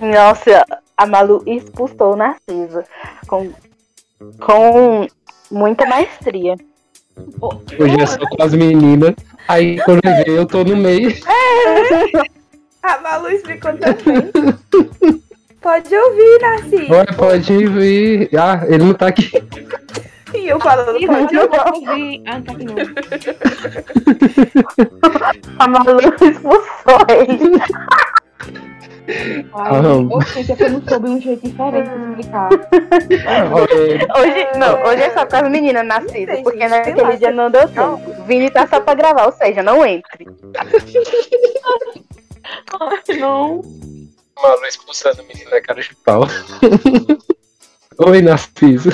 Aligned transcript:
Nossa, 0.00 0.64
a 0.96 1.06
Malu 1.06 1.42
expulsou 1.46 2.12
o 2.12 2.16
Narciso 2.16 2.84
com, 3.26 3.52
com 4.40 5.08
muita 5.50 5.84
maestria. 5.86 6.54
Hoje 7.40 8.00
é 8.00 8.06
só 8.06 8.18
com 8.18 8.42
as 8.42 8.54
meninas. 8.54 9.14
Aí 9.48 9.80
quando 9.80 10.00
eu 10.04 10.16
ver, 10.16 10.28
eu 10.28 10.46
tô 10.46 10.62
no 10.62 10.76
meio. 10.76 11.12
A 12.82 13.00
Malu 13.00 13.28
explicou 13.28 13.72
também. 13.76 14.32
Pode 15.60 15.96
ouvir, 15.96 16.38
Narciso. 16.40 16.92
Olha, 16.92 17.12
pode 17.16 17.66
vir. 17.66 18.30
Ah, 18.38 18.64
ele 18.68 18.84
não 18.84 18.94
tá 18.94 19.08
aqui. 19.08 19.28
E 20.34 20.48
eu 20.48 20.58
falando, 20.60 20.96
Ih, 20.98 21.06
pode 21.06 21.34
não. 21.34 21.42
Ah, 22.26 22.34
não 22.34 22.42
tá 22.42 22.52
aqui 22.52 22.64
não. 22.66 22.74
A 25.58 25.68
Malu 25.68 26.00
expulsou 26.00 27.06
ele. 27.08 27.60
Ai, 29.08 29.46
Ah, 29.54 29.80
Ou 30.10 30.20
seja, 30.22 30.56
eu 30.58 30.70
não 30.70 30.82
soube 30.88 31.08
um 31.08 31.20
jeito 31.20 31.46
diferente 31.46 31.88
de 31.88 31.96
explicar. 32.20 32.48
Olha, 33.52 34.08
Hoje, 34.18 34.58
não, 34.58 34.82
hoje 34.82 35.02
é 35.02 35.10
só 35.10 35.24
com 35.26 35.36
as 35.36 35.48
meninas 35.48 35.86
Narciso, 35.86 36.32
Sei, 36.32 36.42
porque 36.42 36.66
naquele 36.68 37.00
lá, 37.02 37.10
dia 37.12 37.28
você- 37.28 37.34
não 37.34 37.48
deu 37.50 37.68
tempo. 37.68 38.24
Vini 38.26 38.50
tá 38.50 38.66
só 38.66 38.80
pra 38.80 38.94
gravar, 38.94 39.26
ou 39.26 39.32
seja, 39.32 39.62
não 39.62 39.86
entre. 39.86 40.26
Não. 43.20 43.62
Malu 44.42 44.66
expulsando 44.66 45.22
o 45.22 45.26
menino 45.26 45.50
da 45.50 45.60
cara 45.62 45.80
de 45.80 45.94
pau. 46.04 46.22
Oi, 47.98 48.22
Narciso. 48.22 48.90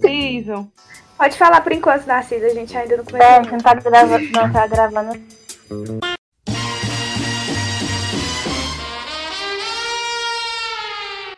Preciso. 0.00 0.68
Pode 1.16 1.36
falar 1.36 1.60
por 1.60 1.72
enquanto, 1.72 2.06
Narciso. 2.06 2.44
A 2.44 2.50
gente 2.50 2.76
ainda 2.76 2.96
não 2.96 3.04
É, 3.18 3.36
começou. 3.36 3.44
você 3.44 3.50
não 3.52 3.58
tá 3.60 3.74
gravando, 3.74 4.24
não 4.32 4.52
tá 4.52 4.66
gravando. 4.66 5.20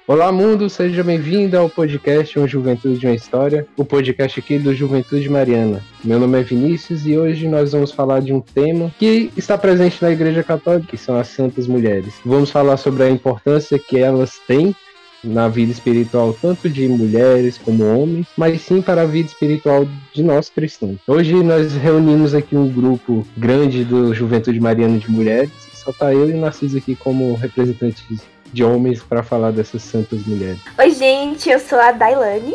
Olá, 0.07 0.33
mundo, 0.33 0.71
seja 0.71 1.05
bem-vindo 1.05 1.59
ao 1.59 1.69
podcast 1.69 2.39
Uma 2.39 2.49
Juventude 2.49 2.99
de 2.99 3.07
uma 3.07 3.15
História, 3.15 3.67
o 3.77 3.85
podcast 3.85 4.41
aqui 4.41 4.59
do 4.59 4.75
Juventude 4.75 5.29
Mariana. 5.29 5.85
Meu 6.03 6.19
nome 6.19 6.41
é 6.41 6.43
Vinícius 6.43 7.05
e 7.07 7.19
hoje 7.19 7.47
nós 7.47 7.73
vamos 7.73 7.93
falar 7.93 8.21
de 8.23 8.33
um 8.33 8.41
tema 8.41 8.91
que 8.99 9.31
está 9.37 9.59
presente 9.59 10.01
na 10.03 10.11
Igreja 10.11 10.43
Católica, 10.43 10.87
que 10.89 10.97
são 10.97 11.19
as 11.19 11.29
Santas 11.29 11.67
Mulheres. 11.67 12.15
Vamos 12.25 12.51
falar 12.51 12.79
sobre 12.79 13.03
a 13.03 13.11
importância 13.11 13.79
que 13.79 13.99
elas 13.99 14.39
têm 14.49 14.75
na 15.23 15.49
vida 15.49 15.73
espiritual, 15.73 16.37
tanto 16.41 16.69
de 16.69 16.87
mulheres 16.89 17.59
como 17.59 17.85
homens, 17.85 18.27
mas 18.37 18.63
sim 18.63 18.81
para 18.81 19.03
a 19.03 19.07
vida 19.07 19.29
espiritual 19.29 19.87
de 20.13 20.23
nós 20.23 20.49
cristãos. 20.49 20.99
Hoje 21.07 21.35
nós 21.43 21.75
reunimos 21.75 22.35
aqui 22.35 22.57
um 22.57 22.69
grupo 22.69 23.27
grande 23.37 23.85
do 23.85 24.15
Juventude 24.15 24.61
Mariana 24.61 24.99
de 24.99 25.11
Mulheres, 25.11 25.51
só 25.73 25.93
tá 25.93 26.13
eu 26.13 26.29
e 26.29 26.35
Narciso 26.35 26.79
aqui 26.79 26.95
como 26.95 27.35
representantes 27.35 28.23
de 28.53 28.65
homens 28.65 29.03
para 29.03 29.23
falar 29.23 29.51
dessas 29.51 29.83
santas 29.83 30.25
mulheres. 30.27 30.61
Oi, 30.79 30.91
gente. 30.91 31.49
Eu 31.49 31.61
sou 31.61 31.79
a 31.79 31.93
Dailane, 31.93 32.55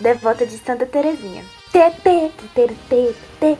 devota 0.00 0.46
de 0.46 0.56
Santa 0.58 0.86
Terezinha. 0.86 1.44
Tê, 1.72 1.90
tê, 2.02 2.30
tê, 2.54 3.14
Hello, 3.40 3.56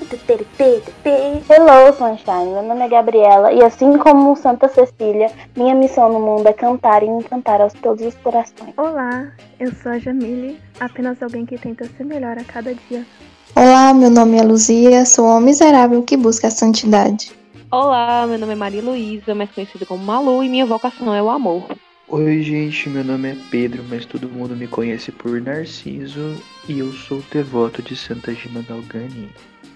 Sunshine. 1.97 2.53
Meu 2.53 2.63
nome 2.65 2.85
é 2.85 2.89
Gabriela 2.89 3.53
e 3.53 3.63
assim 3.63 3.97
como 3.97 4.35
Santa 4.35 4.69
Cecília, 4.69 5.31
minha 5.57 5.73
missão 5.73 6.13
no 6.13 6.19
mundo 6.19 6.49
é 6.49 6.53
cantar 6.53 7.05
e 7.05 7.07
encantar 7.07 7.61
aos 7.61 7.73
todos 7.75 8.05
os 8.05 8.15
corações. 8.17 8.75
Olá, 8.77 9.31
eu 9.61 9.73
sou 9.77 9.93
a 9.93 9.99
Jamile, 10.01 10.59
apenas 10.81 11.23
alguém 11.23 11.47
que 11.47 11.57
tenta 11.57 11.85
ser 11.85 12.05
melhor 12.05 12.37
a 12.37 12.43
cada 12.43 12.75
dia. 12.75 13.07
Olá, 13.55 13.95
meu 13.95 14.11
nome 14.11 14.37
é 14.37 14.43
Luzia, 14.43 15.05
sou 15.05 15.27
uma 15.27 15.41
miserável 15.41 16.03
que 16.03 16.17
busca 16.17 16.49
a 16.49 16.51
santidade. 16.51 17.31
Olá, 17.71 18.27
meu 18.27 18.39
nome 18.39 18.55
é 18.55 18.57
Maria 18.57 18.83
Luísa, 18.83 19.33
mais 19.33 19.51
conhecida 19.53 19.87
como 19.87 20.03
Malu, 20.03 20.43
e 20.43 20.49
minha 20.49 20.67
vocação 20.67 21.15
é 21.15 21.23
o 21.23 21.31
amor. 21.31 21.65
Oi, 22.09 22.43
gente, 22.43 22.89
meu 22.89 23.05
nome 23.05 23.31
é 23.31 23.37
Pedro, 23.51 23.85
mas 23.89 24.07
todo 24.07 24.29
mundo 24.29 24.57
me 24.57 24.67
conhece 24.67 25.13
por 25.13 25.41
Narciso 25.41 26.35
e 26.69 26.79
eu 26.79 26.91
sou 26.91 27.23
devoto 27.31 27.83
de 27.83 27.95
Santa 27.95 28.35
Gina 28.35 28.63
Galgani. 28.63 29.29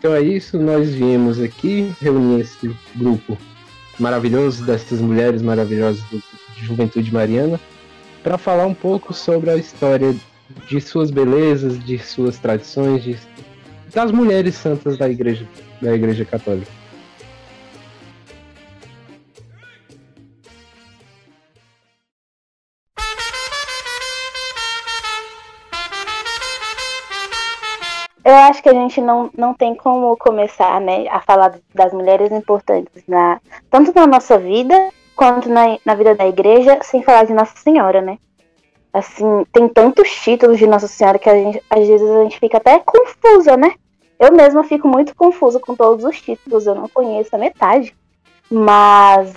Então 0.03 0.17
é 0.17 0.21
isso, 0.21 0.59
nós 0.59 0.93
viemos 0.93 1.41
aqui 1.41 1.95
reunir 2.01 2.41
esse 2.41 2.75
grupo 2.97 3.39
maravilhoso 4.01 4.65
dessas 4.67 5.01
mulheres 5.01 5.41
maravilhosas 5.43 6.03
do 6.11 6.21
de 6.57 6.67
Juventude 6.67 7.15
Mariana 7.15 7.61
para 8.21 8.37
falar 8.37 8.67
um 8.67 8.75
pouco 8.75 9.15
sobre 9.15 9.49
a 9.51 9.55
história 9.55 10.13
de 10.69 10.81
suas 10.81 11.13
belezas, 11.13 11.79
de 11.85 12.01
suas 12.01 12.37
tradições, 12.37 13.05
de- 13.05 13.17
das 13.95 14.11
mulheres 14.11 14.57
santas 14.57 14.99
da 14.99 15.09
igreja, 15.09 15.47
da 15.81 15.95
igreja 15.95 16.25
católica. 16.25 16.67
Eu 28.25 28.35
acho 28.35 28.63
que 28.63 28.69
a 28.69 28.75
gente 28.75 29.01
não, 29.01 29.31
não 29.37 29.53
tem 29.53 29.75
como 29.75 30.17
começar, 30.17 30.81
né, 30.81 31.09
a 31.09 31.21
falar 31.21 31.59
das 31.75 31.93
mulheres 31.93 32.31
importantes, 32.31 33.03
na, 33.09 33.41
tanto 33.69 33.93
na 33.95 34.07
nossa 34.07 34.39
vida 34.39 34.75
quanto 35.17 35.49
na, 35.49 35.79
na 35.85 35.95
vida 35.95 36.15
da 36.15 36.27
igreja, 36.27 36.79
sem 36.83 37.03
falar 37.03 37.25
de 37.25 37.33
Nossa 37.33 37.57
Senhora, 37.57 38.01
né? 38.01 38.19
Assim, 38.93 39.45
tem 39.53 39.69
tantos 39.69 40.11
títulos 40.11 40.59
de 40.59 40.67
Nossa 40.67 40.87
Senhora 40.87 41.19
que 41.19 41.29
a 41.29 41.35
gente, 41.35 41.63
às 41.69 41.87
vezes 41.87 42.09
a 42.09 42.23
gente 42.23 42.39
fica 42.39 42.59
até 42.59 42.79
confusa, 42.79 43.57
né? 43.57 43.75
Eu 44.19 44.33
mesma 44.33 44.63
fico 44.63 44.87
muito 44.87 45.17
confusa 45.17 45.59
com 45.59 45.75
todos 45.75 46.05
os 46.05 46.21
títulos, 46.21 46.67
eu 46.67 46.75
não 46.75 46.89
conheço 46.89 47.35
a 47.35 47.39
metade. 47.39 47.95
Mas 48.51 49.35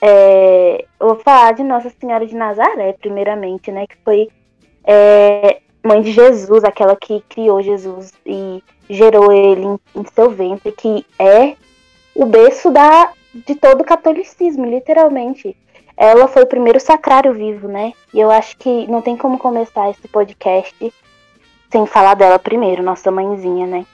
é, 0.00 0.84
eu 1.00 1.08
vou 1.08 1.16
falar 1.16 1.52
de 1.52 1.62
Nossa 1.62 1.90
Senhora 1.90 2.26
de 2.26 2.34
Nazaré, 2.34 2.92
primeiramente, 2.94 3.70
né? 3.72 3.86
Que 3.86 3.96
foi 4.04 4.28
é, 4.84 5.60
mãe 5.84 6.00
de 6.00 6.12
Jesus, 6.12 6.64
aquela 6.64 6.96
que 6.96 7.22
criou 7.28 7.62
Jesus 7.62 8.12
e 8.24 8.62
gerou 8.88 9.30
ele 9.30 9.64
em, 9.64 9.78
em 9.94 10.04
seu 10.14 10.30
ventre, 10.30 10.72
que 10.72 11.04
é 11.18 11.56
o 12.14 12.24
berço 12.24 12.70
da, 12.70 13.12
de 13.34 13.54
todo 13.54 13.82
o 13.82 13.84
catolicismo, 13.84 14.64
literalmente. 14.64 15.56
Ela 15.96 16.26
foi 16.26 16.42
o 16.42 16.46
primeiro 16.46 16.80
sacrário 16.80 17.32
vivo, 17.34 17.68
né? 17.68 17.92
E 18.12 18.18
eu 18.18 18.30
acho 18.30 18.56
que 18.56 18.86
não 18.88 19.00
tem 19.00 19.16
como 19.16 19.38
começar 19.38 19.90
esse 19.90 20.08
podcast 20.08 20.92
sem 21.70 21.86
falar 21.86 22.14
dela 22.14 22.38
primeiro, 22.38 22.82
nossa 22.82 23.10
mãezinha, 23.10 23.66
né? 23.66 23.86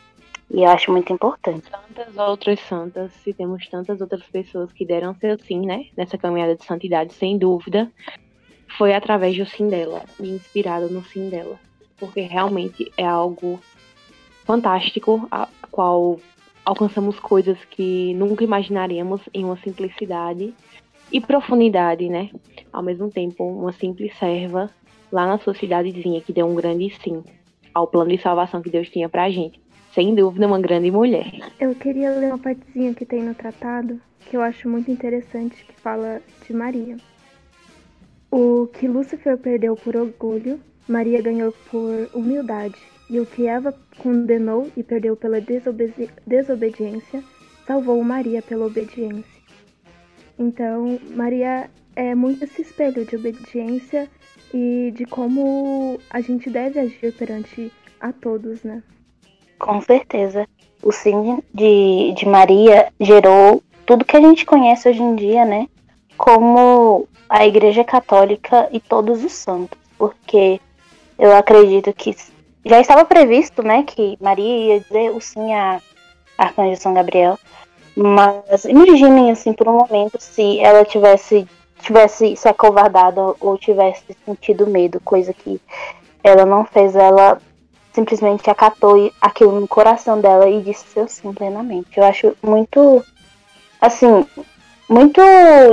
E 0.50 0.62
eu 0.62 0.68
acho 0.68 0.90
muito 0.90 1.12
importante. 1.12 1.70
Tantas 1.70 2.16
outras 2.16 2.60
santas, 2.60 3.12
e 3.26 3.32
temos 3.32 3.68
tantas 3.68 4.00
outras 4.00 4.22
pessoas 4.24 4.72
que 4.72 4.84
deram 4.84 5.14
seu 5.14 5.38
sim, 5.38 5.66
né? 5.66 5.86
Nessa 5.96 6.18
caminhada 6.18 6.56
de 6.56 6.64
santidade, 6.64 7.14
sem 7.14 7.38
dúvida. 7.38 7.90
Foi 8.78 8.94
através 8.94 9.36
do 9.36 9.46
sim 9.46 9.68
dela, 9.68 10.02
e 10.18 10.30
inspirado 10.30 10.88
no 10.88 11.04
sim 11.04 11.28
dela. 11.28 11.58
Porque 12.00 12.22
realmente 12.22 12.90
é 12.96 13.04
algo 13.04 13.60
fantástico, 14.44 15.28
a 15.30 15.46
qual 15.70 16.18
alcançamos 16.64 17.20
coisas 17.20 17.58
que 17.70 18.14
nunca 18.14 18.42
imaginaríamos 18.42 19.20
em 19.32 19.44
uma 19.44 19.56
simplicidade 19.58 20.52
e 21.12 21.20
profundidade, 21.20 22.08
né? 22.08 22.30
Ao 22.72 22.82
mesmo 22.82 23.10
tempo, 23.10 23.44
uma 23.44 23.72
simples 23.72 24.16
serva 24.18 24.70
lá 25.12 25.26
na 25.26 25.38
sua 25.38 25.54
cidadezinha 25.54 26.20
que 26.20 26.32
deu 26.32 26.46
um 26.46 26.54
grande 26.54 26.92
sim 27.02 27.22
ao 27.74 27.86
plano 27.86 28.10
de 28.10 28.18
salvação 28.18 28.62
que 28.62 28.70
Deus 28.70 28.88
tinha 28.88 29.08
pra 29.08 29.30
gente. 29.30 29.60
Sem 29.92 30.14
dúvida, 30.14 30.46
uma 30.46 30.60
grande 30.60 30.90
mulher. 30.90 31.32
Eu 31.58 31.74
queria 31.74 32.10
ler 32.10 32.28
uma 32.28 32.38
partezinha 32.38 32.94
que 32.94 33.04
tem 33.04 33.22
no 33.22 33.34
tratado, 33.34 34.00
que 34.20 34.36
eu 34.36 34.42
acho 34.42 34.68
muito 34.68 34.90
interessante, 34.90 35.64
que 35.64 35.74
fala 35.80 36.22
de 36.46 36.52
Maria. 36.52 36.96
O 38.30 38.68
que 38.68 38.86
Lúcifer 38.86 39.36
perdeu 39.36 39.74
por 39.74 39.96
orgulho, 39.96 40.60
Maria 40.90 41.22
ganhou 41.22 41.54
por 41.70 42.10
humildade. 42.12 42.74
E 43.08 43.20
o 43.20 43.26
que 43.26 43.46
Eva 43.46 43.74
condenou 43.98 44.68
e 44.76 44.82
perdeu 44.82 45.16
pela 45.16 45.40
desobedi- 45.40 46.10
desobediência, 46.26 47.22
salvou 47.66 48.02
Maria 48.02 48.42
pela 48.42 48.66
obediência. 48.66 49.41
Então, 50.38 50.98
Maria 51.10 51.70
é 51.94 52.15
muito 52.15 52.44
esse 52.44 52.62
espelho 52.62 53.04
de 53.04 53.16
obediência 53.16 54.09
e 54.53 54.92
de 54.97 55.04
como 55.04 56.00
a 56.10 56.20
gente 56.20 56.50
deve 56.50 56.80
agir 56.80 57.12
perante 57.16 57.72
a 58.00 58.12
todos, 58.12 58.62
né? 58.65 58.82
Com 59.59 59.80
certeza. 59.80 60.48
O 60.82 60.91
sim 60.91 61.41
de, 61.53 62.15
de 62.16 62.26
Maria 62.26 62.92
gerou 62.98 63.62
tudo 63.86 64.04
que 64.04 64.16
a 64.16 64.20
gente 64.20 64.47
conhece 64.47 64.88
hoje 64.88 65.03
em 65.03 65.15
dia, 65.15 65.44
né? 65.44 65.68
Como 66.16 67.06
a 67.28 67.47
Igreja 67.47 67.84
Católica 67.84 68.68
e 68.72 68.80
todos 68.80 69.22
os 69.22 69.32
santos. 69.32 69.78
Porque 69.98 70.59
eu 71.20 71.36
acredito 71.36 71.92
que 71.92 72.16
já 72.64 72.80
estava 72.80 73.04
previsto, 73.04 73.62
né, 73.62 73.82
que 73.82 74.16
Maria 74.20 74.74
ia 74.74 74.80
dizer 74.80 75.10
o 75.10 75.20
sim 75.20 75.52
a 75.52 75.80
Arcanjo 76.36 76.80
São 76.80 76.94
Gabriel. 76.94 77.38
Mas 77.94 78.64
imaginem, 78.64 79.30
assim, 79.30 79.52
por 79.52 79.68
um 79.68 79.78
momento, 79.78 80.18
se 80.18 80.58
ela 80.60 80.84
tivesse, 80.84 81.46
tivesse 81.82 82.34
se 82.34 82.48
acovardado 82.48 83.36
ou 83.38 83.58
tivesse 83.58 84.16
sentido 84.24 84.66
medo, 84.66 84.98
coisa 85.00 85.34
que 85.34 85.60
ela 86.24 86.46
não 86.46 86.64
fez, 86.64 86.96
ela 86.96 87.38
simplesmente 87.92 88.48
acatou 88.48 89.12
aquilo 89.20 89.60
no 89.60 89.68
coração 89.68 90.20
dela 90.20 90.48
e 90.48 90.62
disse 90.62 90.86
seu 90.86 91.06
sim 91.06 91.34
plenamente. 91.34 91.98
Eu 91.98 92.04
acho 92.04 92.34
muito 92.42 93.04
assim, 93.80 94.24
muito 94.88 95.20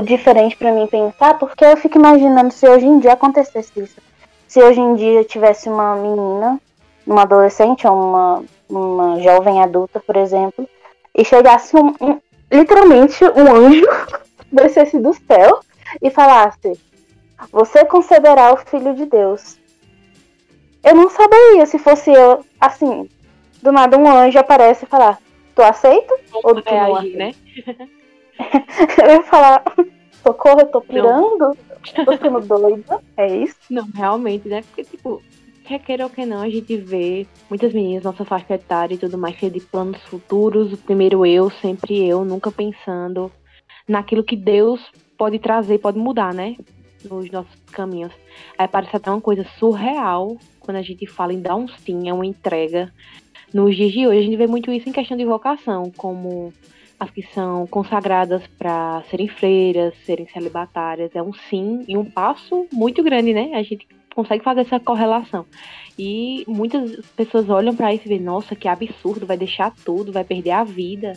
diferente 0.04 0.58
para 0.58 0.74
mim 0.74 0.88
pensar, 0.88 1.38
porque 1.38 1.64
eu 1.64 1.78
fico 1.78 1.98
imaginando 1.98 2.52
se 2.52 2.68
hoje 2.68 2.86
em 2.86 3.00
dia 3.00 3.14
acontecesse 3.14 3.72
isso. 3.80 4.07
Se 4.48 4.62
hoje 4.62 4.80
em 4.80 4.96
dia 4.96 5.24
tivesse 5.24 5.70
uma 5.70 5.96
menina, 5.96 6.60
uma 7.06 7.24
adolescente 7.24 7.86
ou 7.86 7.94
uma, 7.94 8.44
uma 8.70 9.22
jovem 9.22 9.62
adulta, 9.62 10.00
por 10.00 10.16
exemplo, 10.16 10.68
e 11.14 11.26
chegasse 11.26 11.76
um, 11.76 11.94
um 12.00 12.22
literalmente 12.52 13.24
um 13.26 13.54
anjo 13.54 13.86
descesse 14.52 15.00
do 15.00 15.14
céu 15.14 15.60
e 16.02 16.10
falasse: 16.10 16.80
Você 17.52 17.86
conceberá 17.86 18.54
o 18.54 18.58
filho 18.58 18.96
de 18.96 19.06
Deus. 19.06 19.58
Eu 20.84 20.96
não 20.96 21.10
saberia 21.10 21.66
se 21.66 21.78
fosse 21.78 22.12
eu, 22.12 22.46
assim, 22.60 23.10
do 23.62 23.72
nada 23.72 23.98
um 23.98 24.10
anjo 24.10 24.40
aparece 24.40 24.86
e 24.86 24.88
falar: 24.88 25.20
Tu 25.54 25.62
aceita? 25.62 26.14
Ou 26.34 26.62
tu 26.62 26.70
reagir, 26.70 27.18
né? 27.18 27.34
eu 29.04 29.12
ia 29.12 29.24
falar: 29.24 29.64
Socorro, 30.24 30.62
eu 30.62 30.68
tô 30.68 30.82
pirando? 30.82 31.38
Não. 31.38 31.67
Tô 32.06 32.12
ficando 32.12 32.40
doida? 32.42 33.02
É 33.16 33.36
isso? 33.36 33.58
Não, 33.70 33.88
realmente, 33.94 34.48
né? 34.48 34.62
Porque, 34.62 34.84
tipo, 34.84 35.22
quer 35.66 35.80
queira 35.80 36.06
ou 36.06 36.10
que 36.10 36.26
não, 36.26 36.42
a 36.42 36.50
gente 36.50 36.78
vê 36.78 37.28
muitas 37.50 37.74
meninas, 37.74 38.04
nossa 38.04 38.24
faixa 38.24 38.54
etária 38.54 38.96
e 38.96 38.98
tudo 38.98 39.18
mais, 39.18 39.36
cheia 39.36 39.52
de 39.52 39.60
planos 39.60 40.02
futuros. 40.04 40.74
O 40.74 40.78
primeiro 40.78 41.26
eu, 41.26 41.50
sempre 41.50 42.08
eu, 42.08 42.24
nunca 42.24 42.52
pensando 42.52 43.32
naquilo 43.88 44.24
que 44.24 44.36
Deus 44.36 44.82
pode 45.18 45.40
trazer, 45.40 45.80
pode 45.80 45.98
mudar, 45.98 46.34
né? 46.34 46.56
Nos 47.04 47.30
nossos 47.30 47.56
caminhos. 47.72 48.14
Aí 48.58 48.68
parece 48.68 48.96
até 48.96 49.10
uma 49.10 49.22
coisa 49.22 49.46
surreal 49.58 50.38
quando 50.60 50.78
a 50.78 50.82
gente 50.82 51.06
fala 51.08 51.34
em 51.34 51.42
dar 51.42 51.56
um 51.56 51.68
sim, 51.68 52.10
é 52.10 52.14
uma 52.14 52.26
entrega. 52.26 52.94
Nos 53.54 53.76
dias 53.76 53.92
de 53.92 54.06
hoje, 54.06 54.20
a 54.20 54.22
gente 54.22 54.36
vê 54.36 54.48
muito 54.48 54.72
isso 54.72 54.90
em 54.90 54.92
questão 54.92 55.16
de 55.16 55.26
vocação, 55.26 55.92
como 55.96 56.54
as 57.00 57.12
que 57.12 57.22
são 57.34 57.68
consagradas 57.68 58.46
para 58.58 59.04
serem 59.10 59.28
freiras, 59.28 59.94
serem 60.06 60.28
celibatárias. 60.28 61.16
É 61.16 61.22
um 61.22 61.34
sim 61.34 61.84
e 61.88 61.96
um 61.96 62.06
passo 62.06 62.68
muito 62.72 63.04
grande, 63.04 63.34
né? 63.34 63.52
A 63.54 63.64
gente 63.64 63.88
consegue 64.16 64.44
fazer 64.44 64.62
essa 64.62 64.80
correlação. 64.80 65.46
E 65.98 66.44
muitas 66.48 67.06
pessoas 67.16 67.50
olham 67.50 67.76
para 67.76 67.94
isso 67.94 68.08
e 68.08 68.10
veem, 68.10 68.22
nossa, 68.22 68.56
que 68.56 68.68
absurdo, 68.68 69.28
vai 69.28 69.38
deixar 69.38 69.72
tudo, 69.86 70.12
vai 70.12 70.24
perder 70.24 70.52
a 70.52 70.64
vida 70.64 71.14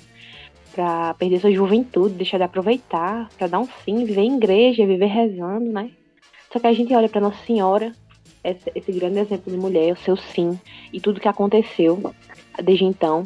para 0.75 1.15
perder 1.15 1.41
sua 1.41 1.51
juventude, 1.51 2.15
deixar 2.15 2.39
de 2.39 2.45
aproveitar, 2.45 3.29
para 3.37 3.47
dar 3.47 3.59
um 3.59 3.67
sim, 3.85 4.05
viver 4.05 4.23
em 4.23 4.37
igreja, 4.37 4.87
viver 4.87 5.07
rezando, 5.07 5.73
né? 5.73 5.91
Só 6.53 6.59
que 6.59 6.67
a 6.67 6.73
gente 6.73 6.95
olha 6.95 7.09
para 7.09 7.21
Nossa 7.21 7.45
Senhora, 7.45 7.93
esse, 8.43 8.71
esse, 8.75 8.93
grande 8.93 9.19
exemplo 9.19 9.53
de 9.53 9.59
mulher, 9.59 9.93
o 9.93 9.97
seu 9.97 10.17
sim 10.17 10.59
e 10.93 11.01
tudo 11.01 11.21
que 11.21 11.29
aconteceu 11.29 12.15
desde 12.63 12.85
então. 12.85 13.25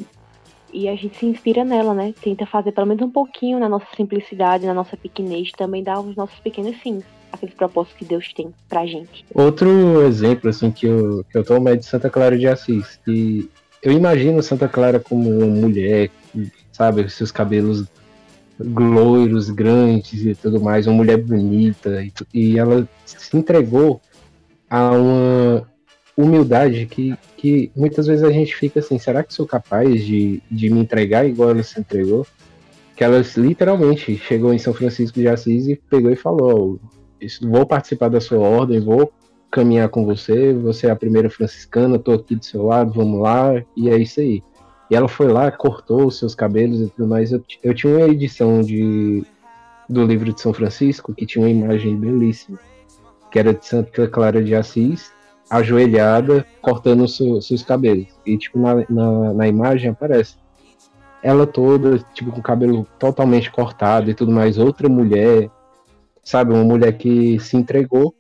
E 0.75 0.89
a 0.89 0.97
gente 0.97 1.17
se 1.17 1.25
inspira 1.25 1.65
nela, 1.65 1.95
né? 1.95 2.13
Tenta 2.21 2.45
fazer 2.45 2.73
pelo 2.73 2.87
menos 2.87 3.03
um 3.03 3.11
pouquinho 3.11 3.59
na 3.59 3.69
nossa 3.69 3.87
simplicidade, 3.97 4.67
na 4.67 4.75
nossa 4.75 4.97
pequenez, 4.97 5.53
também 5.53 5.83
dar 5.83 6.01
os 6.01 6.17
nossos 6.17 6.39
pequenos 6.41 6.77
sims, 6.83 7.05
aqueles 7.33 7.55
propósitos 7.55 7.97
que 7.97 8.05
Deus 8.05 8.33
tem 8.33 8.53
pra 8.69 8.85
gente. 8.85 9.25
Outro 9.33 10.03
exemplo, 10.03 10.51
assim, 10.51 10.71
que 10.71 10.87
eu, 10.87 11.25
que 11.31 11.39
eu 11.39 11.45
tomo 11.45 11.69
é 11.69 11.77
de 11.77 11.87
Santa 11.87 12.11
Clara 12.11 12.37
de 12.37 12.49
Assis, 12.49 12.99
que 13.05 13.49
eu 13.83 13.93
imagino 13.93 14.43
Santa 14.43 14.69
Clara 14.69 14.99
como 14.99 15.31
uma 15.31 15.47
mulher 15.47 16.11
sabe? 16.75 17.09
Seus 17.09 17.31
cabelos 17.31 17.87
loiros, 18.59 19.51
grandes 19.51 20.25
e 20.25 20.35
tudo 20.35 20.61
mais, 20.61 20.87
uma 20.87 20.97
mulher 20.97 21.17
bonita. 21.17 22.03
E, 22.03 22.13
e 22.35 22.59
ela 22.59 22.87
se 23.05 23.37
entregou 23.37 24.01
a 24.69 24.91
uma 24.91 25.74
humildade 26.17 26.87
que, 26.87 27.17
que 27.37 27.71
muitas 27.75 28.07
vezes 28.07 28.23
a 28.23 28.31
gente 28.31 28.55
fica 28.55 28.81
assim, 28.81 28.99
será 28.99 29.23
que 29.23 29.35
sou 29.35 29.47
capaz 29.47 30.05
de, 30.05 30.43
de 30.51 30.71
me 30.71 30.81
entregar 30.81 31.27
igual 31.27 31.51
ela 31.51 31.63
se 31.63 31.79
entregou? 31.79 32.27
Que 32.97 33.03
ela 33.03 33.21
literalmente 33.37 34.17
chegou 34.17 34.55
em 34.55 34.59
São 34.59 34.73
Francisco 34.73 35.19
de 35.19 35.29
Assis 35.29 35.67
e 35.67 35.77
pegou 35.77 36.11
e 36.11 36.17
falou, 36.17 36.79
vou 37.43 37.67
participar 37.67 38.09
da 38.09 38.21
sua 38.21 38.39
ordem, 38.39 38.81
vou 38.81 39.13
caminhar 39.51 39.89
com 39.89 40.05
você, 40.05 40.53
você 40.53 40.87
é 40.87 40.91
a 40.91 40.97
primeira 40.97 41.31
franciscana, 41.31 41.99
tô 41.99 42.13
aqui 42.13 42.35
do 42.35 42.45
seu 42.45 42.65
lado, 42.65 42.93
vamos 42.93 43.21
lá, 43.21 43.63
e 43.77 43.89
é 43.89 43.97
isso 43.97 44.21
aí. 44.21 44.43
E 44.91 44.97
ela 44.97 45.09
foi 45.09 45.29
lá, 45.29 45.51
cortou 45.51 46.07
os 46.07 46.19
seus 46.19 46.35
cabelos 46.35 46.81
e 46.81 46.89
tudo 46.89 47.09
mais. 47.09 47.33
Eu, 47.33 47.43
eu 47.63 47.73
tinha 47.73 47.97
uma 47.97 48.09
edição 48.09 48.61
de, 48.61 49.25
do 49.89 50.05
livro 50.05 50.33
de 50.33 50.41
São 50.41 50.53
Francisco 50.53 51.15
que 51.15 51.25
tinha 51.25 51.45
uma 51.45 51.51
imagem 51.51 51.97
belíssima, 51.97 52.59
que 53.31 53.39
era 53.39 53.55
de 53.55 53.65
Santa 53.67 54.07
Clara 54.09 54.43
de 54.43 54.55
Assis, 54.55 55.14
ajoelhada, 55.51 56.47
cortando 56.61 57.07
seus, 57.07 57.47
seus 57.47 57.63
cabelos. 57.63 58.09
E, 58.25 58.37
tipo, 58.37 58.59
na, 58.59 58.85
na, 58.89 59.35
na, 59.35 59.49
imagem 59.49 59.91
aparece 59.91 60.37
ela 61.23 61.47
toda, 61.47 61.99
tipo, 62.13 62.31
com 62.31 62.41
o 62.41 62.43
cabelo 62.43 62.87
totalmente 62.99 63.51
cortado 63.51 64.11
e 64.11 64.15
tudo 64.15 64.33
mais. 64.33 64.59
Outra 64.59 64.89
mulher, 64.89 65.51
sabe? 66.23 66.53
Uma 66.53 66.65
mulher 66.65 66.97
que 66.97 67.39
se 67.41 67.57
entregou 67.57 68.15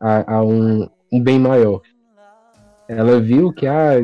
a, 0.00 0.36
a 0.36 0.44
um, 0.44 0.88
um 1.12 1.22
bem 1.22 1.38
maior. 1.38 1.80
Ela 2.86 3.20
viu 3.20 3.52
que, 3.52 3.66
ah, 3.66 3.94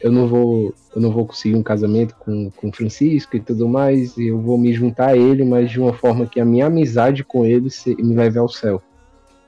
eu 0.00 0.10
não 0.10 0.26
vou 0.26 0.74
eu 0.94 1.00
não 1.00 1.10
vou 1.10 1.26
conseguir 1.26 1.56
um 1.56 1.62
casamento 1.62 2.14
com, 2.16 2.50
com 2.50 2.72
Francisco 2.72 3.36
e 3.36 3.40
tudo 3.40 3.68
mais, 3.68 4.16
e 4.16 4.26
eu 4.26 4.38
vou 4.38 4.58
me 4.58 4.72
juntar 4.72 5.08
a 5.10 5.16
ele, 5.16 5.44
mas 5.44 5.70
de 5.70 5.80
uma 5.80 5.92
forma 5.92 6.26
que 6.26 6.38
a 6.38 6.44
minha 6.44 6.66
amizade 6.66 7.24
com 7.24 7.46
ele 7.46 7.70
se, 7.70 7.94
me 7.96 8.14
leve 8.14 8.38
ao 8.38 8.48
céu. 8.48 8.82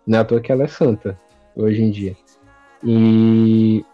Não 0.07 0.19
é 0.19 0.21
à 0.23 0.25
toa 0.25 0.41
que 0.41 0.51
ela 0.51 0.65
é 0.65 0.67
santa, 0.67 1.19
hoje 1.55 1.83
em 1.83 1.91
dia. 1.91 2.17
E 2.85 3.85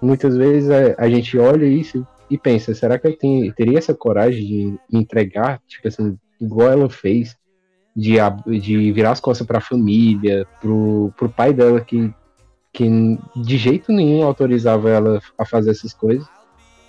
muitas 0.00 0.36
vezes 0.36 0.70
a, 0.70 0.94
a 0.98 1.08
gente 1.08 1.38
olha 1.38 1.64
isso 1.64 2.06
e 2.30 2.36
pensa, 2.36 2.74
será 2.74 2.98
que 2.98 3.06
eu 3.06 3.16
tenho, 3.16 3.52
teria 3.54 3.78
essa 3.78 3.94
coragem 3.94 4.44
de 4.46 4.78
entregar, 4.92 5.60
tipo 5.66 5.88
assim, 5.88 6.18
igual 6.40 6.70
ela 6.70 6.90
fez, 6.90 7.36
de, 7.96 8.16
de 8.60 8.92
virar 8.92 9.12
as 9.12 9.20
costas 9.20 9.46
para 9.46 9.58
a 9.58 9.62
família, 9.62 10.46
pro, 10.60 11.12
pro 11.16 11.28
pai 11.28 11.52
dela 11.52 11.80
que 11.80 12.12
que 12.74 12.88
de 13.36 13.56
jeito 13.56 13.92
nenhum 13.92 14.24
autorizava 14.24 14.90
ela 14.90 15.22
a 15.38 15.46
fazer 15.46 15.70
essas 15.70 15.94
coisas. 15.94 16.26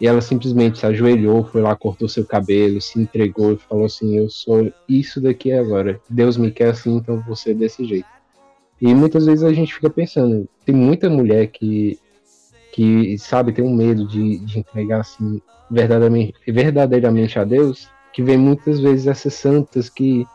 E 0.01 0.07
ela 0.07 0.19
simplesmente 0.19 0.79
se 0.79 0.85
ajoelhou, 0.85 1.45
foi 1.45 1.61
lá, 1.61 1.73
cortou 1.73 2.09
seu 2.09 2.25
cabelo, 2.25 2.81
se 2.81 2.99
entregou 2.99 3.53
e 3.53 3.57
falou 3.57 3.85
assim: 3.85 4.17
Eu 4.17 4.29
sou 4.29 4.73
isso 4.89 5.21
daqui 5.21 5.53
agora. 5.53 6.01
Deus 6.09 6.35
me 6.35 6.51
quer 6.51 6.69
assim, 6.69 6.97
então 6.97 7.21
você 7.21 7.53
desse 7.53 7.85
jeito. 7.85 8.14
E 8.81 8.93
muitas 8.93 9.25
vezes 9.25 9.43
a 9.43 9.53
gente 9.53 9.73
fica 9.73 9.89
pensando: 9.89 10.47
tem 10.65 10.75
muita 10.75 11.09
mulher 11.09 11.47
que, 11.47 11.99
que 12.71 13.17
sabe, 13.17 13.53
tem 13.53 13.63
um 13.63 13.75
medo 13.75 14.07
de, 14.07 14.39
de 14.39 14.59
entregar 14.59 15.01
assim 15.01 15.41
verdadeiramente, 15.69 16.33
verdadeiramente 16.47 17.39
a 17.39 17.43
Deus, 17.43 17.89
que 18.13 18.21
vem 18.21 18.37
muitas 18.37 18.79
vezes 18.79 19.07
essas 19.07 19.33
santas 19.33 19.89
que 19.89 20.25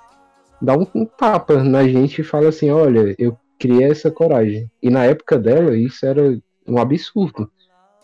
dá 0.60 0.76
um, 0.76 0.86
um 0.94 1.04
tapa 1.04 1.62
na 1.62 1.86
gente 1.86 2.20
e 2.20 2.24
fala 2.24 2.48
assim: 2.48 2.70
Olha, 2.70 3.14
eu 3.18 3.36
criei 3.58 3.90
essa 3.90 4.10
coragem. 4.10 4.70
E 4.82 4.90
na 4.90 5.04
época 5.04 5.38
dela, 5.38 5.76
isso 5.76 6.04
era 6.06 6.38
um 6.66 6.78
absurdo. 6.78 7.50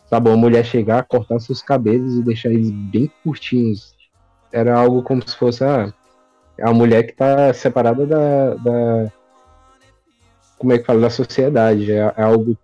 Sabe, 0.09 0.29
uma 0.29 0.37
mulher 0.37 0.65
chegar, 0.65 1.03
cortar 1.05 1.41
seus 1.41 1.61
cabelos 1.61 2.15
e 2.15 2.23
deixar 2.23 2.51
eles 2.51 2.71
bem 2.71 3.11
curtinhos. 3.25 3.97
Era 4.53 4.79
algo 4.79 5.03
como 5.03 5.27
se 5.27 5.37
fosse 5.37 5.65
ah, 5.65 5.93
a 6.63 6.73
mulher 6.73 7.03
que 7.05 7.13
está 7.13 7.53
separada 7.53 8.07
da, 8.07 8.55
da, 8.55 9.13
Como 10.59 10.73
é 10.73 10.79
que 10.79 10.85
fala? 10.85 11.01
Da 11.01 11.11
sociedade. 11.11 11.91
É, 11.93 12.13
é 12.17 12.23
algo 12.23 12.57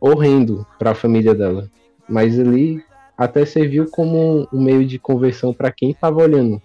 horrendo 0.00 0.66
para 0.78 0.92
a 0.92 0.94
família 0.94 1.34
dela. 1.34 1.70
Mas 2.08 2.38
ali 2.38 2.82
até 3.16 3.44
serviu 3.44 3.90
como 3.90 4.48
um 4.52 4.62
meio 4.62 4.86
de 4.86 4.98
conversão 4.98 5.52
para 5.52 5.72
quem 5.72 5.90
estava 5.90 6.22
olhando 6.22 6.62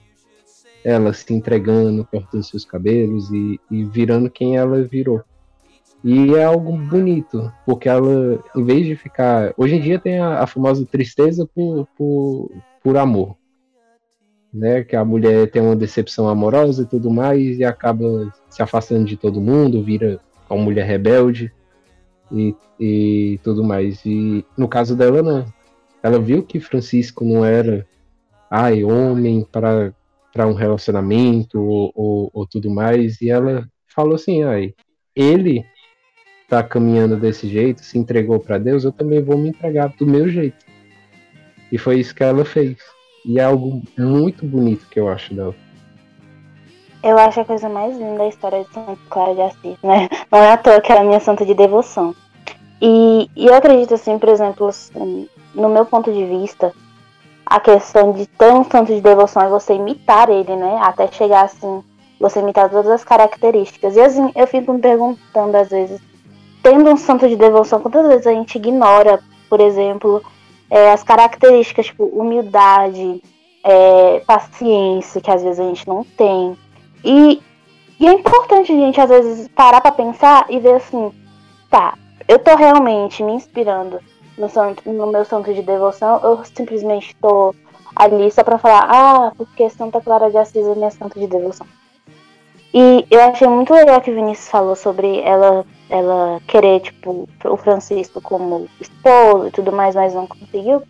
ela 0.83 1.13
se 1.13 1.33
entregando, 1.33 2.05
cortando 2.05 2.43
seus 2.43 2.65
cabelos 2.65 3.31
e, 3.31 3.59
e 3.71 3.83
virando 3.85 4.29
quem 4.29 4.57
ela 4.57 4.83
virou. 4.83 5.23
E 6.03 6.35
é 6.35 6.43
algo 6.43 6.75
bonito, 6.77 7.51
porque 7.65 7.87
ela, 7.87 8.43
em 8.55 8.63
vez 8.63 8.85
de 8.85 8.95
ficar. 8.95 9.53
Hoje 9.55 9.75
em 9.75 9.81
dia 9.81 9.97
tem 9.97 10.19
a, 10.19 10.39
a 10.39 10.47
famosa 10.47 10.85
tristeza 10.85 11.47
por, 11.55 11.87
por, 11.97 12.51
por 12.83 12.97
amor. 12.97 13.37
Né? 14.53 14.83
Que 14.83 14.97
a 14.97 15.05
mulher 15.05 15.49
tem 15.49 15.61
uma 15.61 15.75
decepção 15.75 16.27
amorosa 16.27 16.83
e 16.83 16.85
tudo 16.85 17.09
mais, 17.09 17.57
e 17.57 17.63
acaba 17.63 18.31
se 18.49 18.61
afastando 18.61 19.05
de 19.05 19.15
todo 19.15 19.39
mundo, 19.39 19.81
vira 19.81 20.19
uma 20.53 20.63
mulher 20.63 20.85
rebelde 20.85 21.51
e, 22.31 22.55
e 22.79 23.39
tudo 23.43 23.63
mais. 23.63 24.05
E 24.05 24.45
no 24.57 24.67
caso 24.67 24.95
dela, 24.95 25.21
não. 25.21 25.45
Ela 26.01 26.19
viu 26.19 26.43
que 26.43 26.59
Francisco 26.59 27.23
não 27.23 27.45
era 27.45 27.87
ai, 28.55 28.83
homem 28.83 29.43
para 29.51 30.47
um 30.47 30.53
relacionamento 30.53 31.59
ou, 31.59 31.91
ou, 31.95 32.29
ou 32.31 32.47
tudo 32.47 32.69
mais, 32.69 33.19
e 33.19 33.31
ela 33.31 33.67
falou 33.87 34.13
assim: 34.13 34.43
ai, 34.43 34.75
ele 35.15 35.65
está 36.43 36.61
caminhando 36.61 37.17
desse 37.17 37.47
jeito, 37.47 37.83
se 37.83 37.97
entregou 37.97 38.39
para 38.39 38.59
Deus, 38.59 38.83
eu 38.83 38.91
também 38.91 39.23
vou 39.23 39.39
me 39.39 39.49
entregar 39.49 39.87
do 39.97 40.05
meu 40.05 40.29
jeito. 40.29 40.63
E 41.71 41.79
foi 41.79 41.99
isso 41.99 42.13
que 42.13 42.23
ela 42.23 42.45
fez. 42.45 42.77
E 43.25 43.39
é 43.39 43.43
algo 43.43 43.81
muito 43.97 44.45
bonito 44.45 44.87
que 44.87 44.99
eu 44.99 45.07
acho 45.07 45.33
dela. 45.33 45.55
Eu 47.03 47.17
acho 47.17 47.41
a 47.41 47.45
coisa 47.45 47.67
mais 47.67 47.97
linda 47.97 48.19
da 48.19 48.27
história 48.27 48.63
de 48.63 48.73
Santa 48.73 48.97
Clara 49.09 49.35
de 49.35 49.41
Assis, 49.41 49.77
né? 49.83 50.07
Não 50.31 50.39
é 50.39 50.51
à 50.53 50.57
toa 50.57 50.79
que 50.79 50.91
ela 50.91 51.01
é 51.01 51.03
minha 51.03 51.19
santa 51.19 51.45
de 51.45 51.53
devoção. 51.53 52.15
E, 52.81 53.29
e 53.35 53.45
eu 53.45 53.53
acredito, 53.53 53.93
assim, 53.93 54.17
por 54.17 54.29
exemplo, 54.29 54.67
assim, 54.67 55.27
no 55.53 55.69
meu 55.69 55.85
ponto 55.85 56.11
de 56.11 56.25
vista, 56.25 56.73
a 57.45 57.59
questão 57.59 58.13
de 58.13 58.25
ter 58.25 58.53
um 58.53 58.63
santo 58.63 58.93
de 58.93 59.01
devoção 59.01 59.45
e 59.45 59.49
você 59.49 59.73
imitar 59.73 60.29
ele, 60.29 60.55
né? 60.55 60.79
Até 60.81 61.07
chegar 61.11 61.43
assim, 61.43 61.83
você 62.19 62.39
imitar 62.39 62.69
todas 62.69 62.89
as 62.89 63.03
características. 63.03 63.95
E 63.95 64.01
assim, 64.01 64.31
eu 64.33 64.47
fico 64.47 64.73
me 64.73 64.79
perguntando 64.79 65.57
às 65.57 65.69
vezes, 65.69 66.01
tendo 66.61 66.89
um 66.89 66.97
santo 66.97 67.27
de 67.27 67.35
devoção, 67.35 67.81
quantas 67.81 68.07
vezes 68.07 68.27
a 68.27 68.31
gente 68.31 68.55
ignora, 68.55 69.19
por 69.49 69.59
exemplo, 69.59 70.23
é, 70.69 70.91
as 70.91 71.03
características, 71.03 71.87
tipo, 71.87 72.05
humildade, 72.05 73.21
é, 73.63 74.21
paciência, 74.25 75.21
que 75.21 75.29
às 75.29 75.43
vezes 75.43 75.59
a 75.59 75.63
gente 75.63 75.87
não 75.87 76.03
tem. 76.03 76.57
E, 77.03 77.41
e 77.99 78.07
é 78.07 78.13
importante 78.13 78.71
a 78.71 78.75
gente, 78.75 78.99
às 78.99 79.09
vezes, 79.09 79.47
parar 79.49 79.81
para 79.81 79.91
pensar 79.91 80.45
e 80.49 80.59
ver 80.59 80.75
assim, 80.75 81.11
tá, 81.69 81.97
eu 82.27 82.39
tô 82.39 82.55
realmente 82.55 83.21
me 83.23 83.33
inspirando 83.33 83.99
no, 84.37 84.49
santo, 84.49 84.89
no 84.89 85.07
meu 85.07 85.25
santo 85.25 85.53
de 85.53 85.61
devoção, 85.61 86.19
eu 86.23 86.43
simplesmente 86.45 87.15
tô 87.17 87.53
ali 87.95 88.31
só 88.31 88.43
pra 88.43 88.57
falar, 88.57 88.87
ah, 88.89 89.31
porque 89.37 89.69
Santa 89.69 90.01
Clara 90.01 90.31
de 90.31 90.37
Assis 90.37 90.65
é 90.65 90.75
minha 90.75 90.91
santa 90.91 91.19
de 91.19 91.27
devoção. 91.27 91.67
E 92.73 93.05
eu 93.11 93.21
achei 93.21 93.47
muito 93.47 93.71
legal 93.71 94.01
que 94.01 94.09
o 94.09 94.15
Vinícius 94.15 94.49
falou 94.49 94.75
sobre 94.75 95.19
ela, 95.19 95.63
ela 95.91 96.41
querer, 96.47 96.79
tipo, 96.79 97.29
o 97.45 97.55
Francisco 97.55 98.19
como 98.19 98.67
esposo 98.81 99.47
e 99.47 99.51
tudo 99.51 99.71
mais, 99.71 99.93
mas 99.93 100.15
não 100.15 100.25
conseguiu. 100.25 100.81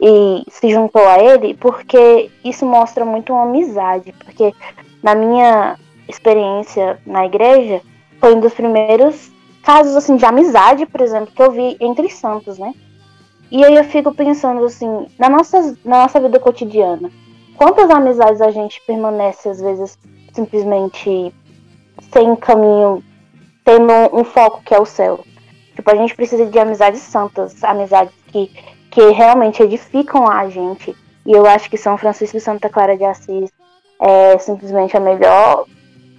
E 0.00 0.42
se 0.48 0.70
juntou 0.70 1.06
a 1.06 1.18
ele, 1.18 1.52
porque 1.52 2.30
isso 2.42 2.64
mostra 2.64 3.04
muito 3.04 3.34
uma 3.34 3.42
amizade. 3.42 4.14
Porque 4.24 4.54
na 5.02 5.14
minha 5.14 5.78
experiência 6.08 6.98
na 7.06 7.26
igreja, 7.26 7.82
foi 8.20 8.34
um 8.34 8.40
dos 8.40 8.54
primeiros 8.54 9.30
casos 9.62 9.94
assim 9.96 10.16
de 10.16 10.24
amizade, 10.24 10.86
por 10.86 11.00
exemplo, 11.00 11.32
que 11.34 11.42
eu 11.42 11.50
vi 11.50 11.76
entre 11.80 12.08
santos, 12.08 12.58
né? 12.58 12.72
E 13.50 13.64
aí 13.64 13.76
eu 13.76 13.84
fico 13.84 14.12
pensando 14.14 14.64
assim, 14.64 15.06
na 15.18 15.28
nossa, 15.28 15.76
na 15.84 16.02
nossa 16.02 16.20
vida 16.20 16.38
cotidiana, 16.38 17.10
quantas 17.56 17.90
amizades 17.90 18.40
a 18.40 18.50
gente 18.50 18.80
permanece 18.86 19.48
às 19.48 19.60
vezes 19.60 19.98
simplesmente 20.32 21.34
sem 22.12 22.36
caminho, 22.36 23.02
tendo 23.64 23.92
um, 24.12 24.24
foco 24.24 24.62
que 24.62 24.74
é 24.74 24.80
o 24.80 24.86
céu. 24.86 25.24
Tipo, 25.74 25.90
a 25.90 25.96
gente 25.96 26.14
precisa 26.14 26.46
de 26.46 26.58
amizades 26.58 27.00
santas, 27.00 27.62
amizades 27.62 28.14
que, 28.28 28.48
que 28.90 29.10
realmente 29.10 29.62
edificam 29.62 30.28
a 30.28 30.48
gente. 30.48 30.94
E 31.24 31.32
eu 31.32 31.46
acho 31.46 31.68
que 31.68 31.76
São 31.76 31.98
Francisco 31.98 32.36
e 32.36 32.40
Santa 32.40 32.68
Clara 32.68 32.96
de 32.96 33.04
Assis 33.04 33.50
é 34.00 34.38
simplesmente 34.38 34.96
a 34.96 35.00
melhor 35.00 35.64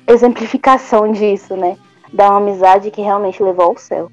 exemplificação 0.08 1.12
disso, 1.12 1.56
né? 1.56 1.78
da 2.14 2.36
amizade 2.36 2.92
que 2.92 3.02
realmente 3.02 3.42
levou 3.42 3.66
ao 3.66 3.78
céu. 3.78 4.12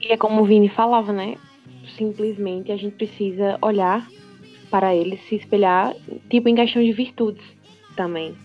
E 0.00 0.12
é 0.12 0.16
como 0.16 0.42
o 0.42 0.44
Vini 0.44 0.68
falava, 0.68 1.12
né? 1.12 1.36
Simplesmente 1.96 2.70
a 2.70 2.76
gente 2.76 2.94
precisa 2.96 3.58
olhar 3.62 4.06
para 4.70 4.94
eles, 4.94 5.20
se 5.28 5.36
espelhar, 5.36 5.94
tipo 6.28 6.48
em 6.48 6.54
questão 6.54 6.82
de 6.82 6.92
virtudes 6.92 7.44
também. 7.96 8.36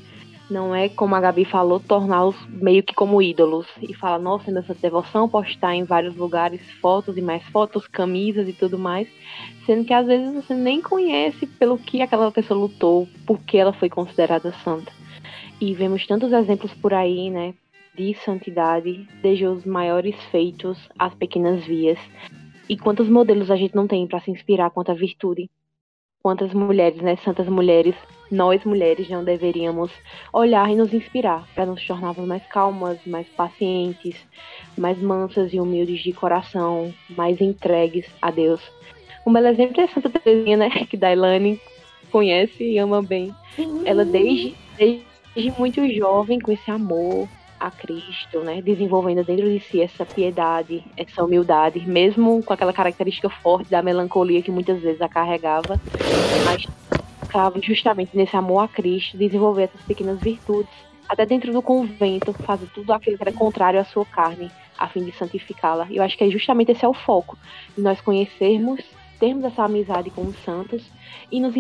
Não 0.54 0.76
é, 0.76 0.88
como 0.88 1.16
a 1.16 1.20
Gabi 1.20 1.46
falou, 1.46 1.80
torná-los 1.80 2.36
meio 2.48 2.84
que 2.84 2.94
como 2.94 3.20
ídolos. 3.24 3.66
E 3.82 3.92
falar, 3.96 4.20
nossa, 4.20 4.52
nessa 4.52 4.76
devoção, 4.76 5.28
postar 5.28 5.74
em 5.74 5.84
vários 5.84 6.16
lugares 6.16 6.62
fotos 6.80 7.18
e 7.18 7.22
mais 7.22 7.44
fotos, 7.46 7.88
camisas 7.88 8.48
e 8.48 8.54
tudo 8.54 8.78
mais. 8.78 9.08
Sendo 9.66 9.84
que 9.84 9.94
às 9.94 10.06
vezes 10.06 10.32
você 10.32 10.54
nem 10.54 10.80
conhece 10.80 11.48
pelo 11.48 11.80
que 11.80 12.04
aquela 12.04 12.32
pessoa 12.32 12.60
lutou, 12.60 13.08
por 13.26 13.40
que 13.40 13.58
ela 13.58 13.74
foi 13.74 13.90
considerada 13.90 14.54
santa. 14.64 14.92
E 15.60 15.74
vemos 15.74 16.06
tantos 16.06 16.32
exemplos 16.32 16.72
por 16.76 16.94
aí, 16.94 17.32
né? 17.32 17.56
de 17.96 18.14
santidade, 18.26 19.08
desde 19.22 19.46
os 19.46 19.66
maiores 19.66 20.16
feitos 20.32 20.78
às 20.98 21.14
pequenas 21.14 21.64
vias. 21.66 22.00
E 22.68 22.78
quantos 22.78 23.08
modelos 23.08 23.52
a 23.52 23.56
gente 23.56 23.76
não 23.76 23.88
tem 23.88 24.08
para 24.08 24.20
se 24.20 24.32
inspirar 24.32 24.70
quanto 24.72 24.92
à 24.92 24.96
virtude? 24.96 25.50
Quantas 26.22 26.54
mulheres, 26.54 27.02
né, 27.02 27.18
santas 27.18 27.48
mulheres, 27.48 27.96
nós 28.34 28.64
mulheres 28.64 29.08
não 29.10 29.24
deveríamos 29.24 29.92
olhar 30.32 30.70
e 30.70 30.76
nos 30.76 30.94
inspirar 30.94 31.48
para 31.54 31.66
nos 31.66 31.86
tornarmos 31.86 32.28
mais 32.28 32.46
calmas, 32.48 32.98
mais 33.06 33.28
pacientes, 33.30 34.16
mais 34.78 34.98
mansas 34.98 35.54
e 35.54 35.60
humildes 35.60 36.02
de 36.02 36.12
coração, 36.12 36.94
mais 37.10 37.40
entregues 37.40 38.06
a 38.22 38.32
Deus. 38.32 38.62
Um 39.26 39.32
belo 39.32 39.48
exemplo 39.48 39.80
é 39.80 39.88
Santa 39.88 40.10
Teresinha, 40.10 40.58
né, 40.58 40.70
que 40.90 40.98
Dailane 40.98 41.62
conhece 42.12 42.64
e 42.64 42.78
ama 42.78 43.02
bem. 43.02 43.34
Ela 43.86 44.04
desde, 44.04 44.56
desde 44.78 45.60
muito 45.60 45.88
jovem 45.94 46.40
com 46.40 46.52
esse 46.52 46.70
amor, 46.72 47.28
a 47.64 47.72
Cristo, 47.72 48.42
né? 48.42 48.62
Desenvolvendo 48.62 49.24
dentro 49.24 49.50
de 49.50 49.60
si 49.62 49.82
essa 49.82 50.06
piedade, 50.06 50.84
essa 50.98 51.24
humildade, 51.24 51.88
mesmo 51.88 52.44
com 52.44 52.52
aquela 52.52 52.74
característica 52.74 53.30
forte 53.30 53.72
da 53.72 53.82
melancolia 53.82 54.42
que 54.42 54.52
muitas 54.52 54.82
vezes 54.82 55.02
a 55.02 55.08
carregava, 55.08 55.80
mas 56.46 56.68
justamente 57.62 58.16
nesse 58.16 58.36
amor 58.36 58.64
a 58.64 58.68
Cristo, 58.68 59.18
desenvolver 59.18 59.64
essas 59.64 59.82
pequenas 59.82 60.20
virtudes, 60.20 60.72
até 61.08 61.26
dentro 61.26 61.52
do 61.52 61.62
convento, 61.62 62.34
fazer 62.34 62.68
tudo 62.74 62.94
aquilo 62.94 63.18
que 63.18 63.24
era 63.24 63.34
contrário 63.34 63.80
à 63.80 63.84
sua 63.84 64.06
carne, 64.06 64.52
a 64.78 64.88
fim 64.88 65.04
de 65.04 65.12
santificá-la. 65.12 65.88
E 65.90 65.98
eu 65.98 66.04
acho 66.04 66.18
que 66.18 66.24
é 66.24 66.30
justamente 66.30 66.72
esse 66.72 66.86
é 66.86 66.88
o 66.88 66.94
foco, 66.94 67.38
de 67.76 67.82
nós 67.82 68.00
conhecermos 68.02 68.82
termos 69.20 69.46
essa 69.46 69.64
amizade 69.64 70.10
com 70.10 70.24
os 70.24 70.36
santos 70.44 70.84
e 71.32 71.40
nos 71.40 71.54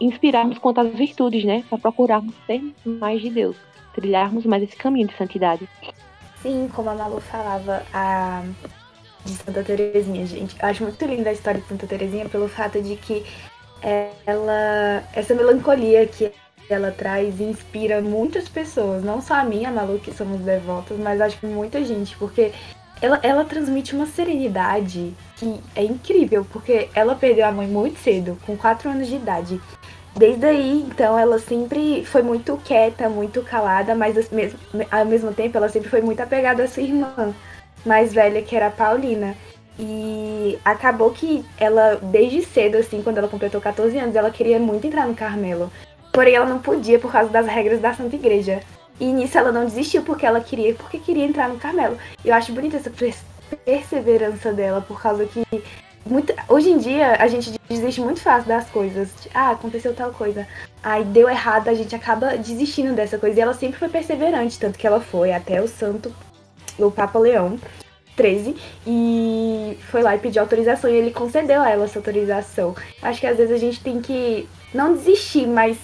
inspirarmos 0.00 0.56
quanto 0.56 0.80
às 0.80 0.94
virtudes, 0.94 1.44
né? 1.44 1.62
Para 1.68 1.76
procurarmos 1.76 2.34
ter 2.46 2.62
mais 2.84 3.20
de 3.20 3.28
Deus 3.28 3.56
trilharmos 3.94 4.44
mais 4.46 4.62
esse 4.62 4.76
caminho 4.76 5.08
de 5.08 5.16
santidade. 5.16 5.68
Sim, 6.42 6.70
como 6.74 6.90
a 6.90 6.94
Malu 6.94 7.20
falava, 7.20 7.82
a 7.92 8.42
de 9.24 9.32
Santa 9.32 9.62
Terezinha, 9.62 10.26
gente. 10.26 10.56
Eu 10.58 10.68
acho 10.68 10.82
muito 10.82 11.04
linda 11.04 11.28
a 11.28 11.32
história 11.32 11.60
de 11.60 11.66
Santa 11.66 11.86
Terezinha 11.86 12.28
pelo 12.28 12.48
fato 12.48 12.80
de 12.80 12.96
que 12.96 13.24
ela 13.82 15.02
essa 15.14 15.34
melancolia 15.34 16.06
que 16.06 16.32
ela 16.68 16.90
traz 16.90 17.40
inspira 17.40 18.00
muitas 18.00 18.48
pessoas, 18.48 19.02
não 19.02 19.20
só 19.20 19.34
a 19.34 19.44
mim, 19.44 19.64
a 19.64 19.72
Malu, 19.72 19.98
que 19.98 20.12
somos 20.12 20.40
devotos, 20.40 20.98
mas 20.98 21.20
acho 21.20 21.38
que 21.38 21.46
muita 21.46 21.84
gente, 21.84 22.16
porque 22.16 22.52
ela, 23.02 23.18
ela 23.22 23.44
transmite 23.44 23.94
uma 23.94 24.06
serenidade 24.06 25.14
que 25.36 25.60
é 25.74 25.82
incrível, 25.82 26.46
porque 26.52 26.88
ela 26.94 27.14
perdeu 27.14 27.46
a 27.46 27.52
mãe 27.52 27.66
muito 27.66 27.98
cedo, 27.98 28.38
com 28.46 28.56
4 28.56 28.90
anos 28.90 29.08
de 29.08 29.16
idade. 29.16 29.60
Desde 30.14 30.44
aí, 30.44 30.86
então, 30.88 31.18
ela 31.18 31.38
sempre 31.38 32.04
foi 32.04 32.22
muito 32.22 32.56
quieta, 32.58 33.08
muito 33.08 33.42
calada, 33.42 33.94
mas 33.94 34.16
ao 34.90 35.06
mesmo 35.06 35.32
tempo 35.32 35.56
ela 35.56 35.68
sempre 35.68 35.88
foi 35.88 36.02
muito 36.02 36.20
apegada 36.20 36.62
à 36.62 36.68
sua 36.68 36.82
irmã 36.82 37.34
mais 37.86 38.12
velha, 38.12 38.42
que 38.42 38.54
era 38.54 38.66
a 38.66 38.70
Paulina. 38.70 39.34
E 39.78 40.58
acabou 40.64 41.10
que 41.10 41.44
ela, 41.58 41.96
desde 42.02 42.42
cedo, 42.42 42.76
assim, 42.76 43.02
quando 43.02 43.18
ela 43.18 43.28
completou 43.28 43.60
14 43.60 43.96
anos, 43.98 44.14
ela 44.14 44.30
queria 44.30 44.58
muito 44.58 44.86
entrar 44.86 45.06
no 45.06 45.14
Carmelo. 45.14 45.70
Porém, 46.12 46.34
ela 46.34 46.46
não 46.46 46.58
podia 46.58 46.98
por 46.98 47.10
causa 47.10 47.30
das 47.30 47.46
regras 47.46 47.80
da 47.80 47.94
Santa 47.94 48.16
Igreja. 48.16 48.60
E 48.98 49.06
nisso 49.06 49.38
ela 49.38 49.50
não 49.50 49.64
desistiu 49.64 50.02
porque 50.02 50.26
ela 50.26 50.40
queria, 50.40 50.74
porque 50.74 50.98
queria 50.98 51.24
entrar 51.24 51.48
no 51.48 51.58
Carmelo. 51.58 51.96
Eu 52.22 52.34
acho 52.34 52.52
bonita 52.52 52.76
essa 52.76 52.92
perseverança 53.64 54.52
dela, 54.52 54.82
por 54.82 55.00
causa 55.00 55.24
que 55.24 55.42
muito, 56.04 56.34
hoje 56.48 56.70
em 56.70 56.78
dia 56.78 57.14
a 57.14 57.26
gente 57.28 57.52
desiste 57.68 58.00
muito 58.00 58.20
fácil 58.20 58.48
das 58.48 58.68
coisas. 58.68 59.10
Ah, 59.32 59.50
aconteceu 59.50 59.94
tal 59.94 60.12
coisa. 60.12 60.46
Aí 60.82 61.04
deu 61.04 61.28
errado, 61.28 61.68
a 61.68 61.74
gente 61.74 61.94
acaba 61.94 62.36
desistindo 62.36 62.94
dessa 62.94 63.18
coisa. 63.18 63.38
E 63.38 63.42
ela 63.42 63.54
sempre 63.54 63.78
foi 63.78 63.88
perseverante, 63.88 64.58
tanto 64.58 64.78
que 64.78 64.86
ela 64.86 65.00
foi 65.00 65.32
até 65.32 65.62
o 65.62 65.68
santo, 65.68 66.14
o 66.78 66.90
Papa 66.90 67.18
Leão 67.18 67.58
13, 68.20 68.54
e 68.86 69.78
foi 69.90 70.02
lá 70.02 70.14
e 70.14 70.18
pediu 70.18 70.42
autorização 70.42 70.90
e 70.90 70.94
ele 70.94 71.10
concedeu 71.10 71.62
a 71.62 71.70
ela 71.70 71.86
essa 71.86 71.98
autorização. 71.98 72.76
Acho 73.00 73.18
que 73.18 73.26
às 73.26 73.38
vezes 73.38 73.54
a 73.54 73.58
gente 73.58 73.80
tem 73.80 74.02
que 74.02 74.46
não 74.74 74.92
desistir, 74.92 75.46
mas 75.46 75.78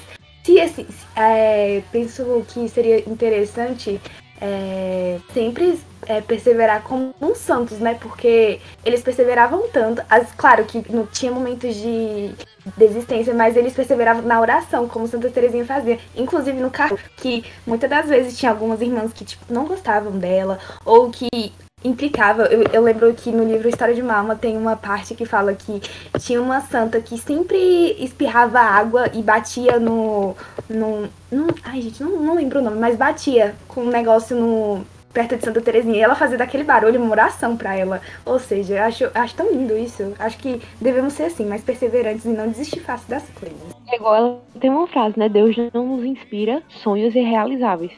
se 0.44 0.58
esse, 0.58 0.86
é, 1.16 1.82
penso 1.90 2.44
que 2.48 2.68
seria 2.68 2.98
interessante 3.08 3.98
é, 4.38 5.18
sempre 5.32 5.80
é, 6.06 6.20
perseverar 6.20 6.82
como 6.82 7.14
uns 7.20 7.38
santos, 7.38 7.78
né? 7.78 7.94
Porque 7.94 8.60
eles 8.84 9.02
perseveravam 9.02 9.68
tanto. 9.68 10.02
As, 10.10 10.32
claro 10.32 10.64
que 10.64 10.84
não 10.92 11.06
tinha 11.06 11.32
momentos 11.32 11.74
de 11.74 12.34
desistência, 12.76 13.32
mas 13.32 13.56
eles 13.56 13.72
perseveravam 13.72 14.22
na 14.22 14.40
oração, 14.40 14.88
como 14.88 15.06
Santa 15.06 15.30
Teresinha 15.30 15.64
fazia. 15.64 15.98
Inclusive 16.14 16.58
no 16.60 16.70
carro, 16.70 16.98
que 17.16 17.44
muitas 17.66 17.88
das 17.88 18.08
vezes 18.08 18.38
tinha 18.38 18.50
algumas 18.50 18.80
irmãs 18.80 19.12
que 19.12 19.24
tipo, 19.24 19.44
não 19.52 19.64
gostavam 19.64 20.12
dela, 20.18 20.58
ou 20.84 21.10
que 21.10 21.52
implicava. 21.86 22.44
Eu, 22.44 22.62
eu, 22.72 22.82
lembro 22.82 23.12
que 23.14 23.30
no 23.30 23.44
livro 23.44 23.68
História 23.68 23.94
de 23.94 24.02
Malma 24.02 24.36
tem 24.36 24.56
uma 24.56 24.76
parte 24.76 25.14
que 25.14 25.24
fala 25.24 25.54
que 25.54 25.80
tinha 26.18 26.40
uma 26.40 26.60
santa 26.60 27.00
que 27.00 27.16
sempre 27.18 27.96
espirrava 27.98 28.60
água 28.60 29.10
e 29.12 29.22
batia 29.22 29.78
no. 29.78 30.36
no, 30.68 31.08
no 31.30 31.46
ai, 31.62 31.80
gente, 31.82 32.02
não, 32.02 32.20
não 32.20 32.34
lembro 32.34 32.60
o 32.60 32.62
nome, 32.62 32.78
mas 32.78 32.96
batia 32.96 33.54
com 33.68 33.82
um 33.82 33.90
negócio 33.90 34.36
no. 34.36 34.84
Perto 35.12 35.34
de 35.34 35.42
Santa 35.46 35.62
Teresinha, 35.62 35.96
e 35.96 36.00
ela 36.02 36.14
fazia 36.14 36.36
daquele 36.36 36.62
barulho 36.62 37.00
uma 37.00 37.10
oração 37.10 37.56
para 37.56 37.74
ela. 37.74 38.02
Ou 38.22 38.38
seja, 38.38 38.84
acho, 38.84 39.10
acho 39.14 39.34
tão 39.34 39.50
lindo 39.50 39.74
isso. 39.74 40.12
Acho 40.18 40.36
que 40.36 40.60
devemos 40.78 41.14
ser 41.14 41.22
assim, 41.22 41.46
mais 41.46 41.62
perseverantes 41.62 42.26
e 42.26 42.28
não 42.28 42.46
desistir 42.48 42.80
fácil 42.80 43.08
das 43.08 43.26
coisas. 43.30 43.58
É 43.88 43.96
igual 43.96 44.14
ela 44.14 44.42
tem 44.60 44.68
uma 44.68 44.86
frase, 44.86 45.18
né? 45.18 45.26
Deus 45.26 45.56
não 45.72 45.96
nos 45.96 46.04
inspira 46.04 46.62
sonhos 46.68 47.14
irrealizáveis. 47.14 47.92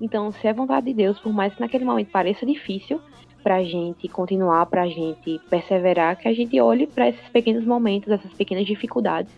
Então, 0.00 0.32
se 0.32 0.48
é 0.48 0.52
vontade 0.54 0.86
de 0.86 0.94
Deus, 0.94 1.18
por 1.20 1.30
mais 1.30 1.54
que 1.54 1.60
naquele 1.60 1.84
momento 1.84 2.10
pareça 2.10 2.46
difícil, 2.46 2.98
pra 3.42 3.62
gente 3.62 4.08
continuar, 4.08 4.66
pra 4.66 4.86
gente 4.86 5.40
perseverar, 5.50 6.16
que 6.16 6.28
a 6.28 6.34
gente 6.34 6.60
olhe 6.60 6.86
para 6.86 7.08
esses 7.08 7.28
pequenos 7.28 7.64
momentos, 7.64 8.10
essas 8.10 8.32
pequenas 8.32 8.66
dificuldades 8.66 9.32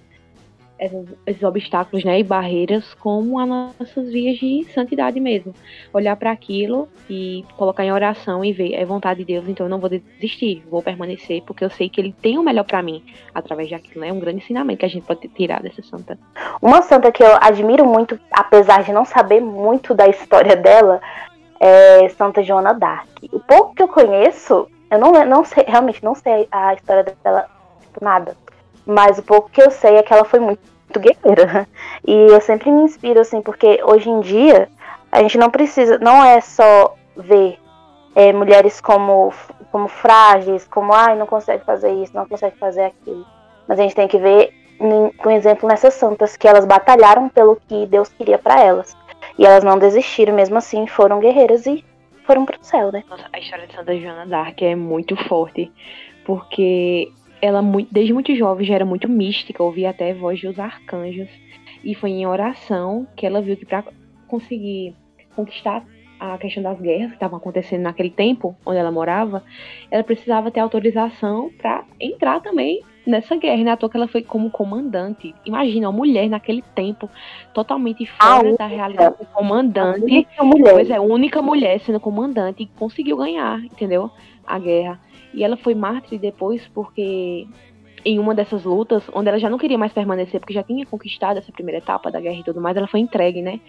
esses, 1.27 1.43
obstáculos 1.43 2.05
né, 2.05 2.19
e 2.19 2.23
barreiras 2.23 2.95
como 2.95 3.39
as 3.39 3.49
nossas 3.49 4.11
vias 4.11 4.39
de 4.39 4.65
santidade 4.75 5.21
mesmo. 5.21 5.55
Olhar 5.93 6.17
para 6.17 6.31
aquilo 6.31 6.89
e 7.09 7.45
colocar 7.57 7.85
em 7.85 7.93
oração 7.93 8.45
e 8.45 8.53
ver, 8.53 8.75
é 8.75 8.85
vontade 8.85 9.21
de 9.21 9.27
Deus, 9.27 9.49
então 9.49 9.67
eu 9.67 9.71
não 9.71 9.79
vou 9.79 9.89
desistir, 9.89 10.63
vou 10.69 10.83
permanecer, 10.83 11.43
porque 11.43 11.65
eu 11.65 11.71
sei 11.71 11.89
que 11.89 12.01
Ele 12.01 12.15
tem 12.21 12.39
o 12.39 12.43
melhor 12.43 12.65
para 12.65 12.83
mim 12.83 13.03
através 13.35 13.71
daquilo. 13.71 14.01
Né? 14.01 14.09
É 14.09 14.13
um 14.13 14.21
grande 14.21 14.39
ensinamento 14.39 14.81
que 14.81 14.87
a 14.87 14.89
gente 14.89 15.07
pode 15.07 15.29
tirar 15.29 15.63
dessa 15.63 15.83
santa. 15.83 16.19
Uma 16.61 16.83
santa 16.83 17.13
que 17.13 17.23
eu 17.23 17.37
admiro 17.41 17.87
muito, 17.87 18.19
apesar 18.31 18.83
de 18.83 18.93
não 18.93 19.05
saber 19.05 19.41
muito 19.41 19.95
da 19.95 20.09
história 20.09 20.57
dela, 20.57 21.01
é 21.61 22.09
Santa 22.11 22.43
Joana 22.43 22.75
d'Arc. 22.75 23.09
O 23.33 23.41
pouco 23.41 23.75
que 23.75 23.83
eu 23.83 23.89
conheço, 23.89 24.69
eu 24.91 24.99
não, 24.99 25.13
não 25.25 25.45
sei, 25.45 25.65
realmente 25.67 26.05
não 26.05 26.15
sei 26.15 26.49
a 26.51 26.75
história 26.75 27.05
dela, 27.23 27.49
tipo, 27.83 28.05
nada. 28.05 28.37
Mas 28.87 29.19
o 29.19 29.23
pouco 29.23 29.51
que 29.51 29.63
eu 29.63 29.71
sei 29.71 29.97
é 29.97 30.03
que 30.03 30.13
ela 30.13 30.25
foi 30.25 30.41
muito 30.41 30.61
guerreira. 30.99 31.67
E 32.07 32.13
eu 32.13 32.41
sempre 32.43 32.71
me 32.71 32.83
inspiro, 32.83 33.19
assim, 33.19 33.41
porque 33.41 33.81
hoje 33.83 34.11
em 34.11 34.21
dia 34.21 34.69
a 35.11 35.23
gente 35.23 35.39
não 35.39 35.51
precisa, 35.51 35.99
não 35.99 36.23
é 36.23 36.39
só 36.43 36.95
ver 37.17 37.59
é, 38.15 38.31
mulheres 38.31 38.79
como, 38.79 39.33
como 39.73 39.89
frágeis, 39.89 40.67
como 40.69 40.93
ai, 40.93 41.17
não 41.17 41.27
consegue 41.27 41.65
fazer 41.65 41.91
isso, 41.93 42.15
não 42.15 42.29
consegue 42.29 42.59
fazer 42.59 42.85
aquilo. 42.85 43.25
Mas 43.67 43.79
a 43.79 43.83
gente 43.83 43.95
tem 43.95 44.07
que 44.07 44.19
ver 44.19 44.53
um 44.81 45.31
exemplo 45.31 45.69
nessas 45.69 45.95
santas 45.95 46.37
que 46.37 46.47
elas 46.47 46.65
batalharam 46.65 47.29
pelo 47.29 47.57
que 47.57 47.87
Deus 47.87 48.09
queria 48.09 48.39
para 48.39 48.61
elas. 48.61 48.95
E 49.39 49.45
elas 49.45 49.65
não 49.65 49.79
desistiram, 49.79 50.35
mesmo 50.35 50.57
assim, 50.57 50.87
foram 50.87 51.21
guerreiras 51.21 51.67
e 51.67 51.85
foram 52.25 52.45
pro 52.45 52.59
céu, 52.63 52.93
né? 52.93 53.03
Nossa, 53.09 53.29
a 53.33 53.39
história 53.39 53.67
de 53.67 53.75
Santa 53.75 53.99
Joana 53.99 54.27
d'Arc 54.27 54.63
é 54.63 54.75
muito 54.75 55.17
forte, 55.29 55.71
porque 56.25 57.11
ela 57.43 57.61
desde 57.91 58.13
muito 58.13 58.35
jovem 58.35 58.67
já 58.67 58.75
era 58.75 58.85
muito 58.85 59.09
mística, 59.09 59.63
ouvia 59.63 59.91
até 59.91 60.13
a 60.13 60.15
voz 60.15 60.41
dos 60.41 60.59
arcanjos. 60.59 61.29
E 61.83 61.95
foi 61.95 62.11
em 62.11 62.27
oração 62.27 63.07
que 63.15 63.27
ela 63.27 63.43
viu 63.43 63.57
que 63.57 63.67
para 63.67 63.85
conseguir 64.27 64.95
conquistar 65.37 65.85
a 66.19 66.39
questão 66.39 66.63
das 66.63 66.81
guerras 66.81 67.09
que 67.09 67.17
estavam 67.17 67.37
acontecendo 67.37 67.83
naquele 67.83 68.11
tempo 68.11 68.57
onde 68.65 68.79
ela 68.79 68.91
morava, 68.91 69.45
ela 69.91 70.03
precisava 70.03 70.51
ter 70.51 70.61
autorização 70.61 71.51
para 71.59 71.85
entrar 72.01 72.41
também 72.41 72.81
nessa 73.07 73.37
guerra. 73.37 73.61
E 73.61 73.65
na 73.65 73.77
toa 73.77 73.89
que 73.89 73.97
ela 73.97 74.09
foi 74.09 74.23
como 74.23 74.51
comandante. 74.51 75.35
Imagina, 75.45 75.89
uma 75.89 75.97
mulher 75.97 76.29
naquele 76.29 76.63
tempo 76.75 77.09
totalmente 77.53 78.07
fora 78.07 78.57
da 78.57 78.67
realidade, 78.67 79.17
comandante. 79.33 80.27
Pois 80.73 80.91
é, 80.91 81.01
única 81.01 81.43
mulher 81.43 81.81
sendo 81.81 82.01
comandante 82.01 82.63
e 82.63 82.67
conseguiu 82.67 83.17
ganhar, 83.17 83.65
entendeu? 83.65 84.11
A 84.47 84.59
guerra. 84.59 85.01
E 85.33 85.43
ela 85.43 85.57
foi 85.57 85.75
mártir 85.75 86.19
depois 86.19 86.67
porque 86.75 87.47
em 88.05 88.19
uma 88.19 88.35
dessas 88.35 88.65
lutas, 88.65 89.03
onde 89.15 89.29
ela 89.29 89.39
já 89.39 89.49
não 89.49 89.59
queria 89.59 89.79
mais 89.79 89.93
permanecer, 89.93 90.39
porque 90.39 90.53
já 90.53 90.63
tinha 90.63 90.85
conquistado 90.85 91.39
essa 91.39 91.51
primeira 91.51 91.79
etapa 91.79 92.11
da 92.11 92.21
guerra 92.21 92.39
e 92.39 92.45
tudo 92.45 92.61
mais, 92.61 92.77
ela 92.77 92.87
foi 92.87 93.01
entregue, 93.01 93.41
né? 93.41 93.61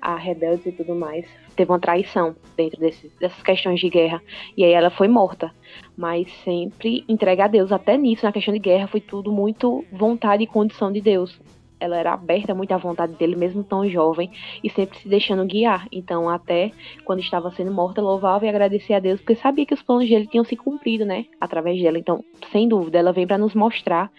A 0.00 0.16
rebeldes 0.16 0.66
e 0.66 0.72
tudo 0.72 0.94
mais. 0.94 1.26
Teve 1.54 1.70
uma 1.70 1.78
traição 1.78 2.34
dentro 2.56 2.80
desse, 2.80 3.10
dessas 3.20 3.42
questões 3.42 3.80
de 3.80 3.88
guerra. 3.88 4.22
E 4.56 4.64
aí 4.64 4.72
ela 4.72 4.90
foi 4.90 5.08
morta. 5.08 5.52
Mas 5.96 6.30
sempre 6.44 7.04
entregue 7.08 7.42
a 7.42 7.46
Deus. 7.46 7.70
Até 7.72 7.96
nisso, 7.96 8.24
na 8.24 8.32
questão 8.32 8.54
de 8.54 8.60
guerra, 8.60 8.86
foi 8.86 9.00
tudo 9.00 9.30
muito 9.30 9.84
vontade 9.92 10.42
e 10.42 10.46
condição 10.46 10.90
de 10.90 11.00
Deus 11.00 11.38
ela 11.80 11.96
era 11.96 12.12
aberta 12.12 12.54
muito 12.54 12.72
à 12.72 12.76
vontade 12.76 13.14
dele, 13.14 13.34
mesmo 13.34 13.64
tão 13.64 13.88
jovem, 13.88 14.30
e 14.62 14.68
sempre 14.68 14.98
se 14.98 15.08
deixando 15.08 15.44
guiar. 15.46 15.88
Então, 15.90 16.28
até 16.28 16.70
quando 17.04 17.20
estava 17.20 17.50
sendo 17.52 17.72
morta, 17.72 18.02
louvava 18.02 18.44
e 18.44 18.48
agradecia 18.48 18.98
a 18.98 19.00
Deus, 19.00 19.18
porque 19.20 19.34
sabia 19.34 19.64
que 19.64 19.74
os 19.74 19.82
planos 19.82 20.08
dele 20.08 20.26
tinham 20.26 20.44
se 20.44 20.54
cumprido, 20.54 21.06
né? 21.06 21.24
Através 21.40 21.80
dela. 21.82 21.98
Então, 21.98 22.22
sem 22.52 22.68
dúvida, 22.68 22.98
ela 22.98 23.12
vem 23.12 23.26
para 23.26 23.38
nos 23.38 23.54
mostrar 23.54 24.12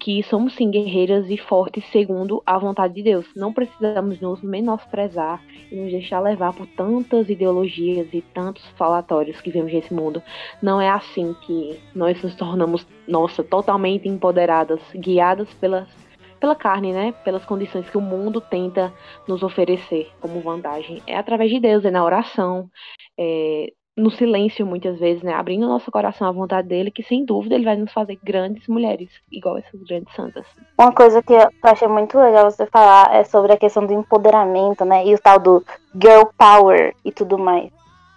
que 0.00 0.22
somos 0.22 0.54
sim 0.54 0.70
guerreiras 0.70 1.28
e 1.28 1.36
fortes 1.36 1.84
segundo 1.92 2.42
a 2.46 2.58
vontade 2.58 2.94
de 2.94 3.02
Deus. 3.02 3.26
Não 3.36 3.52
precisamos 3.52 4.18
nos 4.18 4.42
menosprezar 4.42 5.42
e 5.70 5.76
nos 5.76 5.92
deixar 5.92 6.20
levar 6.20 6.54
por 6.54 6.66
tantas 6.68 7.28
ideologias 7.28 8.08
e 8.12 8.22
tantos 8.22 8.66
falatórios 8.78 9.40
que 9.42 9.50
vemos 9.50 9.72
nesse 9.72 9.92
mundo. 9.92 10.22
Não 10.62 10.80
é 10.80 10.88
assim 10.88 11.36
que 11.42 11.78
nós 11.94 12.20
nos 12.22 12.34
tornamos, 12.34 12.86
nossa, 13.06 13.44
totalmente 13.44 14.08
empoderadas, 14.08 14.80
guiadas 14.94 15.52
pelas 15.54 15.88
pela 16.40 16.56
carne, 16.56 16.90
né? 16.90 17.12
Pelas 17.22 17.44
condições 17.44 17.90
que 17.90 17.98
o 17.98 18.00
mundo 18.00 18.40
tenta 18.40 18.90
nos 19.28 19.42
oferecer 19.42 20.10
como 20.22 20.40
vantagem. 20.40 21.02
É 21.06 21.14
através 21.18 21.50
de 21.50 21.60
Deus, 21.60 21.84
é 21.84 21.90
na 21.90 22.02
oração, 22.02 22.70
é 23.18 23.70
no 23.96 24.10
silêncio 24.10 24.66
muitas 24.66 24.98
vezes, 24.98 25.22
né? 25.22 25.34
Abrindo 25.34 25.66
nosso 25.66 25.90
coração 25.90 26.26
à 26.26 26.32
vontade 26.32 26.68
dele, 26.68 26.90
que 26.90 27.02
sem 27.02 27.24
dúvida 27.24 27.54
ele 27.54 27.64
vai 27.64 27.76
nos 27.76 27.92
fazer 27.92 28.18
grandes 28.22 28.66
mulheres, 28.66 29.10
igual 29.30 29.58
essas 29.58 29.82
grandes 29.82 30.14
santas. 30.14 30.46
Uma 30.78 30.92
coisa 30.92 31.22
que 31.22 31.32
eu 31.32 31.48
achei 31.62 31.88
muito 31.88 32.18
legal 32.18 32.50
você 32.50 32.66
falar 32.66 33.14
é 33.14 33.24
sobre 33.24 33.52
a 33.52 33.58
questão 33.58 33.84
do 33.84 33.92
empoderamento, 33.92 34.84
né? 34.84 35.04
E 35.06 35.14
o 35.14 35.18
tal 35.18 35.38
do 35.38 35.64
girl 36.00 36.24
power 36.36 36.94
e 37.04 37.12
tudo 37.12 37.38
mais. 37.38 37.70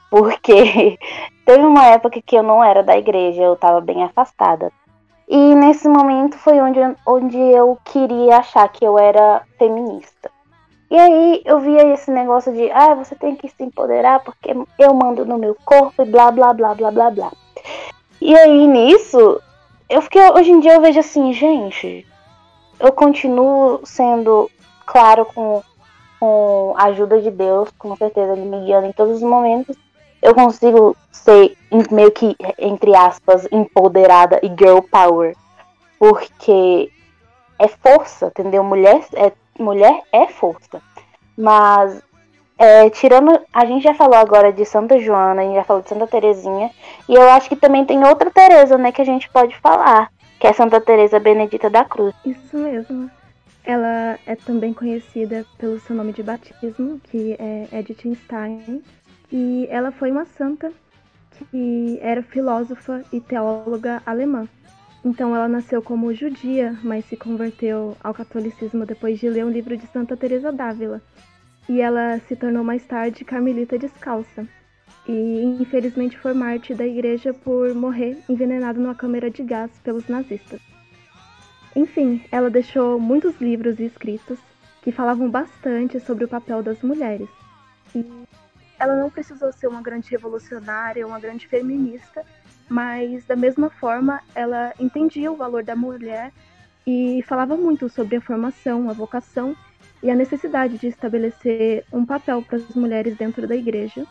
Porque 0.10 0.98
teve 1.46 1.66
uma 1.66 1.86
época 1.88 2.22
que 2.22 2.36
eu 2.36 2.44
não 2.44 2.64
era 2.64 2.84
da 2.84 2.98
igreja, 2.98 3.42
eu 3.42 3.56
tava 3.56 3.82
bem 3.82 4.04
afastada. 4.04 4.72
E 5.28 5.56
nesse 5.56 5.88
momento 5.88 6.38
foi 6.38 6.60
onde, 6.60 6.80
onde 7.08 7.38
eu 7.38 7.78
queria 7.86 8.38
achar 8.38 8.68
que 8.70 8.86
eu 8.86 9.00
era 9.00 9.42
feminista. 9.58 10.30
E 10.94 11.00
aí 11.00 11.42
eu 11.44 11.60
via 11.60 11.92
esse 11.94 12.12
negócio 12.12 12.54
de, 12.54 12.70
ah, 12.72 12.94
você 12.94 13.16
tem 13.16 13.36
que 13.36 13.50
se 13.50 13.64
empoderar 13.64 14.20
porque 14.20 14.56
eu 14.78 14.94
mando 14.94 15.26
no 15.26 15.40
meu 15.40 15.58
corpo 15.66 16.04
e 16.04 16.06
blá 16.06 16.30
blá 16.32 16.54
blá 16.54 16.76
blá 16.76 16.92
blá 16.92 17.10
blá. 17.10 17.32
E 18.22 18.38
aí 18.38 18.68
nisso, 18.68 19.42
eu 19.90 20.02
fiquei, 20.04 20.22
hoje 20.30 20.52
em 20.52 20.60
dia 20.60 20.76
eu 20.76 20.82
vejo 20.82 21.00
assim, 21.00 21.34
gente, 21.34 22.06
eu 22.80 22.92
continuo 22.92 23.82
sendo 23.84 24.52
claro 24.86 25.26
com, 25.26 25.64
com 26.20 26.76
a 26.78 26.84
ajuda 26.86 27.20
de 27.20 27.32
Deus, 27.32 27.70
com 27.80 27.96
certeza 27.96 28.34
ele 28.34 28.46
me 28.46 28.64
guiando 28.64 28.86
em 28.86 28.94
todos 28.94 29.16
os 29.16 29.24
momentos 29.24 29.76
eu 30.24 30.34
consigo 30.34 30.96
ser 31.12 31.58
meio 31.92 32.10
que, 32.10 32.34
entre 32.58 32.96
aspas, 32.96 33.46
empoderada 33.52 34.40
e 34.42 34.48
girl 34.48 34.80
power. 34.80 35.36
Porque 36.00 36.90
é 37.60 37.68
força, 37.68 38.28
entendeu? 38.28 38.64
Mulher 38.64 39.06
é, 39.16 39.34
mulher 39.60 40.02
é 40.12 40.28
força. 40.28 40.82
Mas, 41.38 42.02
é, 42.58 42.90
tirando. 42.90 43.40
A 43.52 43.66
gente 43.66 43.84
já 43.84 43.94
falou 43.94 44.16
agora 44.16 44.52
de 44.52 44.66
Santa 44.66 45.00
Joana, 45.00 45.42
a 45.42 45.46
gente 45.46 45.56
já 45.56 45.64
falou 45.64 45.82
de 45.82 45.90
Santa 45.90 46.08
Terezinha. 46.08 46.72
E 47.08 47.14
eu 47.14 47.30
acho 47.30 47.50
que 47.50 47.56
também 47.56 47.86
tem 47.86 48.04
outra 48.04 48.30
Teresa, 48.32 48.78
né, 48.78 48.92
que 48.92 49.02
a 49.02 49.06
gente 49.06 49.30
pode 49.30 49.56
falar. 49.60 50.12
Que 50.40 50.48
é 50.48 50.54
Santa 50.54 50.82
Teresa 50.82 51.20
Benedita 51.20 51.70
da 51.70 51.86
Cruz. 51.86 52.14
Isso 52.26 52.58
mesmo. 52.58 53.10
Ela 53.66 54.20
é 54.26 54.36
também 54.36 54.74
conhecida 54.74 55.46
pelo 55.58 55.80
seu 55.80 55.96
nome 55.96 56.12
de 56.12 56.22
batismo, 56.22 57.00
que 57.06 57.38
é 57.40 57.80
Edith 57.80 58.14
Stein. 58.26 58.84
E 59.32 59.68
ela 59.72 59.92
foi 59.92 60.12
uma 60.12 60.26
santa 60.26 60.72
que 61.32 61.98
era 62.02 62.22
filósofa 62.22 63.04
e 63.12 63.20
teóloga 63.20 64.02
alemã. 64.06 64.48
Então 65.06 65.36
ela 65.36 65.50
nasceu 65.50 65.82
como 65.82 66.14
judia, 66.14 66.78
mas 66.82 67.04
se 67.06 67.18
converteu 67.18 67.98
ao 68.02 68.14
catolicismo 68.14 68.86
depois 68.86 69.20
de 69.20 69.30
ler 69.30 69.44
um 69.44 69.50
livro 69.50 69.76
de 69.76 69.86
Santa 69.88 70.16
Teresa 70.16 70.52
d'Ávila. 70.52 71.02
E 71.68 71.82
ela 71.82 72.20
se 72.20 72.36
tornou 72.36 72.64
mais 72.64 72.86
tarde 72.86 73.26
carmelita 73.26 73.78
descalça. 73.78 74.48
E 75.06 75.58
infelizmente 75.60 76.18
foi 76.18 76.34
mártir 76.34 76.78
da 76.78 76.88
igreja 76.88 77.34
por 77.34 77.74
morrer 77.76 78.18
envenenada 78.30 78.80
numa 78.80 78.96
câmara 78.96 79.30
de 79.30 79.44
gás 79.44 79.72
pelos 79.84 80.08
nazistas. 80.08 80.62
Enfim, 81.76 82.24
ela 82.32 82.50
deixou 82.50 82.98
muitos 82.98 83.42
livros 83.42 83.80
e 83.80 83.86
escritos 83.86 84.40
que 84.82 84.92
falavam 84.92 85.30
bastante 85.30 86.00
sobre 86.00 86.24
o 86.24 86.28
papel 86.28 86.64
das 86.64 86.82
mulheres. 86.82 87.28
E 87.94 88.06
ela 88.80 88.96
não 88.96 89.10
precisou 89.10 89.52
ser 89.52 89.68
uma 89.68 89.82
grande 89.82 90.10
revolucionária, 90.10 91.06
uma 91.06 91.20
grande 91.20 91.48
feminista, 91.48 92.24
mas 92.74 93.24
da 93.26 93.36
mesma 93.36 93.70
forma 93.70 94.20
ela 94.34 94.74
entendia 94.80 95.32
o 95.32 95.36
valor 95.36 95.64
da 95.64 95.76
mulher 95.76 96.32
e 96.88 97.24
falava 97.28 97.56
muito 97.56 97.88
sobre 97.88 98.16
a 98.16 98.22
formação, 98.22 98.90
a 98.90 98.94
vocação 98.94 99.56
e 100.02 100.10
a 100.10 100.16
necessidade 100.16 100.80
de 100.80 100.88
estabelecer 100.88 101.86
um 101.94 102.04
papel 102.04 102.42
para 102.42 102.58
as 102.58 102.74
mulheres 102.74 103.16
dentro 103.16 103.48
da 103.48 103.56
igreja. 103.56 104.08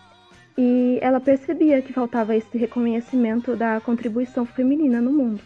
E 0.56 0.96
ela 1.02 1.18
percebia 1.18 1.82
que 1.82 1.92
faltava 1.92 2.36
esse 2.36 2.56
reconhecimento 2.56 3.56
da 3.56 3.80
contribuição 3.80 4.46
feminina 4.46 5.00
no 5.00 5.12
mundo. 5.12 5.40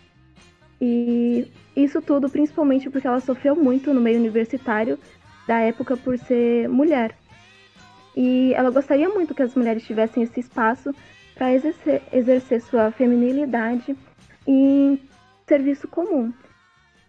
E 0.79 1.51
isso 1.75 2.03
tudo 2.03 2.29
principalmente 2.29 2.91
porque 2.91 3.07
ela 3.07 3.21
sofreu 3.21 3.57
muito 3.57 3.95
no 3.95 4.01
meio 4.01 4.19
universitário 4.19 4.99
da 5.49 5.59
época 5.61 5.97
por 5.97 6.19
ser 6.19 6.69
mulher. 6.69 7.17
E 8.15 8.53
ela 8.53 8.71
gostaria 8.71 9.09
muito 9.09 9.35
que 9.35 9.43
as 9.43 9.55
mulheres 9.55 9.87
tivessem 9.87 10.23
esse 10.23 10.39
espaço 10.39 10.95
para 11.37 11.55
exercer, 11.55 12.03
exercer 12.13 12.61
sua 12.63 12.91
feminilidade 12.91 13.97
em 14.47 15.01
serviço 15.47 15.87
comum. 15.87 16.33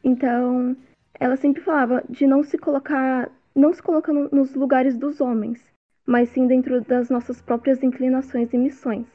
Então, 0.04 0.76
ela 1.20 1.36
sempre 1.36 1.62
falava 1.64 2.04
de 2.10 2.28
não 2.28 2.44
se 2.44 2.58
colocar, 2.58 3.32
não 3.56 3.74
se 3.74 3.82
colocando 3.82 4.30
nos 4.32 4.54
lugares 4.54 4.98
dos 4.98 5.20
homens, 5.20 5.60
mas 6.06 6.30
sim 6.30 6.46
dentro 6.46 6.82
das 6.82 7.10
nossas 7.10 7.42
próprias 7.42 7.82
inclinações 7.82 8.54
e 8.54 8.58
missões. 8.58 9.08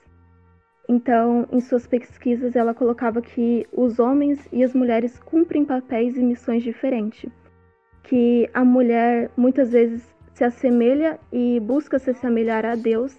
Então, 0.89 1.47
em 1.53 1.61
suas 1.61 1.87
pesquisas, 1.87 2.57
ela 2.57 2.75
colocava 2.75 3.23
que 3.23 3.67
os 3.73 3.99
homens 3.99 4.49
e 4.53 4.65
as 4.65 4.75
mulheres 4.75 5.19
cumprem 5.21 5.65
papéis 5.65 6.17
e 6.17 6.23
missões 6.23 6.63
diferentes. 6.63 7.31
que 8.03 8.51
a 8.53 8.65
mulher 8.65 9.31
muitas 9.37 9.73
vezes 9.73 10.03
se 10.35 10.45
assemelha 10.45 11.19
e 11.33 11.61
busca 11.61 11.99
se 11.99 12.11
assemelhar 12.11 12.65
a 12.67 12.75
Deus, 12.75 13.17